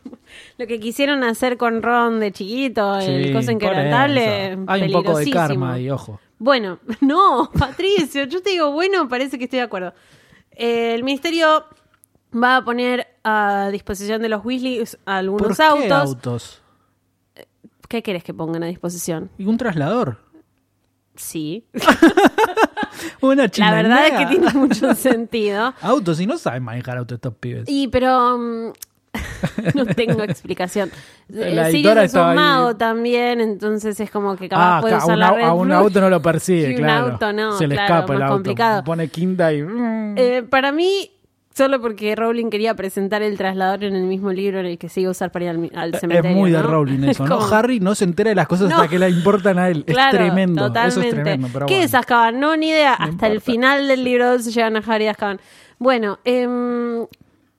lo 0.59 0.67
que 0.67 0.79
quisieron 0.79 1.23
hacer 1.23 1.57
con 1.57 1.81
Ron 1.81 2.19
de 2.19 2.31
chiquito, 2.31 2.99
el 2.99 3.23
Sí, 3.25 3.33
cosa 3.33 3.45
por 3.45 3.53
inquebrantable? 3.53 4.59
Hay 4.67 4.83
un 4.83 4.91
poco 4.91 5.17
de 5.17 5.31
karma 5.31 5.73
ahí, 5.73 5.89
ojo. 5.89 6.19
Bueno, 6.37 6.77
no, 7.01 7.49
Patricio, 7.57 8.25
yo 8.25 8.43
te 8.43 8.51
digo, 8.51 8.71
bueno, 8.71 9.09
parece 9.09 9.39
que 9.39 9.45
estoy 9.45 9.57
de 9.57 9.65
acuerdo. 9.65 9.95
Eh, 10.51 10.93
el 10.93 11.03
ministerio 11.03 11.65
va 12.31 12.57
a 12.57 12.63
poner 12.63 13.07
a 13.23 13.69
disposición 13.71 14.21
de 14.21 14.29
los 14.29 14.45
Weasleys 14.45 14.95
¿Por 15.03 15.11
algunos 15.11 15.57
qué 15.57 15.63
autos. 15.63 15.91
autos? 15.91 16.62
¿Qué 17.93 18.01
querés 18.01 18.23
que 18.23 18.33
pongan 18.33 18.63
a 18.63 18.65
disposición? 18.65 19.29
¿Y 19.37 19.45
un 19.45 19.55
traslador? 19.55 20.17
Sí. 21.15 21.67
Una 23.21 23.47
La 23.57 23.71
verdad 23.71 24.07
es 24.07 24.13
que 24.13 24.25
tiene 24.25 24.51
mucho 24.53 24.95
sentido. 24.95 25.75
Autos, 25.79 26.19
y 26.19 26.25
no 26.25 26.39
saben 26.39 26.63
manejar 26.63 26.97
autos 26.97 27.17
estos 27.17 27.35
pibes. 27.35 27.65
Y 27.67 27.89
pero 27.89 28.35
mm, 28.39 28.71
no 29.75 29.85
tengo 29.85 30.23
explicación. 30.23 30.89
La 31.27 31.67
Eh, 31.69 31.71
editora 31.71 32.03
es 32.05 32.15
un 32.15 32.33
mago 32.33 32.75
también, 32.75 33.39
entonces 33.41 33.99
es 33.99 34.09
como 34.09 34.35
que 34.37 34.49
capaz 34.49 34.77
Ah, 34.77 34.81
puede 34.81 34.95
usar 34.97 35.11
un 35.13 35.19
la 35.19 35.31
red 35.31 35.43
a 35.43 35.53
un 35.53 35.71
auto 35.71 36.01
no 36.01 36.09
lo 36.09 36.19
persigue, 36.19 36.71
Y 36.71 36.75
un 36.75 36.81
claro. 36.81 37.11
auto 37.11 37.31
no, 37.31 37.51
Se 37.59 37.67
le 37.67 37.75
claro, 37.75 37.93
escapa 37.93 38.15
el 38.15 38.21
auto. 38.23 38.33
complicado. 38.33 38.83
Pone 38.83 39.07
quinta 39.09 39.53
y... 39.53 39.61
mm. 39.61 40.15
Eh, 40.17 40.43
para 40.49 40.71
mí, 40.71 41.11
solo 41.53 41.79
porque 41.79 42.15
Rowling 42.15 42.49
quería 42.49 42.73
presentar 42.75 43.21
el 43.21 43.37
traslador 43.37 43.83
en 43.83 43.95
el 43.95 44.03
mismo 44.03 44.31
libro 44.31 44.59
en 44.59 44.65
el 44.65 44.77
que 44.77 44.89
se 44.89 45.01
iba 45.01 45.09
a 45.09 45.11
usar 45.11 45.31
para 45.31 45.45
ir 45.45 45.51
al, 45.51 45.71
al 45.75 45.95
cementerio. 45.99 46.31
es 46.31 46.35
muy 46.37 46.51
de 46.51 46.57
¿no? 46.57 46.63
Rowling 46.67 47.03
eso, 47.09 47.23
Es 47.23 47.29
¿no? 47.29 47.39
Harry 47.53 47.79
no 47.79 47.93
se 47.95 48.05
entera 48.05 48.29
de 48.29 48.35
las 48.35 48.47
cosas 48.47 48.69
No. 48.69 48.75
hasta 48.77 48.87
que 48.87 48.97
le 48.99 49.09
importan 49.09 49.59
a 49.59 49.69
él. 49.69 49.85
Claro, 49.85 50.17
es 50.17 50.23
tremendo. 50.25 50.67
Totalmente. 50.67 50.99
Eso 50.99 51.07
es 51.07 51.13
tremendo, 51.13 51.49
pero 51.53 51.65
¿Qué 51.67 51.73
bueno. 51.75 51.85
es 51.85 51.93
Azkaban? 51.93 52.39
No, 52.39 52.57
ni 52.57 52.69
idea. 52.69 52.95
No 52.99 53.05
Hasta 53.05 53.27
el 53.27 53.39
final 53.41 53.87
del 53.87 54.03
libro 54.03 54.31
2 54.31 54.43
se 54.43 54.51
llevan 54.51 54.77
a 54.77 54.79
Harry 54.79 55.07
a 55.07 55.11
Azkaban. 55.11 55.39
Bueno, 55.79 56.19
em, 56.23 57.05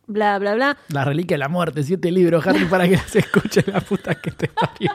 bla, 0.06 0.38
bla, 0.38 0.54
bla. 0.54 0.76
La 0.88 1.04
reliquia 1.04 1.34
de 1.36 1.38
la 1.40 1.48
muerte, 1.48 1.82
siete 1.82 2.10
libros, 2.10 2.46
Harry, 2.46 2.64
para 2.64 2.84
que 2.88 2.96
las 2.96 3.14
escuche 3.16 3.62
la 3.66 3.80
puta 3.80 4.14
que 4.16 4.30
te 4.30 4.48
parió. 4.48 4.90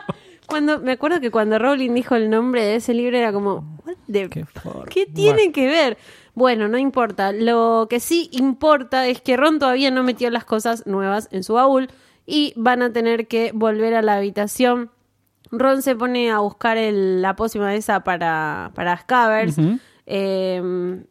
Cuando, 0.45 0.79
me 0.79 0.93
acuerdo 0.93 1.19
que 1.21 1.29
cuando 1.29 1.59
Rowling 1.59 1.93
dijo 1.93 2.15
el 2.15 2.27
nombre 2.29 2.63
de 2.63 2.75
ese 2.77 2.95
libro 2.95 3.15
era 3.15 3.31
como, 3.31 3.77
"What 3.85 3.93
the- 4.11 4.29
Qué 4.29 4.45
¿qué 4.89 5.05
tiene 5.05 5.51
que 5.51 5.67
ver? 5.67 5.97
Bueno, 6.39 6.69
no 6.69 6.77
importa. 6.77 7.33
Lo 7.33 7.87
que 7.89 7.99
sí 7.99 8.29
importa 8.31 9.07
es 9.07 9.19
que 9.21 9.35
Ron 9.35 9.59
todavía 9.59 9.91
no 9.91 10.03
metió 10.03 10.29
las 10.29 10.45
cosas 10.45 10.87
nuevas 10.87 11.27
en 11.31 11.43
su 11.43 11.55
baúl 11.55 11.89
y 12.25 12.53
van 12.55 12.81
a 12.81 12.93
tener 12.93 13.27
que 13.27 13.51
volver 13.53 13.93
a 13.93 14.01
la 14.01 14.15
habitación. 14.15 14.89
Ron 15.51 15.81
se 15.81 15.95
pone 15.95 16.31
a 16.31 16.39
buscar 16.39 16.77
el- 16.77 17.21
la 17.21 17.35
pócima 17.35 17.75
esa 17.75 17.99
para, 18.05 18.71
para 18.73 18.97
Scavers. 18.97 19.57
Eh, 20.11 20.61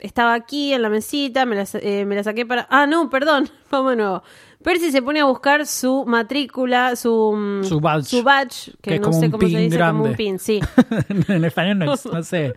estaba 0.00 0.34
aquí 0.34 0.72
en 0.72 0.82
la 0.82 0.88
mesita, 0.88 1.44
me 1.46 1.56
la, 1.56 1.64
eh, 1.74 2.04
me 2.06 2.14
la 2.16 2.24
saqué 2.24 2.44
para... 2.46 2.66
Ah, 2.70 2.86
no, 2.86 3.10
perdón, 3.10 3.48
vamos 3.70 3.90
de 3.92 3.96
nuevo. 3.96 4.22
Percy 4.62 4.90
se 4.90 5.02
pone 5.02 5.20
a 5.20 5.24
buscar 5.26 5.66
su 5.66 6.04
matrícula, 6.06 6.96
su... 6.96 7.32
mm, 7.36 7.64
Su 7.64 7.80
badge. 7.80 8.06
Su 8.06 8.22
badge, 8.24 8.72
que, 8.82 8.98
no 8.98 9.02
como 9.08 9.20
sé 9.20 9.26
un 9.26 9.30
cómo 9.32 9.42
se 9.42 9.58
dice, 9.58 9.78
como 9.78 10.02
grande. 10.04 10.08
un 10.10 10.16
pin, 10.16 10.38
sí. 10.38 10.60
en 11.28 11.44
español 11.44 11.78
no, 11.78 11.94
es- 11.94 12.06
no 12.06 12.22
sé. 12.22 12.54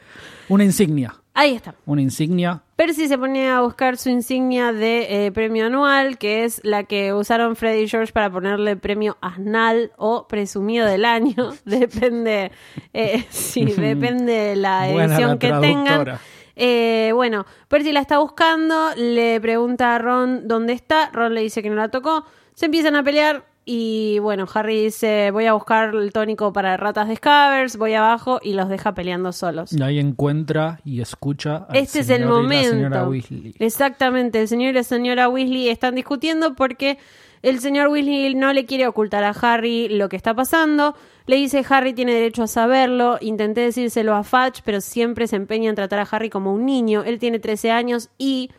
Una 0.49 0.63
insignia. 0.63 1.13
Ahí 1.41 1.55
está. 1.55 1.73
Una 1.87 2.03
insignia. 2.03 2.61
Percy 2.75 3.07
se 3.07 3.17
pone 3.17 3.49
a 3.49 3.61
buscar 3.61 3.97
su 3.97 4.09
insignia 4.09 4.73
de 4.73 5.25
eh, 5.25 5.31
premio 5.31 5.65
anual, 5.65 6.19
que 6.19 6.43
es 6.43 6.61
la 6.63 6.83
que 6.83 7.15
usaron 7.15 7.55
Freddy 7.55 7.81
y 7.81 7.87
George 7.87 8.13
para 8.13 8.29
ponerle 8.29 8.75
premio 8.75 9.17
asnal 9.21 9.91
o 9.97 10.27
presumido 10.27 10.85
del 10.85 11.03
año. 11.03 11.33
depende, 11.65 12.51
eh, 12.93 13.25
sí, 13.31 13.65
depende 13.75 14.33
de 14.33 14.55
la 14.55 14.87
Buena 14.91 15.15
edición 15.15 15.29
la 15.31 15.39
que 15.39 15.51
tengan. 15.53 16.19
Eh, 16.55 17.11
bueno, 17.15 17.47
Percy 17.67 17.91
la 17.91 18.01
está 18.01 18.19
buscando, 18.19 18.91
le 18.95 19.41
pregunta 19.41 19.95
a 19.95 19.97
Ron 19.97 20.47
dónde 20.47 20.73
está, 20.73 21.09
Ron 21.11 21.33
le 21.33 21.41
dice 21.41 21.63
que 21.63 21.71
no 21.71 21.75
la 21.75 21.89
tocó, 21.89 22.23
se 22.53 22.65
empiezan 22.67 22.95
a 22.95 23.01
pelear 23.01 23.50
y 23.63 24.19
bueno, 24.19 24.47
Harry 24.53 24.85
dice 24.85 25.29
voy 25.31 25.45
a 25.45 25.53
buscar 25.53 25.93
el 25.93 26.11
tónico 26.11 26.51
para 26.51 26.77
ratas 26.77 27.07
de 27.07 27.15
Scavers, 27.15 27.77
voy 27.77 27.93
abajo 27.93 28.39
y 28.41 28.53
los 28.53 28.69
deja 28.69 28.93
peleando 28.93 29.31
solos. 29.31 29.71
Y 29.71 29.81
ahí 29.81 29.99
encuentra 29.99 30.79
y 30.83 31.01
escucha 31.01 31.67
al 31.69 31.75
Este 31.75 31.99
es 31.99 32.09
el 32.09 32.23
señor 32.23 32.43
y 32.43 32.55
la 32.55 32.63
señora 32.63 33.03
momento. 33.03 33.09
Weasley. 33.09 33.55
Exactamente, 33.59 34.41
el 34.41 34.47
señor 34.47 34.71
y 34.71 34.73
la 34.73 34.83
señora 34.83 35.29
Weasley 35.29 35.69
están 35.69 35.95
discutiendo 35.95 36.55
porque 36.55 36.97
el 37.43 37.59
señor 37.59 37.89
Weasley 37.89 38.35
no 38.35 38.53
le 38.53 38.65
quiere 38.65 38.87
ocultar 38.87 39.23
a 39.23 39.29
Harry 39.29 39.89
lo 39.89 40.09
que 40.09 40.15
está 40.15 40.33
pasando. 40.33 40.95
Le 41.25 41.35
dice 41.35 41.63
Harry 41.69 41.93
tiene 41.93 42.13
derecho 42.13 42.43
a 42.43 42.47
saberlo. 42.47 43.17
Intenté 43.21 43.61
decírselo 43.61 44.15
a 44.15 44.23
Fudge, 44.23 44.61
pero 44.63 44.81
siempre 44.81 45.27
se 45.27 45.35
empeña 45.35 45.69
en 45.69 45.75
tratar 45.75 45.99
a 45.99 46.07
Harry 46.09 46.29
como 46.29 46.53
un 46.53 46.65
niño. 46.65 47.03
Él 47.03 47.19
tiene 47.19 47.39
13 47.39 47.71
años 47.71 48.09
y 48.17 48.51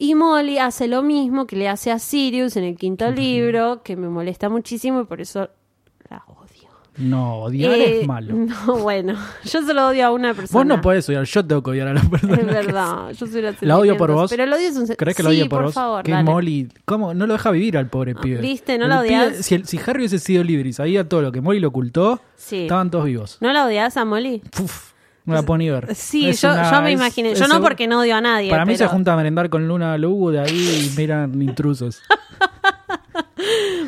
y 0.00 0.14
Molly 0.16 0.58
hace 0.58 0.88
lo 0.88 1.02
mismo 1.02 1.46
que 1.46 1.54
le 1.56 1.68
hace 1.68 1.92
a 1.92 1.98
Sirius 2.00 2.56
en 2.56 2.64
el 2.64 2.76
quinto 2.76 3.10
libro, 3.12 3.82
que 3.84 3.94
me 3.96 4.08
molesta 4.08 4.48
muchísimo 4.48 5.02
y 5.02 5.04
por 5.04 5.20
eso 5.20 5.48
la 6.08 6.24
odio. 6.26 6.68
No, 6.96 7.42
odiar 7.42 7.72
Eh, 7.72 8.00
es 8.00 8.06
malo. 8.08 8.34
No, 8.66 8.78
bueno, 8.78 9.14
yo 9.44 9.62
solo 9.62 9.86
odio 9.88 10.06
a 10.06 10.10
una 10.10 10.34
persona. 10.34 10.58
Vos 10.58 10.66
no 10.66 10.80
podés 10.82 11.08
odiar, 11.08 11.24
yo 11.24 11.46
tengo 11.46 11.62
que 11.62 11.70
odiar 11.70 11.88
a 11.88 11.94
la 11.94 12.00
persona. 12.02 12.34
Es 12.34 12.46
verdad, 12.46 13.10
yo 13.12 13.26
soy 13.26 13.42
la 13.42 13.54
¿La 13.60 13.78
odio 13.78 13.96
por 13.96 14.10
vos? 14.12 14.28
Pero 14.30 14.44
el 14.44 14.52
odio 14.52 14.68
es 14.68 14.76
un... 14.76 14.86
¿Crees 14.88 15.16
que 15.16 15.22
lo 15.22 15.30
sí, 15.30 15.36
odio 15.36 15.48
por, 15.48 15.58
por 15.58 15.64
vos? 15.66 15.74
favor, 15.74 16.02
que 16.02 16.10
dale. 16.10 16.24
Molly, 16.24 16.68
¿cómo? 16.84 17.14
No 17.14 17.26
lo 17.26 17.34
deja 17.34 17.50
vivir 17.52 17.78
al 17.78 17.88
pobre 17.88 18.14
pibe. 18.16 18.40
¿viste? 18.40 18.76
¿No 18.76 18.88
la 18.88 19.00
odias? 19.00 19.28
pibe- 19.34 19.42
si, 19.42 19.54
el- 19.54 19.66
si 19.66 19.78
Harry 19.86 20.00
hubiese 20.00 20.18
sido 20.18 20.42
libre 20.42 20.68
y 20.68 20.72
sabía 20.72 21.08
todo 21.08 21.22
lo 21.22 21.30
que 21.32 21.40
Molly 21.40 21.60
lo 21.60 21.68
ocultó, 21.68 22.20
Sí. 22.36 22.62
estaban 22.62 22.90
todos 22.90 23.04
vivos. 23.04 23.38
¿No 23.40 23.52
la 23.52 23.66
odias 23.66 23.96
a 23.96 24.04
Molly? 24.04 24.42
Uf, 24.60 24.89
no 25.24 25.34
la 25.34 25.42
puedo 25.42 25.58
ni 25.58 25.70
ver. 25.70 25.94
Sí, 25.94 26.28
Es 26.30 26.40
yo, 26.42 26.50
una- 26.52 26.70
yo 26.70 26.82
me 26.82 26.92
es- 26.92 26.98
imaginé. 27.00 27.34
Yo 27.34 27.46
no 27.48 27.60
porque 27.60 27.86
no 27.86 28.00
odio 28.00 28.16
a 28.16 28.20
nadie. 28.20 28.50
Para 28.50 28.64
mí 28.64 28.76
se 28.76 28.86
junta 28.86 29.12
a 29.12 29.16
merendar 29.16 29.48
con 29.50 29.66
Luna 29.68 29.96
Lugu 29.98 30.30
de 30.30 30.40
ahí 30.40 30.90
y 30.92 30.98
miran 30.98 31.40
intrusos. 31.42 32.00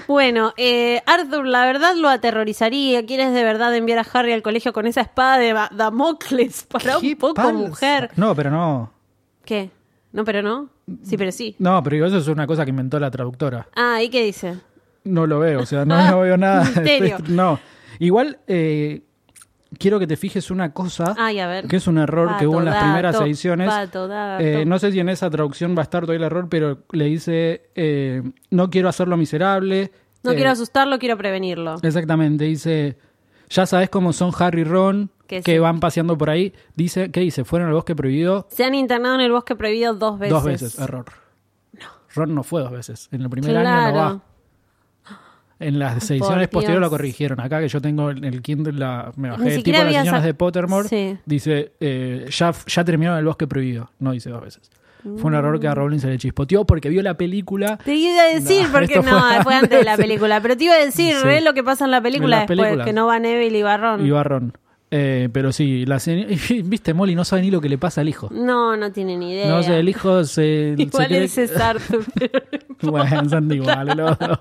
Bueno, 0.08 0.52
eh, 0.56 1.02
Arthur, 1.06 1.46
la 1.46 1.64
verdad 1.66 1.94
lo 1.96 2.08
aterrorizaría. 2.08 3.04
¿Quieres 3.06 3.32
de 3.32 3.44
verdad 3.44 3.74
enviar 3.74 3.98
a 3.98 4.06
Harry 4.12 4.32
al 4.32 4.42
colegio 4.42 4.72
con 4.72 4.86
esa 4.86 5.00
espada 5.02 5.38
de 5.38 5.54
Damocles 5.72 6.64
para 6.70 6.98
un 6.98 7.14
poco 7.16 7.52
mujer? 7.52 8.10
No, 8.16 8.34
pero 8.34 8.50
no. 8.50 8.92
¿Qué? 9.44 9.70
No, 10.12 10.24
pero 10.24 10.42
no. 10.42 10.68
Sí, 11.02 11.16
pero 11.16 11.32
sí. 11.32 11.54
No, 11.58 11.82
pero 11.82 11.94
digo, 11.94 12.06
eso 12.06 12.18
es 12.18 12.28
una 12.28 12.46
cosa 12.46 12.64
que 12.64 12.70
inventó 12.70 12.98
la 12.98 13.10
traductora. 13.10 13.66
Ah, 13.74 14.02
¿y 14.02 14.08
qué 14.10 14.24
dice? 14.24 14.56
No 15.04 15.26
lo 15.26 15.38
veo, 15.38 15.60
o 15.60 15.66
sea, 15.66 15.84
no, 15.84 16.10
no 16.10 16.20
veo 16.20 16.36
nada. 16.38 16.68
No. 17.28 17.58
Igual, 17.98 18.38
eh, 18.46 19.02
quiero 19.78 19.98
que 19.98 20.06
te 20.06 20.16
fijes 20.16 20.50
una 20.50 20.72
cosa, 20.72 21.14
Ay, 21.18 21.38
a 21.38 21.46
ver. 21.46 21.66
que 21.66 21.76
es 21.76 21.86
un 21.86 21.98
error 21.98 22.36
que 22.38 22.46
hubo 22.46 22.58
en 22.58 22.66
las 22.66 22.82
primeras 22.82 23.20
ediciones. 23.20 23.70
Eh, 24.40 24.64
no 24.66 24.78
sé 24.78 24.92
si 24.92 25.00
en 25.00 25.08
esa 25.08 25.28
traducción 25.30 25.74
va 25.76 25.80
a 25.80 25.82
estar 25.84 26.02
todavía 26.02 26.18
el 26.26 26.32
error, 26.32 26.48
pero 26.48 26.78
le 26.92 27.04
dice, 27.06 27.70
eh, 27.74 28.22
no 28.50 28.70
quiero 28.70 28.88
hacerlo 28.88 29.16
miserable. 29.16 29.92
No 30.22 30.32
Eh, 30.32 30.34
quiero 30.36 30.50
asustarlo, 30.50 30.98
quiero 30.98 31.16
prevenirlo. 31.16 31.76
Exactamente, 31.82 32.44
dice, 32.44 32.96
ya 33.50 33.66
sabes 33.66 33.90
cómo 33.90 34.12
son 34.12 34.30
Harry 34.38 34.60
y 34.60 34.64
Ron, 34.64 35.10
Que 35.26 35.40
que 35.42 35.52
sí. 35.54 35.58
van 35.58 35.80
paseando 35.80 36.16
por 36.18 36.30
ahí. 36.30 36.52
Dice, 36.76 37.10
¿qué 37.10 37.20
dice? 37.20 37.44
Fueron 37.44 37.68
al 37.68 37.74
bosque 37.74 37.96
prohibido 37.96 38.46
Se 38.50 38.64
han 38.64 38.74
internado 38.74 39.14
en 39.16 39.22
el 39.22 39.32
bosque 39.32 39.56
prohibido 39.56 39.94
dos 39.94 40.18
veces. 40.18 40.32
dos 40.34 40.44
veces, 40.44 40.78
error. 40.78 41.06
Ron 42.14 42.34
no 42.34 42.42
fue 42.42 42.60
dos 42.60 42.70
veces, 42.70 43.08
en 43.10 43.22
el 43.22 43.30
primer 43.30 43.56
año 43.56 43.90
no 43.92 43.96
va. 43.96 44.20
En 45.62 45.78
las 45.78 46.10
ediciones 46.10 46.48
posteriores 46.48 46.80
lo 46.80 46.90
corrigieron. 46.90 47.40
Acá 47.40 47.60
que 47.60 47.68
yo 47.68 47.80
tengo 47.80 48.10
el 48.10 48.24
el 48.24 48.42
Kindle, 48.42 48.72
la, 48.72 49.12
me 49.16 49.30
bajé 49.30 49.42
Ni 49.42 49.48
tipo 49.50 49.58
siquiera 49.58 49.84
las 49.84 49.94
ediciones 49.94 50.24
de 50.24 50.34
Pottermore, 50.34 50.88
Sí. 50.88 51.16
dice, 51.26 51.72
eh, 51.80 52.26
ya, 52.30 52.52
ya 52.66 52.84
terminaron 52.84 53.18
el 53.18 53.24
bosque 53.24 53.46
prohibido. 53.46 53.90
No 53.98 54.12
dice 54.12 54.30
dos 54.30 54.42
veces. 54.42 54.70
Fue 55.02 55.24
un 55.30 55.34
error 55.34 55.58
que 55.58 55.66
a 55.66 55.74
Rowling 55.74 55.98
se 55.98 56.06
le 56.06 56.16
chispoteó 56.16 56.64
porque 56.64 56.88
vio 56.88 57.02
la 57.02 57.14
película. 57.14 57.76
Te 57.84 57.94
iba 57.96 58.22
a 58.22 58.26
decir, 58.34 58.66
No, 58.68 58.72
porque 58.72 58.96
no, 58.96 59.02
fue 59.02 59.42
fue, 59.42 59.54
antes 59.56 59.78
de 59.80 59.84
la 59.84 59.96
película. 59.96 60.40
Pero 60.40 60.56
te 60.56 60.64
iba 60.64 60.74
a 60.74 60.78
decir, 60.78 61.14
Sí. 61.16 61.22
re 61.24 61.40
lo 61.40 61.54
que 61.54 61.64
pasa 61.64 61.86
en 61.86 61.90
la 61.90 62.00
película 62.00 62.42
En 62.42 62.46
después, 62.46 62.84
que 62.84 62.92
no 62.92 63.06
va 63.06 63.18
Neville 63.18 63.58
y 63.58 63.62
Barrón. 63.62 64.06
Y 64.06 64.10
va 64.10 64.22
Ron. 64.22 64.52
Eh, 64.94 65.30
pero 65.32 65.52
sí, 65.52 65.86
la 65.86 65.98
se- 65.98 66.26
viste, 66.64 66.92
Molly 66.92 67.14
no 67.14 67.24
sabe 67.24 67.40
ni 67.40 67.50
lo 67.50 67.62
que 67.62 67.70
le 67.70 67.78
pasa 67.78 68.02
al 68.02 68.10
hijo. 68.10 68.28
No, 68.30 68.76
no 68.76 68.92
tiene 68.92 69.16
ni 69.16 69.32
idea. 69.32 69.48
No 69.48 69.62
sé, 69.62 69.78
el 69.80 69.88
hijo 69.88 70.22
se. 70.24 70.74
se 70.76 70.82
Igual 70.82 71.12
ese 71.12 71.44
es 71.44 71.56
Arthur. 71.56 72.04
pero- 72.14 72.40
Bueno, 72.82 73.26
son 73.28 73.50
iguales 73.50 73.96
los 73.96 74.18
dos. 74.18 74.38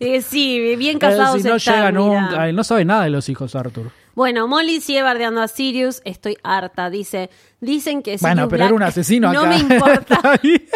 Eh, 0.00 0.20
sí, 0.20 0.74
bien 0.76 0.96
Eh, 0.96 0.98
casados 0.98 1.40
si 1.40 1.48
no 1.48 1.54
están, 1.54 1.74
llega 1.76 1.92
mira. 1.92 2.22
nunca. 2.22 2.52
No 2.52 2.64
sabe 2.64 2.84
nada 2.84 3.04
de 3.04 3.10
los 3.10 3.28
hijos, 3.28 3.54
Arthur. 3.54 3.92
Bueno, 4.16 4.48
Molly 4.48 4.80
sigue 4.80 5.02
bardeando 5.02 5.40
a 5.40 5.46
Sirius. 5.48 6.02
Estoy 6.04 6.38
harta. 6.42 6.90
Dice, 6.90 7.30
dicen 7.60 8.02
que 8.02 8.16
Bueno, 8.20 8.34
Sirius 8.42 8.50
pero 8.50 8.64
era 8.64 8.74
un 8.74 8.82
asesino 8.82 9.28
acá. 9.30 9.42
No 9.42 9.46
me 9.48 9.56
importa. 9.58 10.20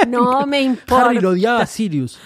No 0.08 0.46
me 0.46 0.60
importa. 0.62 1.06
Harry 1.06 1.18
lo 1.20 1.30
odiaba 1.30 1.62
a 1.62 1.66
Sirius. 1.66 2.20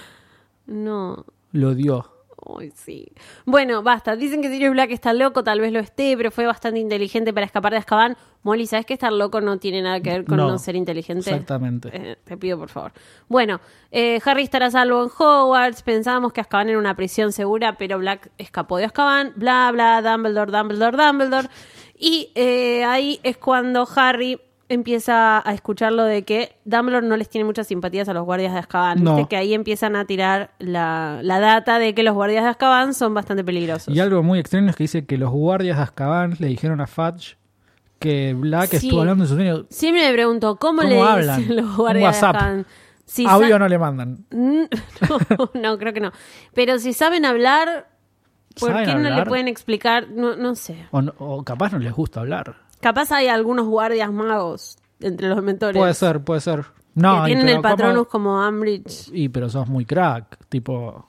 No. 0.67 1.25
Lo 1.53 1.71
odió. 1.71 2.12
Ay, 2.59 2.73
sí. 2.75 3.07
Bueno, 3.45 3.83
basta. 3.83 4.17
Dicen 4.17 4.43
que 4.43 4.49
Sirius 4.49 4.73
Black 4.73 4.91
está 4.91 5.13
loco, 5.13 5.45
tal 5.45 5.61
vez 5.61 5.73
lo 5.73 5.79
esté, 5.79 6.17
pero 6.17 6.31
fue 6.31 6.47
bastante 6.47 6.81
inteligente 6.81 7.33
para 7.33 7.47
escapar 7.47 7.73
de 7.73 7.79
Azkaban. 7.79 8.17
Molly, 8.43 8.67
¿sabes 8.67 8.85
que 8.87 8.95
estar 8.95 9.13
loco 9.13 9.41
no 9.41 9.59
tiene 9.59 9.83
nada 9.83 10.01
que 10.01 10.11
ver 10.11 10.25
con 10.25 10.37
No, 10.37 10.49
no, 10.49 10.59
ser 10.59 10.75
inteligente? 10.75 11.31
exactamente. 11.31 11.91
Eh, 11.93 12.17
te 12.25 12.37
pido, 12.37 12.59
por 12.59 12.69
favor. 12.69 12.93
Bueno, 13.29 13.61
eh, 13.93 14.21
Harry 14.25 14.43
estará 14.43 14.67
a 14.67 14.71
salvo 14.73 15.05
en 15.05 15.11
Hogwarts. 15.17 15.83
Pensábamos 15.83 16.33
que 16.33 16.41
Azkaban 16.41 16.69
era 16.69 16.79
una 16.79 16.97
prisión 16.97 17.31
segura, 17.33 17.77
pero 17.79 17.99
Black 17.99 18.31
escapó 18.39 18.77
de 18.79 18.87
Azkaban. 18.87 19.33
Bla, 19.37 19.71
bla, 19.73 20.03
Dumbledore, 20.03 20.51
Dumbledore, 20.51 20.97
Dumbledore. 20.97 21.49
Y 21.97 22.31
eh, 22.35 22.83
ahí 22.85 23.21
es 23.23 23.37
cuando 23.37 23.87
Harry 23.95 24.41
empieza 24.73 25.47
a 25.49 25.53
escuchar 25.55 25.93
lo 25.93 26.05
de 26.05 26.23
que 26.25 26.57
Dumbledore 26.65 27.07
no 27.07 27.17
les 27.17 27.29
tiene 27.29 27.45
muchas 27.45 27.67
simpatías 27.67 28.09
a 28.09 28.15
los 28.15 28.25
guardias 28.25 28.53
de 28.53 28.59
Azkaban. 28.61 29.03
No. 29.03 29.17
Viste 29.17 29.29
que 29.31 29.37
ahí 29.37 29.55
empiezan 29.55 29.97
a 29.97 30.05
tirar 30.07 30.51
la, 30.59 31.21
la 31.23 31.39
data 31.41 31.79
de 31.79 31.95
que 31.95 32.03
los 32.03 32.15
guardias 32.15 32.45
de 32.45 32.51
Azkaban 32.51 32.95
son 32.95 33.15
bastante 33.15 33.45
peligrosos. 33.45 33.95
Y 33.95 34.01
algo 34.01 34.23
muy 34.23 34.39
extraño 34.39 34.71
es 34.71 34.77
que 34.77 34.85
dice 34.85 35.05
que 35.07 35.19
los 35.19 35.31
guardias 35.31 35.77
de 35.77 35.83
Azkaban 35.83 36.35
le 36.39 36.47
dijeron 36.49 36.81
a 36.81 36.87
Fudge 36.87 37.37
que 37.99 38.35
Black 38.35 38.71
Sí. 38.71 38.77
estuvo 38.89 39.01
hablando 39.01 39.25
en 39.25 39.29
su 39.29 39.35
sueño. 39.37 39.67
Siempre 39.71 40.07
me 40.09 40.13
pregunto, 40.13 40.57
¿cómo, 40.57 40.79
¿Cómo 40.83 40.91
le 40.93 41.01
hablan? 41.01 41.41
dicen 41.41 41.57
los 41.57 41.77
guardias 41.77 42.21
de 42.21 42.27
Azkaban? 42.27 42.67
Si 43.05 43.27
Audio 43.27 43.59
no 43.59 43.69
le 43.69 43.79
mandan. 43.79 44.25
No, 44.31 45.51
no, 45.55 45.79
creo 45.79 45.93
que 45.93 46.01
no. 46.01 46.13
Pero 46.55 46.79
si 46.79 46.93
saben 46.93 47.25
hablar, 47.25 47.89
¿por 48.59 48.71
¿Saben 48.71 48.87
qué 48.87 48.95
no 48.95 49.11
le 49.17 49.25
pueden 49.27 49.49
explicar? 49.49 50.09
No, 50.09 50.37
no 50.37 50.55
sé. 50.55 50.87
O, 50.93 51.03
no- 51.03 51.15
o 51.19 51.43
capaz 51.45 51.73
no 51.73 51.79
les 51.79 51.93
gusta 51.93 52.21
hablar. 52.21 52.57
Capaz 52.83 53.11
hay 53.13 53.29
algunos 53.29 53.67
guardias 53.67 54.13
magos 54.13 54.77
entre 55.01 55.29
los 55.29 55.43
mentores. 55.43 55.79
Puede 55.81 55.95
ser, 55.95 56.21
puede 56.21 56.41
ser. 56.43 56.65
No, 56.95 57.23
que 57.23 57.29
tienen 57.29 57.49
el 57.49 57.61
patronus 57.63 58.07
¿cómo- 58.09 58.25
como 58.35 58.43
Ambridge. 58.43 59.09
Y 59.15 59.31
pero 59.31 59.49
sos 59.49 59.67
muy 59.69 59.87
crack, 59.87 60.37
tipo... 60.51 61.09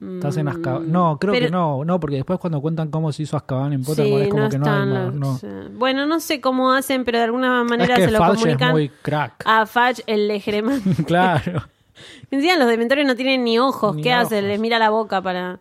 Estás 0.00 0.36
en 0.36 0.46
Azkaban. 0.46 0.92
No, 0.92 1.18
creo 1.18 1.32
Mm, 1.32 1.36
pero- 1.36 1.46
que 1.46 1.50
no, 1.50 1.84
no, 1.84 1.98
porque 1.98 2.14
después 2.16 2.38
cuando 2.38 2.60
cuentan 2.60 2.88
cómo 2.88 3.10
se 3.10 3.24
hizo 3.24 3.36
Azkaban 3.36 3.72
en 3.72 3.82
Pottermore 3.82 4.22
Sí, 4.22 4.22
es 4.22 4.30
como 4.30 4.42
no 4.44 4.48
que 4.48 4.58
no 4.58 4.70
hay 4.72 4.86
más, 4.86 5.12
no. 5.14 5.36
sí. 5.38 5.46
Bueno, 5.74 6.06
no 6.06 6.20
sé 6.20 6.40
cómo 6.40 6.70
hacen, 6.72 7.04
pero 7.04 7.18
de 7.18 7.24
alguna 7.24 7.62
Es 7.62 7.68
manera 7.68 7.96
que 7.96 8.04
se 8.04 8.10
lo 8.12 8.18
Fudge 8.20 8.30
es 8.30 8.38
comunican 8.38 8.70
muy 8.70 8.88
crack. 8.90 9.42
a 9.44 9.66
Fudge, 9.66 10.04
el 10.06 10.28
legeremán. 10.28 10.80
claro. 11.06 11.64
Encima 12.30 12.54
los 12.56 12.68
dementores 12.68 13.04
no 13.08 13.16
tienen 13.16 13.42
ni 13.42 13.58
ojos. 13.58 13.96
Ni 13.96 14.02
¿Qué 14.02 14.12
hacen? 14.12 14.46
Les 14.46 14.60
mira 14.60 14.78
la 14.78 14.90
boca 14.90 15.20
para... 15.20 15.58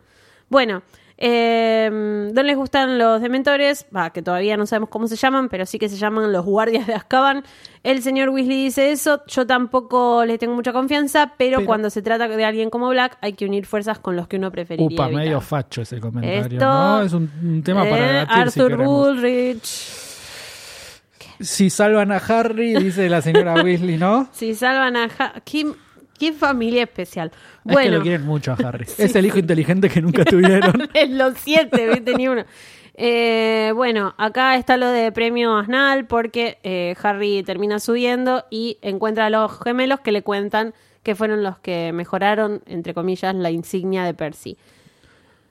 Bueno, 0.50 0.84
eh, 1.20 1.90
no 1.92 2.44
les 2.44 2.56
gustan 2.56 2.98
los 3.00 3.22
dementores, 3.22 3.86
va, 3.96 4.12
que 4.12 4.22
todavía 4.22 4.56
no 4.58 4.66
sabemos 4.66 4.90
cómo 4.90 5.08
se 5.08 5.16
llaman, 5.16 5.50
pero 5.50 5.66
sí 5.66 5.80
que 5.80 5.90
se 5.90 5.98
llaman 5.98 6.32
los 6.32 6.46
guardias 6.46 6.86
de 6.88 6.94
Azkaban. 6.94 7.44
El 7.84 8.02
señor 8.04 8.30
Weasley 8.30 8.66
dice 8.66 8.92
eso, 8.92 9.22
yo 9.28 9.48
tampoco 9.48 10.26
le 10.26 10.38
tengo 10.38 10.54
mucha 10.54 10.74
confianza, 10.74 11.34
pero, 11.38 11.58
Pero- 11.58 11.66
cuando 11.68 11.90
se 11.90 12.02
trata 12.02 12.28
de 12.28 12.46
alguien 12.46 12.70
como 12.70 12.90
Black 12.90 13.18
hay 13.22 13.34
que 13.34 13.46
unir 13.46 13.66
fuerzas 13.66 13.98
con 14.00 14.16
los 14.16 14.28
que 14.28 14.36
uno 14.38 14.52
preferiría 14.52 14.96
Upa, 14.96 15.06
evitar. 15.08 15.24
medio 15.26 15.42
facho 15.42 15.82
ese 15.82 16.00
comentario, 16.00 16.58
Esto, 16.60 16.66
¿no? 16.66 17.02
Es 17.02 17.14
un, 17.14 17.32
un 17.42 17.64
tema 17.64 17.84
para 17.84 17.98
eh, 17.98 18.14
debatir 18.14 18.52
si 18.52 18.60
Arthur. 18.60 18.78
Bullrich. 18.84 20.04
Si 21.40 21.70
salvan 21.70 22.12
a 22.12 22.18
Harry, 22.18 22.74
dice 22.76 23.10
la 23.10 23.22
señora 23.22 23.54
Weasley, 23.64 23.98
¿no? 23.98 24.28
Si 24.34 24.56
salvan 24.56 24.96
a... 24.98 25.08
Ja- 25.10 25.34
¿Qué, 25.46 25.68
qué 26.20 26.34
familia 26.34 26.84
especial. 26.84 27.32
Es 27.32 27.64
que 27.64 27.74
Bueno, 27.74 27.98
lo 27.98 28.02
quieren 28.04 28.26
mucho 28.26 28.52
a 28.52 28.56
Harry. 28.56 28.86
Es 28.98 29.16
el 29.16 29.26
hijo 29.26 29.40
inteligente 29.40 29.90
que 29.90 30.02
nunca 30.02 30.26
tuvieron. 30.26 30.90
en 30.94 31.18
los 31.18 31.36
siete, 31.38 31.88
¿viste? 31.90 32.14
Ni 32.16 32.28
uno. 32.28 32.46
Eh, 33.00 33.72
bueno, 33.76 34.16
acá 34.18 34.56
está 34.56 34.76
lo 34.76 34.88
de 34.90 35.12
premio 35.12 35.56
Asnal 35.56 36.08
porque 36.08 36.58
eh, 36.64 36.96
Harry 37.04 37.44
termina 37.44 37.80
subiendo 37.80 38.46
y 38.50 38.80
encuentra 38.82 39.28
a 39.28 39.30
los 39.30 39.60
gemelos 39.64 40.00
que 40.00 40.12
le 40.12 40.24
cuentan 40.24 40.74
que 41.04 41.16
fueron 41.16 41.44
los 41.44 41.60
que 41.60 41.92
mejoraron, 41.94 42.62
entre 42.66 42.94
comillas, 42.94 43.34
la 43.36 43.52
insignia 43.52 44.04
de 44.04 44.14
Percy. 44.14 44.58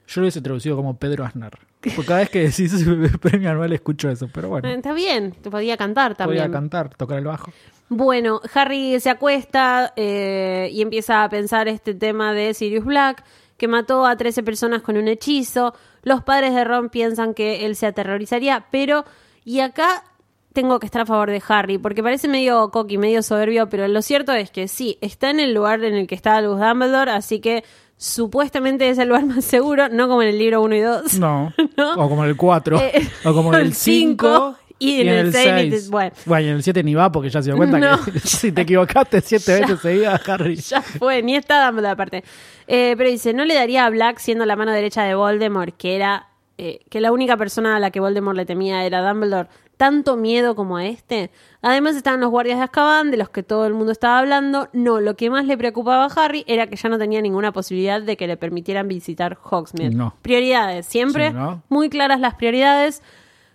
Yo 0.07 0.21
lo 0.21 0.25
hubiese 0.25 0.41
traducido 0.41 0.75
como 0.75 0.97
Pedro 0.97 1.25
Aznar. 1.25 1.57
Porque 1.81 2.05
cada 2.05 2.19
vez 2.19 2.29
que 2.29 2.39
decís 2.41 2.85
premio 3.21 3.49
anual 3.49 3.71
escucho 3.73 4.09
eso, 4.09 4.29
pero 4.31 4.49
bueno. 4.49 4.67
Eh, 4.67 4.73
Está 4.73 4.93
bien, 4.93 5.31
te 5.31 5.49
podía 5.49 5.77
cantar 5.77 6.15
también. 6.15 6.43
Podía 6.43 6.51
cantar, 6.51 6.95
tocar 6.95 7.17
el 7.17 7.25
bajo. 7.25 7.51
Bueno, 7.89 8.41
Harry 8.53 8.99
se 8.99 9.09
acuesta 9.09 9.93
eh, 9.95 10.69
y 10.71 10.81
empieza 10.81 11.23
a 11.23 11.29
pensar 11.29 11.67
este 11.67 11.93
tema 11.93 12.33
de 12.33 12.53
Sirius 12.53 12.83
Black, 12.85 13.23
que 13.57 13.67
mató 13.67 14.05
a 14.05 14.17
13 14.17 14.43
personas 14.43 14.81
con 14.81 14.97
un 14.97 15.07
hechizo. 15.07 15.73
Los 16.03 16.21
padres 16.23 16.53
de 16.53 16.63
Ron 16.63 16.89
piensan 16.89 17.33
que 17.33 17.65
él 17.65 17.75
se 17.75 17.85
aterrorizaría, 17.87 18.65
pero... 18.71 19.05
Y 19.45 19.61
acá 19.61 20.03
tengo 20.51 20.79
que 20.79 20.85
estar 20.87 21.03
a 21.03 21.05
favor 21.05 21.29
de 21.31 21.41
Harry, 21.47 21.77
porque 21.77 22.03
parece 22.03 22.27
medio 22.27 22.69
coqui, 22.71 22.97
medio 22.97 23.23
soberbio, 23.23 23.69
pero 23.69 23.87
lo 23.87 24.01
cierto 24.01 24.33
es 24.33 24.51
que 24.51 24.67
sí, 24.67 24.97
está 25.01 25.29
en 25.29 25.39
el 25.39 25.53
lugar 25.53 25.83
en 25.83 25.93
el 25.93 26.07
que 26.07 26.15
está 26.15 26.41
Luz 26.41 26.59
Dumbledore, 26.59 27.11
así 27.11 27.39
que 27.39 27.63
supuestamente 27.95 28.89
es 28.89 28.97
el 28.97 29.07
lugar 29.09 29.25
más 29.25 29.45
seguro, 29.45 29.87
no 29.89 30.07
como 30.07 30.23
en 30.23 30.29
el 30.29 30.37
libro 30.39 30.61
1 30.61 30.75
y 30.75 30.79
2. 30.81 31.13
No. 31.19 31.53
O 31.95 32.09
como 32.09 32.23
en 32.23 32.31
el 32.31 32.35
4. 32.35 32.79
Eh, 32.79 33.09
o 33.23 33.33
como 33.33 33.53
en 33.53 33.61
el 33.61 33.73
5 33.75 34.55
y, 34.79 35.01
en, 35.01 35.07
y 35.07 35.09
en 35.09 35.15
el 35.17 35.33
6. 35.33 35.89
Bueno. 35.89 36.11
bueno. 36.25 36.47
en 36.49 36.55
el 36.55 36.63
7 36.63 36.83
ni 36.83 36.93
va 36.93 37.11
porque 37.11 37.29
ya 37.29 37.41
se 37.41 37.49
dio 37.49 37.57
cuenta 37.57 37.99
que 38.05 38.19
si 38.23 38.51
te 38.51 38.61
equivocaste 38.61 39.21
7 39.21 39.51
veces 39.61 39.79
seguidas, 39.79 40.27
Harry. 40.29 40.55
Ya 40.55 40.81
fue, 40.81 41.21
ni 41.23 41.35
está 41.35 41.59
dando 41.59 41.81
la 41.81 41.95
parte. 41.95 42.23
Eh, 42.67 42.95
pero 42.97 43.09
dice, 43.09 43.33
no 43.33 43.45
le 43.45 43.55
daría 43.55 43.85
a 43.85 43.89
Black 43.89 44.19
siendo 44.19 44.45
la 44.45 44.55
mano 44.55 44.71
derecha 44.71 45.03
de 45.03 45.15
Voldemort, 45.15 45.75
que 45.75 45.95
era 45.95 46.27
eh, 46.57 46.81
que 46.89 47.01
la 47.01 47.11
única 47.11 47.37
persona 47.37 47.75
a 47.75 47.79
la 47.79 47.91
que 47.91 47.99
Voldemort 47.99 48.37
le 48.37 48.45
temía 48.45 48.85
era 48.85 49.07
Dumbledore. 49.07 49.49
Tanto 49.77 50.17
miedo 50.17 50.55
como 50.55 50.77
a 50.77 50.87
este. 50.87 51.29
Además 51.61 51.95
estaban 51.95 52.19
los 52.19 52.31
guardias 52.31 52.57
de 52.57 52.63
Azkaban, 52.63 53.11
de 53.11 53.17
los 53.17 53.29
que 53.29 53.43
todo 53.43 53.67
el 53.67 53.75
mundo 53.75 53.91
estaba 53.91 54.17
hablando. 54.17 54.69
No, 54.73 54.99
lo 54.99 55.15
que 55.15 55.29
más 55.29 55.45
le 55.45 55.55
preocupaba 55.55 56.05
a 56.05 56.25
Harry 56.25 56.43
era 56.47 56.65
que 56.65 56.75
ya 56.77 56.89
no 56.89 56.97
tenía 56.97 57.21
ninguna 57.21 57.51
posibilidad 57.51 58.01
de 58.01 58.17
que 58.17 58.25
le 58.25 58.37
permitieran 58.37 58.87
visitar 58.87 59.37
Hogsmeade. 59.39 59.93
No. 59.93 60.15
Prioridades, 60.23 60.87
siempre 60.87 61.31
muy 61.69 61.89
claras 61.89 62.19
las 62.19 62.33
prioridades. 62.33 63.03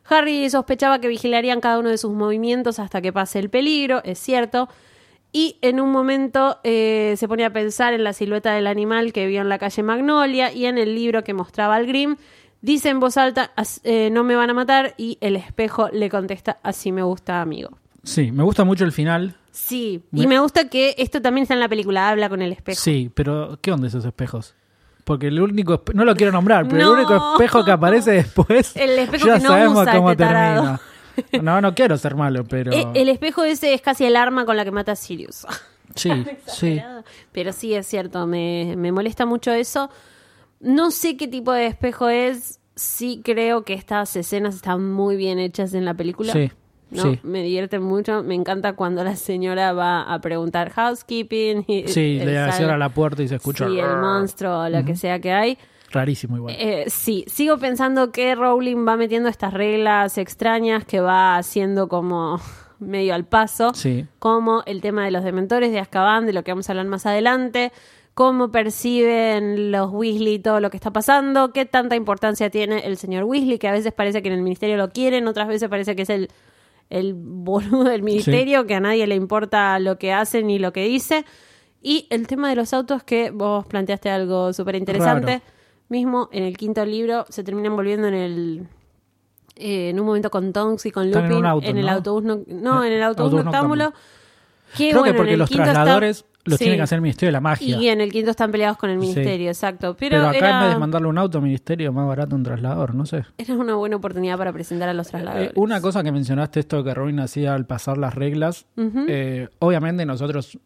Harry 0.09 0.49
sospechaba 0.51 1.01
que 1.01 1.09
vigilarían 1.09 1.61
cada 1.61 1.79
uno 1.79 1.89
de 1.89 1.99
sus 1.99 2.13
movimientos 2.13 2.79
hasta 2.79 3.01
que 3.01 3.13
pase 3.13 3.39
el 3.39 3.51
peligro, 3.51 4.03
es 4.05 4.19
cierto. 4.19 4.69
Y 5.33 5.57
en 5.63 5.81
un 5.81 5.91
momento 5.91 6.59
eh, 6.65 7.15
se 7.17 7.27
ponía 7.29 7.47
a 7.47 7.53
pensar 7.53 7.95
en 7.95 8.05
la 8.05 8.13
silueta 8.13 8.53
del 8.53 8.67
animal 8.67 9.13
que 9.13 9.27
vio 9.27 9.41
en 9.41 9.49
la 9.49 9.59
calle 9.59 9.83
Magnolia 9.83 10.53
y 10.53 10.67
en 10.67 10.77
el 10.77 10.95
libro 10.95 11.25
que 11.25 11.33
mostraba 11.33 11.77
al 11.77 11.87
Grimm. 11.87 12.17
Dice 12.61 12.91
en 12.91 13.01
voz 13.01 13.17
alta, 13.17 13.51
"As- 13.57 13.81
eh, 13.85 14.11
no 14.13 14.25
me 14.25 14.37
van 14.37 14.51
a 14.51 14.55
matar, 14.55 14.95
y 14.97 15.19
el 15.21 15.37
espejo 15.37 15.89
le 15.89 16.09
contesta, 16.11 16.59
así 16.63 16.93
me 16.93 17.03
gusta, 17.03 17.41
amigo. 17.41 17.71
Sí, 18.05 18.31
me 18.31 18.43
gusta 18.43 18.65
mucho 18.65 18.85
el 18.85 18.93
final. 18.93 19.37
Sí, 19.51 20.03
Me- 20.11 20.23
y 20.25 20.27
me 20.27 20.39
gusta 20.39 20.69
que 20.69 20.95
esto 20.99 21.21
también 21.23 21.43
está 21.43 21.55
en 21.55 21.61
la 21.61 21.69
película, 21.69 22.09
habla 22.09 22.29
con 22.29 22.41
el 22.43 22.53
espejo. 22.53 22.81
Sí, 22.81 23.11
pero 23.15 23.59
¿qué 23.63 23.73
onda 23.73 23.89
esos 23.89 24.05
espejos? 24.05 24.55
Porque 25.05 25.27
el 25.29 25.41
único, 25.41 25.83
no 25.95 26.05
lo 26.05 26.15
quiero 26.15 26.33
nombrar, 26.33 26.67
pero 26.69 26.85
No. 26.85 26.93
el 26.93 26.99
único 26.99 27.33
espejo 27.33 27.65
que 27.65 27.73
aparece 27.73 28.13
después, 28.13 28.73
El 28.77 28.91
espejo 28.99 29.27
ya 29.27 29.37
que 29.39 29.43
no 29.43 29.49
sabemos 29.51 29.83
usa 29.83 29.97
cómo 29.97 30.11
este 30.13 30.25
termina. 30.25 30.81
No, 31.43 31.61
no 31.61 31.75
quiero 31.75 31.99
ser 31.99 32.15
malo, 32.15 32.45
pero 32.45 32.73
Eh, 32.73 32.87
El 32.95 33.09
espejo 33.11 33.45
ese 33.45 33.75
es 33.75 33.83
casi 33.83 34.05
el 34.07 34.17
arma 34.17 34.47
con 34.47 34.57
la 34.57 34.65
que 34.65 34.71
mata 34.71 34.93
a 34.93 34.97
Sirius. 34.97 35.47
sí, 35.95 36.11
sí. 36.47 36.81
Pero 37.33 37.53
sí, 37.53 37.75
es 37.75 37.87
cierto, 37.87 38.27
me, 38.27 38.75
me 38.79 38.93
molesta 38.93 39.27
mucho 39.27 39.51
eso. 39.53 39.91
No 40.61 40.91
sé 40.91 41.17
qué 41.19 41.29
tipo 41.29 41.53
de 41.53 41.67
espejo 41.67 42.09
es. 42.09 42.61
Sí 42.75 43.21
creo 43.23 43.65
que 43.65 43.75
estas 43.75 44.17
escenas 44.17 44.55
están 44.55 44.91
muy 44.91 45.17
bien 45.17 45.39
hechas 45.39 45.75
en 45.75 45.85
la 45.85 45.93
película. 45.93 46.33
Sí, 46.33 46.51
¿no? 46.93 47.03
sí. 47.03 47.19
Me 47.23 47.43
divierte 47.43 47.79
mucho. 47.79 48.23
Me 48.23 48.35
encanta 48.35 48.75
cuando 48.75 49.03
la 49.03 49.17
señora 49.17 49.73
va 49.73 50.03
a 50.03 50.21
preguntar 50.21 50.71
housekeeping. 50.71 51.65
Y 51.67 51.89
Sí, 51.89 52.21
le 52.25 52.53
cierra 52.53 52.79
la 52.79 52.91
puerta 52.91 53.23
y 53.23 53.29
se 53.29 53.37
escucha. 53.37 53.67
Sí, 53.69 53.79
el 53.79 53.97
monstruo 53.97 54.61
o 54.61 54.69
lo 54.69 54.85
que 54.85 54.95
sea 54.97 55.19
que 55.21 55.33
hay. 55.33 55.59
Rarísimo 55.91 56.37
igual. 56.37 56.55
Eh, 56.59 56.85
sí, 56.89 57.25
sigo 57.27 57.59
pensando 57.59 58.13
que 58.13 58.35
Rowling 58.35 58.87
va 58.89 58.97
metiendo 58.97 59.29
estas 59.29 59.53
reglas 59.53 60.17
extrañas 60.17 60.85
que 60.87 61.01
va 61.01 61.37
haciendo 61.37 61.89
como 61.89 62.41
medio 62.79 63.15
al 63.15 63.25
paso, 63.27 63.75
Sí. 63.75 64.07
como 64.19 64.63
el 64.67 64.81
tema 64.81 65.05
de 65.05 65.11
los 65.11 65.23
dementores 65.23 65.71
de 65.71 65.79
Azkaban, 65.81 66.25
de 66.27 66.33
lo 66.33 66.45
que 66.45 66.53
vamos 66.53 66.69
a 66.69 66.73
hablar 66.73 66.87
más 66.87 67.05
adelante, 67.05 67.73
cómo 68.15 68.51
perciben 68.51 69.71
los 69.71 69.91
Weasley 69.91 70.39
todo 70.39 70.61
lo 70.61 70.71
que 70.71 70.77
está 70.77 70.91
pasando, 70.91 71.53
qué 71.53 71.65
tanta 71.67 71.95
importancia 71.97 72.51
tiene 72.51 72.81
el 72.87 72.97
señor 72.97 73.25
Weasley, 73.25 73.59
que 73.59 73.69
a 73.69 73.73
veces 73.73 73.93
parece 73.93 74.23
que 74.23 74.29
en 74.29 74.35
el 74.35 74.43
ministerio 74.43 74.77
lo 74.77 74.91
quieren, 74.91 75.27
otras 75.29 75.49
veces 75.49 75.69
parece 75.69 75.95
que 75.97 76.03
es 76.03 76.11
el, 76.11 76.29
el 76.99 77.15
boludo 77.15 77.85
del 77.85 78.03
ministerio, 78.03 78.67
que 78.67 78.75
a 78.75 78.81
nadie 78.81 79.07
le 79.07 79.15
importa 79.15 79.79
lo 79.79 79.99
que 79.99 80.13
hace 80.13 80.43
ni 80.43 80.59
lo 80.59 80.73
que 80.73 80.85
dice. 80.85 81.25
Y 81.83 82.07
el 82.11 82.27
tema 82.27 82.49
de 82.49 82.55
los 82.57 82.73
autos, 82.73 83.03
que 83.03 83.31
vos 83.31 83.67
planteaste 83.67 84.09
algo 84.11 84.53
súper 84.53 84.77
interesante. 84.77 85.43
Mismo 85.89 86.29
en 86.33 86.45
el 86.45 86.57
quinto 86.57 86.85
libro 86.87 87.25
se 87.29 87.43
terminan 87.45 87.75
volviendo 87.77 88.07
en 88.09 88.15
el. 88.15 88.67
eh, 89.57 89.91
en 89.91 90.01
un 90.01 90.07
momento 90.07 90.31
con 90.31 90.53
Tonks 90.53 90.87
y 90.87 90.91
con 90.91 91.05
en 91.05 91.11
Lupin 91.13 91.45
auto, 91.45 91.67
el 91.67 91.85
¿no? 91.85 91.93
autobús 91.93 92.23
no, 92.25 92.41
no, 92.47 92.85
en 92.85 92.93
el 92.93 93.03
autobús 93.03 93.33
Autobús 93.33 93.45
noctámbulo. 93.45 93.93
Que, 94.77 94.89
Creo 94.91 95.01
bueno, 95.01 95.13
que 95.13 95.17
porque 95.19 95.31
en 95.31 95.35
el 95.35 95.39
los 95.41 95.49
quinto 95.51 95.65
está- 95.65 95.73
trasladores 95.75 96.25
los 96.45 96.59
Sí. 96.59 96.65
tiene 96.65 96.77
que 96.77 96.83
hacer 96.83 96.97
el 96.97 97.03
Ministerio 97.03 97.29
de 97.29 97.33
la 97.33 97.41
Magia. 97.41 97.77
Y 97.79 97.89
en 97.89 98.01
el 98.01 98.11
quinto 98.11 98.31
están 98.31 98.51
peleados 98.51 98.77
con 98.77 98.91
el 98.91 99.01
Sí. 99.01 99.07
ministerio, 99.07 99.49
exacto. 99.49 99.97
Pero, 99.99 100.17
Pero 100.17 100.29
acá 100.29 100.39
en 100.39 100.45
era, 100.45 100.61
vez 100.65 100.75
de 100.75 100.79
mandarle 100.81 101.09
un 101.09 101.19
auto 101.19 101.39
al 101.39 101.45
ministerio, 101.45 101.93
más 101.93 102.07
barato 102.07 102.35
un 102.37 102.43
traslador, 102.43 102.95
no 102.95 103.07
sé. 103.07 103.25
era 103.39 103.55
una 103.55 103.75
buena 103.75 103.97
oportunidad 103.97 104.37
para 104.39 104.53
presentar 104.53 104.89
a 104.89 104.95
los 104.95 105.09
trasladadores. 105.09 105.51
Eh, 105.51 105.53
una 105.57 105.81
cosa 105.81 106.03
que 106.03 106.11
mencionaste, 106.13 106.61
esto 106.61 106.83
que 106.83 106.95
Robin 106.95 107.21
hacía 107.21 107.55
al 107.55 107.67
pasar 107.67 107.99
las 107.99 108.15
reglas, 108.15 108.67
eh, 109.09 109.49
obviamente 109.61 110.05
nosotros 110.07 110.59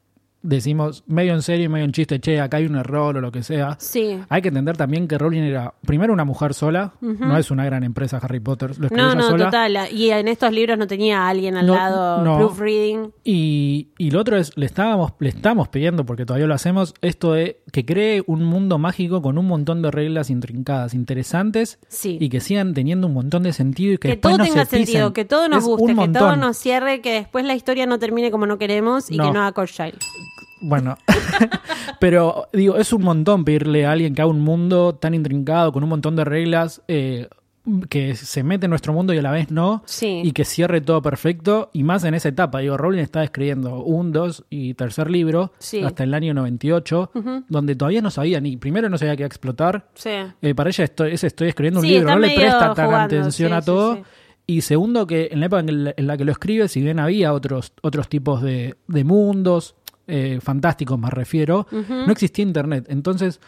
decimos 0.47 1.05
medio 1.07 1.35
en 1.35 1.43
serio 1.43 1.67
y 1.67 1.69
medio 1.69 1.85
en 1.85 1.93
chiste, 1.93 2.21
che, 2.21 2.41
acá 2.41 2.57
hay 2.59 2.67
un 2.67 2.77
error 2.77 3.17
o 3.17 3.21
lo 3.21 3.33
que 3.33 3.43
sea. 3.43 3.77
Sí. 3.81 4.19
Hay 4.29 4.43
que 4.43 4.49
entender 4.49 4.77
también 4.77 5.09
que 5.09 5.19
Rowling 5.19 5.43
era 5.43 5.75
primero 5.87 6.13
una 6.13 6.25
mujer 6.25 6.55
sola, 6.55 6.95
no 7.01 7.37
es 7.37 7.51
una 7.51 7.65
gran 7.65 7.83
empresa 7.85 8.19
Harry 8.23 8.41
Potter, 8.41 8.79
lo 8.79 8.87
escribió 8.87 9.09
No, 9.09 9.15
no, 9.17 9.23
sola. 9.29 9.45
total. 9.47 9.79
Y 9.93 10.11
en 10.11 10.29
estos 10.29 10.53
libros 10.53 10.79
no 10.79 10.87
tenía 10.87 11.23
a 11.23 11.29
alguien 11.29 11.57
al 11.57 11.67
No, 11.67 11.75
lado 11.75 12.25
no. 12.25 12.37
proofreading. 12.39 13.13
Y, 13.25 13.89
y 13.99 14.11
lo 14.11 14.21
otro 14.21 14.37
es, 14.37 14.57
le 14.57 14.67
estábamos, 14.67 15.13
le 15.19 15.29
estamos 15.29 15.69
pidiendo, 15.69 16.07
porque 16.07 16.25
todavía 16.25 16.47
lo 16.47 16.55
hacemos, 16.55 16.95
esto 17.03 17.33
de 17.33 17.61
que 17.73 17.85
cree 17.85 18.23
un 18.27 18.45
mundo 18.45 18.79
mágico 18.79 19.21
con 19.23 19.39
un 19.39 19.47
montón 19.47 19.83
de 19.83 19.91
reglas 19.91 20.31
intrincadas, 20.31 20.95
interesantes, 20.95 21.79
Sí. 21.89 22.19
y 22.21 22.29
que 22.29 22.41
sigan 22.41 22.73
teniendo 22.75 23.07
un 23.09 23.15
montón 23.15 23.43
de 23.43 23.53
sentido 23.53 23.95
y 23.95 23.97
que, 23.97 24.01
Que, 24.01 24.09
después 24.11 24.35
todo 24.37 24.39
no 24.39 24.45
tenga 24.53 24.65
sentido, 24.67 25.13
que 25.13 25.25
todo 25.25 25.49
nos 25.49 25.59
Es 25.59 25.65
guste, 25.65 25.95
que 25.95 26.09
todo 26.09 26.37
nos 26.37 26.57
cierre, 26.57 27.01
que 27.01 27.13
después 27.13 27.45
la 27.45 27.55
historia 27.55 27.87
no 27.87 27.99
termine 27.99 28.31
como 28.31 28.47
no 28.47 28.59
queremos 28.59 29.11
y 29.11 29.19
que 29.19 29.31
no 29.33 29.43
haga 29.43 29.67
Child. 29.67 29.99
Bueno, 30.61 30.97
pero 32.01 32.49
digo, 32.53 32.77
es 32.77 32.93
un 32.93 33.03
montón 33.03 33.45
pedirle 33.45 33.87
a 33.87 33.93
alguien 33.93 34.15
que 34.15 34.23
haga 34.23 34.31
un 34.31 34.41
mundo 34.41 34.95
tan 34.95 35.15
intrincado, 35.15 35.73
con 35.73 35.83
un 35.83 35.89
montón 35.89 36.17
de 36.17 36.25
reglas, 36.25 36.83
eh, 36.89 37.29
que 37.89 38.15
se 38.15 38.45
mete 38.45 38.67
en 38.67 38.71
nuestro 38.71 38.93
mundo 38.93 39.13
y 39.13 39.19
a 39.19 39.23
la 39.23 39.33
vez 39.33 39.51
no, 39.51 39.83
Sí. 39.87 40.23
y 40.25 40.31
que 40.33 40.45
cierre 40.45 40.81
todo 40.81 41.03
perfecto, 41.03 41.69
y 41.73 41.83
más 41.83 42.05
en 42.05 42.15
esa 42.15 42.29
etapa. 42.29 42.61
Digo, 42.61 42.77
Rowling 42.77 43.01
está 43.01 43.25
escribiendo 43.25 43.83
un, 43.83 44.13
dos 44.13 44.45
y 44.51 44.75
tercer 44.75 45.11
libro 45.11 45.53
Sí. 45.59 45.83
hasta 45.83 46.05
el 46.05 46.15
año 46.15 46.33
98, 46.33 47.11
donde 47.49 47.75
todavía 47.75 48.03
no 48.03 48.11
sabía 48.11 48.41
ni, 48.41 48.57
primero 48.57 48.89
no 48.89 48.99
sabía 48.99 49.17
qué 49.17 49.25
explotar, 49.25 49.89
Sí. 49.95 50.11
eh, 50.43 50.55
para 50.55 50.71
ella 50.71 50.85
estoy, 50.85 51.13
es 51.13 51.25
estoy 51.25 51.49
escribiendo 51.49 51.81
un 51.81 51.87
libro, 51.89 52.09
no 52.11 52.19
le 52.21 52.35
presta 52.37 52.73
tan 52.73 52.87
jugando, 52.87 53.17
atención 53.17 53.53
a 53.53 53.63
todo. 53.63 53.99
Y 54.49 54.61
segundo, 54.61 55.09
que 55.09 55.29
en 55.33 55.41
la 55.41 55.47
época 55.47 55.61
en 55.61 55.85
la, 55.85 55.95
en 55.97 56.07
la 56.07 56.17
que 56.17 56.25
lo 56.25 56.31
escribe, 56.31 56.69
si 56.69 56.81
bien 56.81 57.01
había 57.01 57.33
otros, 57.33 57.73
otros 57.83 58.09
tipos 58.09 58.43
de, 58.43 58.77
de 58.87 59.03
mundos 59.03 59.75
eh, 60.07 60.39
fantásticos, 60.43 60.99
me 60.99 61.11
refiero, 61.11 61.67
no 61.71 62.11
existía 62.13 62.45
internet. 62.45 62.87
Entonces, 62.89 63.41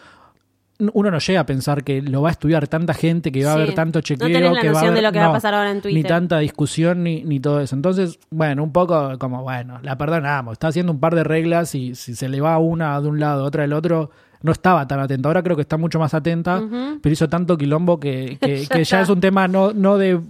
uno 0.93 1.11
no 1.11 1.19
llega 1.19 1.41
a 1.41 1.47
pensar 1.47 1.83
que 1.83 2.01
lo 2.01 2.23
va 2.23 2.29
a 2.29 2.33
estudiar 2.33 2.69
tanta 2.69 2.95
gente, 2.95 3.33
que 3.33 3.45
va 3.45 3.51
a 3.51 3.55
haber 3.55 3.75
tanto 3.75 3.99
No 3.99 4.03
chequeo, 4.03 4.29
tenés 4.29 4.53
la 4.53 4.61
que 4.61 4.69
va 4.69 4.71
a 4.71 4.83
noción 4.83 4.95
de 4.95 5.01
haber- 5.01 5.03
lo 5.03 5.13
que 5.13 5.19
va 5.19 5.25
a 5.25 5.29
no, 5.29 5.33
pasar 5.35 5.55
ahora 5.55 5.71
en 5.71 5.77
Ni 5.79 5.83
Twitter. 5.83 6.07
tanta 6.07 6.39
discusión, 6.39 7.03
ni, 7.03 7.25
ni 7.25 7.41
todo 7.41 7.61
eso. 7.61 7.75
Entonces, 7.75 8.21
bueno, 8.31 8.63
un 8.63 8.73
poco 8.73 9.19
como, 9.19 9.43
bueno, 9.43 9.81
la 9.83 9.99
perdonamos. 9.99 10.53
Está 10.53 10.69
haciendo 10.69 10.93
un 10.93 11.01
par 11.01 11.17
de 11.17 11.25
reglas 11.25 11.75
y 11.75 11.97
si 11.97 12.15
se 12.15 12.29
le 12.29 12.41
va 12.41 12.59
una 12.59 13.01
de 13.01 13.09
un 13.09 13.19
lado, 13.19 13.45
otra 13.45 13.63
del 13.63 13.73
otro, 13.73 14.11
no 14.41 14.53
estaba 14.53 14.87
tan 14.87 15.01
atenta. 15.01 15.29
Ahora 15.29 15.43
creo 15.43 15.57
que 15.57 15.63
está 15.63 15.77
mucho 15.79 15.99
más 15.99 16.15
atenta, 16.15 16.63
pero 17.03 17.13
hizo 17.13 17.29
tanto 17.29 17.59
quilombo 17.59 17.99
que, 17.99 18.39
que- 18.41 18.63
Ya 18.63 18.69
que 18.69 18.77
ya 18.77 18.83
está. 18.83 19.01
es 19.03 19.09
un 19.09 19.19
tema 19.21 19.49
no, 19.49 19.73
no 19.73 19.99
de, 19.99 20.21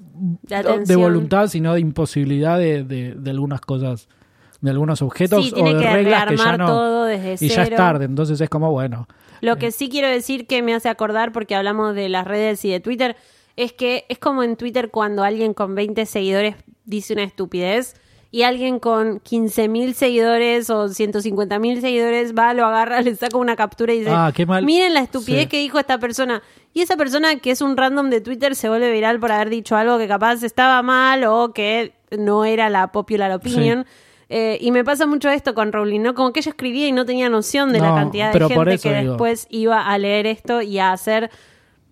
De 0.86 0.96
voluntad, 0.96 1.48
sino 1.48 1.74
de 1.74 1.80
imposibilidad 1.80 2.58
de, 2.58 2.84
de- 2.84 3.14
de 3.16 3.30
algunas 3.30 3.60
cosas, 3.60 4.08
de 4.60 4.70
algunos 4.70 5.02
objetos 5.02 5.44
Sí, 5.46 5.52
o 5.56 5.64
de 5.64 5.80
que 5.82 5.90
reglas 5.90 6.26
que 6.26 6.36
ya 6.36 6.56
no. 6.56 6.66
todo 6.66 7.04
desde 7.04 7.44
y 7.44 7.48
ya 7.48 7.62
es 7.62 7.70
tarde, 7.76 8.04
entonces 8.06 8.40
es 8.40 8.48
como, 8.50 8.70
bueno. 8.70 9.06
Lo 9.40 9.56
que 9.56 9.70
sí 9.70 9.88
quiero 9.88 10.08
decir 10.08 10.46
que 10.46 10.62
me 10.62 10.74
hace 10.74 10.88
acordar, 10.88 11.30
porque 11.32 11.54
hablamos 11.54 11.94
de 11.94 12.08
las 12.08 12.26
redes 12.26 12.64
y 12.64 12.70
de 12.70 12.80
Twitter, 12.80 13.16
es 13.56 13.72
que 13.72 14.04
es 14.08 14.18
como 14.18 14.42
en 14.42 14.56
Twitter 14.56 14.90
cuando 14.90 15.22
alguien 15.22 15.54
con 15.54 15.74
20 15.74 16.06
seguidores 16.06 16.56
dice 16.84 17.12
una 17.12 17.22
estupidez 17.24 17.94
y 18.30 18.42
alguien 18.42 18.78
con 18.78 19.20
15.000 19.20 19.92
seguidores 19.94 20.68
o 20.70 20.88
150.000 20.88 21.80
seguidores 21.80 22.34
va, 22.34 22.52
lo 22.52 22.66
agarra, 22.66 23.00
le 23.02 23.14
saca 23.14 23.36
una 23.38 23.56
captura 23.56 23.92
y 23.94 24.00
dice, 24.00 24.10
Ah, 24.12 24.32
qué 24.34 24.44
mal. 24.44 24.64
miren 24.64 24.92
la 24.94 25.00
estupidez 25.00 25.42
Sí. 25.42 25.46
que 25.48 25.58
dijo 25.58 25.78
esta 25.78 25.98
persona. 25.98 26.42
Y 26.74 26.82
esa 26.82 26.96
persona 26.96 27.36
que 27.36 27.50
es 27.52 27.60
un 27.62 27.76
random 27.76 28.10
de 28.10 28.20
Twitter 28.20 28.54
se 28.54 28.68
vuelve 28.68 28.90
viral 28.92 29.18
por 29.20 29.32
haber 29.32 29.48
dicho 29.50 29.76
algo 29.76 29.98
que 29.98 30.06
capaz 30.08 30.42
estaba 30.42 30.82
mal 30.82 31.24
o 31.24 31.52
que 31.52 31.94
no 32.16 32.44
era 32.44 32.68
la 32.70 32.92
popular 32.92 33.30
opinion. 33.32 33.86
Eh, 34.30 34.58
y 34.60 34.70
me 34.72 34.84
pasa 34.84 35.06
mucho 35.06 35.30
esto 35.30 35.54
con 35.54 35.72
Rowling, 35.72 36.00
¿no? 36.02 36.14
Como 36.14 36.32
que 36.32 36.40
ella 36.40 36.50
escribía 36.50 36.86
y 36.86 36.92
no 36.92 37.06
tenía 37.06 37.28
noción 37.30 37.72
de 37.72 37.80
la 37.80 37.94
cantidad 37.94 38.32
de 38.32 38.38
gente 38.46 38.78
que 38.78 38.94
digo. 39.00 39.12
después 39.12 39.46
iba 39.50 39.80
a 39.88 39.96
leer 39.96 40.26
esto 40.26 40.60
y 40.60 40.78
a 40.78 40.92
hacer, 40.92 41.30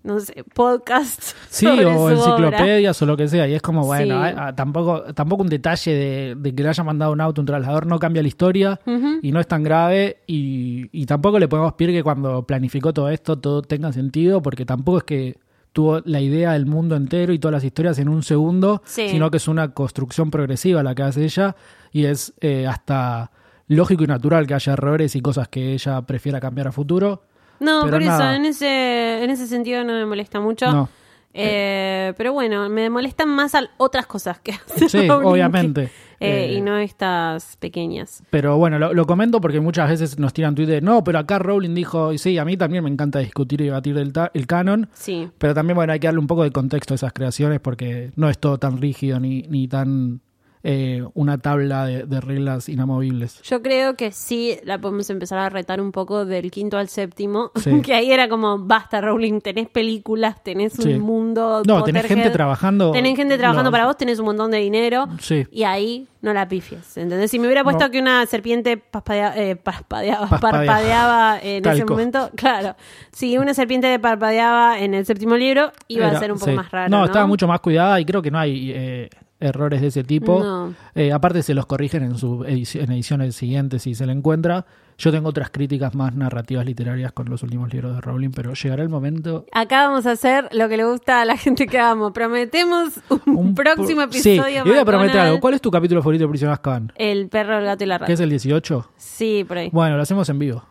no 0.03 0.21
sé, 0.21 0.45
podcasts. 0.55 1.35
Sí, 1.49 1.65
sobre 1.67 1.87
o 1.87 1.93
su 1.95 1.99
obra. 2.31 2.49
enciclopedias 2.49 3.01
o 3.01 3.07
lo 3.07 3.17
que 3.17 3.27
sea. 3.29 3.49
Y 3.49 3.55
es 3.55 3.63
como, 3.63 3.87
bueno, 3.87 4.23
Sí. 4.23 4.35
ah, 4.37 4.49
ah, 4.49 4.55
tampoco, 4.55 5.15
tampoco 5.15 5.45
un 5.45 5.49
detalle 5.49 5.93
de, 5.95 6.35
de 6.37 6.55
que 6.55 6.63
le 6.63 6.69
haya 6.69 6.85
mandado 6.85 7.13
un 7.13 7.23
auto, 7.23 7.41
un 7.41 7.47
trasladador, 7.47 7.87
no 7.87 7.99
cambia 7.99 8.21
la 8.21 8.29
historia 8.29 8.81
y 9.23 9.33
no 9.33 9.41
es 9.41 9.47
tan 9.49 9.63
grave. 9.63 10.19
Y, 10.27 10.89
y 10.93 11.07
tampoco 11.07 11.39
le 11.39 11.49
podemos 11.49 11.73
pedir 11.73 11.95
que 11.97 12.03
cuando 12.03 12.43
planificó 12.43 12.93
todo 12.93 13.09
esto 13.09 13.39
todo 13.39 13.63
tenga 13.63 13.93
sentido, 13.95 14.43
porque 14.43 14.67
tampoco 14.67 14.99
es 14.99 15.05
que 15.05 15.37
tuvo 15.77 16.01
la 16.07 16.21
idea 16.23 16.53
del 16.55 16.65
mundo 16.65 16.97
entero 16.97 17.35
y 17.35 17.39
todas 17.39 17.53
las 17.53 17.65
historias 17.65 17.99
en 17.99 18.09
un 18.09 18.23
segundo, 18.23 18.81
Sí. 18.87 19.11
sino 19.11 19.31
que 19.31 19.37
es 19.37 19.47
una 19.47 19.75
construcción 19.75 20.31
progresiva 20.31 20.83
la 20.83 20.95
que 20.95 21.03
hace 21.03 21.23
ella 21.23 21.55
y 21.93 22.07
es 22.07 22.33
eh, 22.41 22.67
hasta 22.67 23.31
lógico 23.69 24.03
y 24.03 24.07
natural 24.07 24.47
que 24.47 24.55
haya 24.55 24.73
errores 24.73 25.15
y 25.17 25.21
cosas 25.21 25.49
que 25.49 25.75
ella 25.75 26.01
prefiera 26.01 26.41
cambiar 26.41 26.69
a 26.69 26.73
futuro. 26.73 27.25
No, 27.61 27.81
Pero 27.83 27.93
por 27.93 28.03
eso, 28.03 28.11
nada. 28.11 28.37
en 28.37 28.47
ese, 28.47 29.23
en 29.23 29.29
ese 29.29 29.47
sentido 29.47 29.85
no 29.85 29.93
me 29.93 30.07
molesta 30.07 30.41
mucho. 30.41 30.73
No. 30.73 30.89
Eh, 31.35 32.15
pero 32.17 32.33
bueno, 32.33 32.67
me 32.71 32.89
molestan 32.89 33.29
más 33.29 33.55
al- 33.55 33.69
otras 33.77 34.07
cosas 34.07 34.41
que 34.41 34.53
hace 34.53 34.89
Sí, 34.89 35.11
obviamente. 35.11 35.91
Eh, 36.21 36.47
Eh, 36.47 36.53
y 36.55 36.61
no 36.61 36.77
estas 36.79 37.57
pequeñas. 37.59 38.23
Pero 38.31 38.57
bueno, 38.57 38.79
lo, 38.79 38.95
lo 38.95 39.05
comento 39.07 39.41
porque 39.41 39.61
muchas 39.61 39.89
veces 39.91 40.19
nos 40.19 40.33
tiran 40.33 40.55
de 40.55 40.81
no, 40.81 41.05
pero 41.05 41.19
acá 41.19 41.39
Rowling 41.39 41.75
dijo, 41.75 42.13
y 42.13 42.19
sí, 42.19 42.39
a 42.39 42.45
mí 42.45 42.57
también 42.57 42.83
me 42.85 42.91
encanta 42.91 43.19
discutir 43.19 43.61
y 43.61 43.65
debatir 43.65 43.97
el, 43.99 44.13
ta- 44.13 44.31
el 44.35 44.47
canon, 44.47 44.89
Sí. 44.93 45.29
pero 45.39 45.53
también 45.55 45.75
bueno, 45.77 45.93
hay 45.93 46.01
que 46.01 46.07
darle 46.07 46.21
un 46.21 46.27
poco 46.27 46.43
de 46.45 46.51
contexto 46.51 46.95
a 46.95 46.97
esas 46.97 47.13
creaciones 47.13 47.61
porque 47.61 48.11
no 48.17 48.29
es 48.31 48.39
todo 48.39 48.59
tan 48.59 48.81
rígido 48.81 49.21
ni, 49.21 49.43
ni 49.43 49.69
tan 49.69 50.21
eh, 50.69 51.05
una 51.15 51.39
tabla 51.39 51.87
de, 51.87 52.07
de 52.07 52.21
reglas 52.21 52.69
inamovibles. 52.69 53.41
Yo 53.43 53.63
creo 53.63 53.95
que 53.95 54.11
sí 54.11 54.59
la 54.65 54.79
podemos 54.81 55.09
empezar 55.11 55.39
a 55.39 55.49
retar 55.49 55.81
un 55.81 55.93
poco 55.93 56.25
del 56.25 56.51
quinto 56.51 56.77
al 56.77 56.89
séptimo, 56.89 57.53
Sí. 57.63 57.81
que 57.83 57.95
ahí 57.95 58.11
era 58.11 58.29
como, 58.29 58.59
basta 58.59 59.01
Rowling, 59.01 59.41
tenés 59.41 59.69
películas, 59.69 60.43
tenés 60.43 60.73
Sí. 60.73 60.95
un 60.95 61.01
mundo. 61.01 61.63
No, 61.65 61.85
tenés 61.85 62.07
gente 62.07 62.31
trabajando. 62.31 62.91
Tenés 62.91 63.15
gente 63.17 63.39
trabajando 63.39 63.71
no, 63.71 63.73
para 63.73 63.87
vos, 63.87 63.97
tenés 63.97 64.19
un 64.19 64.25
montón 64.27 64.51
de 64.51 64.59
dinero. 64.59 65.07
Sí. 65.21 65.47
Y 65.53 65.63
ahí 65.63 66.09
no 66.21 66.33
la 66.33 66.49
pifies. 66.49 66.97
¿Entendés? 66.97 67.31
Si 67.31 67.39
me 67.39 67.47
hubiera 67.47 67.63
puesto 67.63 67.85
No. 67.85 67.91
que 67.93 68.01
una 68.01 68.27
serpiente 68.27 68.77
paspadea- 68.77 69.35
eh, 69.37 69.55
parpadeaba, 69.55 70.27
Parpadea. 70.29 70.67
parpadeaba 70.67 71.39
en 71.41 71.65
ese 71.65 71.85
momento, 71.85 72.31
claro. 72.37 72.75
Si 73.13 73.39
una 73.39 73.55
serpiente 73.55 73.97
parpadeaba 74.01 74.81
en 74.81 74.95
el 74.95 75.07
séptimo 75.07 75.37
libro, 75.37 75.71
iba 75.87 76.09
a 76.09 76.19
ser 76.19 76.33
un 76.33 76.39
poco 76.41 76.51
más 76.53 76.71
raro. 76.73 76.89
No, 76.91 76.99
No, 76.99 77.05
estaba 77.05 77.27
mucho 77.29 77.47
más 77.47 77.61
cuidada 77.61 78.01
y 78.01 78.05
creo 78.05 78.21
que 78.21 78.33
no 78.33 78.39
hay. 78.41 78.73
eh, 78.75 79.11
errores 79.41 79.81
de 79.81 79.89
ese 79.89 80.05
tipo. 80.05 80.43
No. 80.43 80.75
Eh, 80.95 81.13
aparte 81.13 81.43
se 81.43 81.55
los 81.55 81.67
corrigen 81.67 82.03
en, 82.03 82.17
su 82.17 82.41
edici- 82.45 82.81
en 82.83 82.91
ediciones 82.93 83.37
siguientes 83.37 83.83
si 83.83 83.95
se 83.95 84.07
le 84.07 84.13
encuentra. 84.13 84.65
Yo 84.99 85.13
tengo 85.13 85.29
otras 85.29 85.51
críticas 85.51 85.95
más 85.95 86.15
narrativas 86.15 86.65
literarias 86.65 87.13
con 87.13 87.29
los 87.29 87.43
últimos 87.43 87.71
libros 87.71 87.95
de 87.95 88.01
Rowling, 88.01 88.31
pero 88.31 88.55
llegará 88.55 88.83
el 88.83 88.89
momento... 88.89 89.45
Acá 89.53 89.89
vamos 89.89 90.07
a 90.07 90.13
hacer 90.13 90.49
lo 90.53 90.71
que 90.71 90.79
le 90.79 90.85
gusta 90.85 91.21
a 91.21 91.25
la 91.27 91.37
gente 91.37 91.67
que 91.67 91.79
amo. 91.79 92.15
Prometemos 92.15 92.95
un, 93.27 93.55
próximo 93.55 94.03
Sí, 94.11 94.37
episodio. 94.37 94.63
y 94.65 94.69
voy 94.71 94.79
a 94.79 94.85
prometer 94.87 95.19
algo. 95.21 95.39
¿Cuál 95.41 95.53
es 95.53 95.61
tu 95.61 95.71
capítulo 95.71 96.01
favorito 96.01 96.27
de 96.27 96.39
de 96.39 96.51
Azkaban? 96.51 96.93
El 96.97 97.29
perro, 97.29 97.59
el 97.59 97.67
gato 97.67 97.85
y 97.85 97.87
la 97.89 97.99
rata. 97.99 98.07
¿Qué 98.07 98.15
es 98.15 98.21
el 98.21 98.31
18? 98.31 98.91
Sí, 98.97 99.45
por 99.47 99.59
ahí. 99.59 99.69
Bueno, 99.71 99.97
lo 99.97 100.03
hacemos 100.03 100.27
en 100.31 100.39
vivo. 100.39 100.65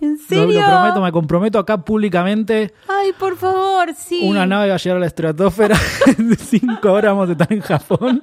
¿En 0.00 0.12
Lo, 0.12 0.18
serio? 0.18 0.60
lo 0.60 0.66
prometo, 0.66 1.00
me 1.02 1.12
comprometo 1.12 1.58
acá 1.58 1.84
públicamente. 1.84 2.72
Ay, 2.88 3.12
por 3.18 3.36
favor, 3.36 3.92
sí. 3.94 4.20
Una 4.24 4.46
nave 4.46 4.68
va 4.68 4.74
a 4.74 4.78
llegar 4.78 4.96
a 4.96 5.00
la 5.00 5.06
estratosfera. 5.06 5.76
en 6.18 6.36
cinco 6.36 6.92
horas 6.92 7.12
vamos 7.12 7.28
a 7.28 7.32
estar 7.32 7.52
en 7.52 7.60
Japón. 7.60 8.22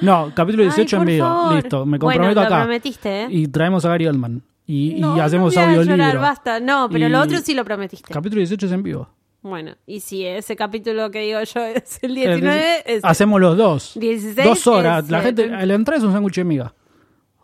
No, 0.00 0.32
capítulo 0.34 0.62
Ay, 0.64 0.68
18 0.70 0.96
en 0.96 1.00
por 1.02 1.06
vivo. 1.08 1.26
favor. 1.26 1.54
Listo, 1.54 1.86
me 1.86 1.98
Bueno, 1.98 2.00
comprometo 2.00 2.40
lo 2.40 2.46
acá. 2.46 2.58
prometiste, 2.64 3.22
¿eh? 3.24 3.26
Y 3.30 3.48
traemos 3.48 3.84
a 3.84 3.88
Gary 3.90 4.06
Oldman. 4.06 4.42
Y, 4.66 4.92
y 4.96 5.00
No, 5.00 5.14
hacemos 5.20 5.54
no 5.54 5.60
voy 5.60 5.70
a 5.70 5.72
llorar, 5.76 5.90
audiolibro. 5.92 6.20
basta. 6.20 6.60
No, 6.60 6.88
pero 6.90 7.06
Y 7.06 7.10
lo 7.10 7.20
otro 7.20 7.38
sí 7.38 7.54
lo 7.54 7.64
prometiste. 7.64 8.12
Capítulo 8.12 8.38
18 8.40 8.66
es 8.66 8.72
en 8.72 8.82
vivo. 8.82 9.08
Bueno, 9.42 9.72
y 9.86 10.00
si 10.00 10.24
ese 10.24 10.56
capítulo 10.56 11.10
que 11.10 11.20
digo 11.20 11.38
yo 11.42 11.60
es 11.64 11.98
el 12.02 12.16
El 12.16 12.40
19, 12.40 12.82
es... 12.86 13.04
Hacemos 13.04 13.38
los 13.40 13.56
dos. 13.58 13.92
16 13.96 14.46
dos 14.48 14.66
horas. 14.66 15.10
La 15.10 15.18
el- 15.18 15.24
gente, 15.24 15.54
a 15.54 15.66
la 15.66 15.74
entrada 15.74 15.98
es 15.98 16.04
un 16.04 16.12
sándwich 16.12 16.36
de 16.36 16.44
miga. 16.44 16.74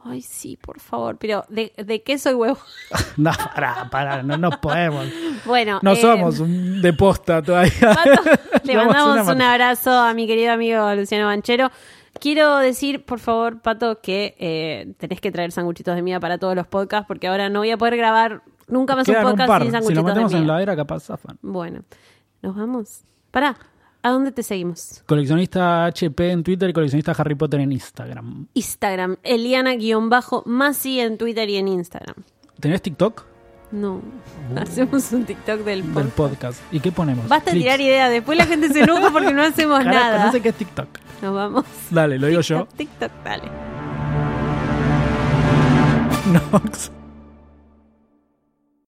Ay, 0.02 0.22
sí, 0.22 0.56
por 0.56 0.80
favor. 0.80 1.18
Pero, 1.18 1.44
¿de, 1.50 1.72
de 1.76 2.02
qué 2.02 2.18
soy 2.18 2.34
huevo? 2.34 2.58
No, 3.16 3.32
pará, 3.32 3.88
pará, 3.90 4.22
no, 4.22 4.36
no 4.38 4.50
podemos. 4.60 5.06
Bueno, 5.44 5.78
No 5.82 5.92
eh, 5.92 5.96
somos 5.96 6.38
un- 6.38 6.80
de 6.80 6.92
posta 6.94 7.42
todavía. 7.42 7.72
Pato, 7.80 8.22
le 8.64 8.76
mandamos 8.76 9.28
un 9.28 9.42
abrazo 9.42 9.90
a 9.90 10.14
mi 10.14 10.26
querido 10.26 10.52
amigo 10.52 10.94
Luciano 10.94 11.26
Banchero. 11.26 11.70
Quiero 12.18 12.56
decir, 12.58 13.04
por 13.04 13.18
favor, 13.20 13.60
Pato, 13.60 14.00
que 14.00 14.34
eh, 14.38 14.94
tenés 14.98 15.20
que 15.20 15.30
traer 15.30 15.52
sanguchitos 15.52 15.94
de 15.94 16.02
miga 16.02 16.18
para 16.18 16.38
todos 16.38 16.54
los 16.56 16.66
podcasts, 16.66 17.06
porque 17.06 17.28
ahora 17.28 17.48
no 17.50 17.60
voy 17.60 17.70
a 17.70 17.76
poder 17.76 17.96
grabar 17.96 18.42
nunca 18.68 18.96
más 18.96 19.06
Quedan 19.06 19.24
un 19.26 19.32
podcast 19.36 19.62
sin 19.62 19.66
Si 19.66 19.66
lo 19.66 19.72
sanguchitos 19.78 20.04
metemos 20.04 20.32
de 20.32 20.38
en 20.38 20.46
la 20.46 20.62
era, 20.62 20.74
capaz 20.76 21.00
zafan. 21.04 21.38
Bueno, 21.42 21.82
nos 22.42 22.56
vamos. 22.56 23.02
Pará, 23.30 23.56
¿a 24.02 24.10
dónde 24.10 24.32
te 24.32 24.42
seguimos? 24.42 25.02
Coleccionista 25.06 25.84
HP 25.86 26.30
en 26.30 26.42
Twitter 26.42 26.70
y 26.70 26.72
coleccionista 26.72 27.12
Harry 27.12 27.34
Potter 27.34 27.60
en 27.60 27.72
Instagram. 27.72 28.46
Instagram, 28.54 29.16
Eliana-Masi 29.22 31.00
en 31.00 31.18
Twitter 31.18 31.48
y 31.48 31.56
en 31.56 31.68
Instagram. 31.68 32.16
¿Tenés 32.58 32.82
TikTok? 32.82 33.24
No, 33.72 34.02
hacemos 34.56 35.12
un 35.12 35.24
TikTok 35.24 35.60
del 35.60 35.82
Del 35.82 35.92
podcast. 36.08 36.16
podcast. 36.16 36.60
¿Y 36.72 36.80
qué 36.80 36.90
ponemos? 36.90 37.28
Basta 37.28 37.52
Clics. 37.52 37.62
tirar 37.64 37.80
ideas, 37.80 38.10
después 38.10 38.36
la 38.36 38.46
gente 38.46 38.68
se 38.68 38.80
enoja 38.82 39.10
porque 39.12 39.32
no 39.32 39.42
hacemos 39.42 39.84
nada. 39.84 40.26
No 40.26 40.32
sé 40.32 40.40
qué 40.40 40.48
es 40.48 40.56
TikTok. 40.56 40.88
Nos 41.22 41.34
vamos. 41.34 41.64
Dale, 41.90 42.18
lo 42.18 42.26
digo 42.26 42.40
yo. 42.40 42.66
TikTok, 42.76 43.12
dale. 43.24 43.48
Nox. 46.52 46.90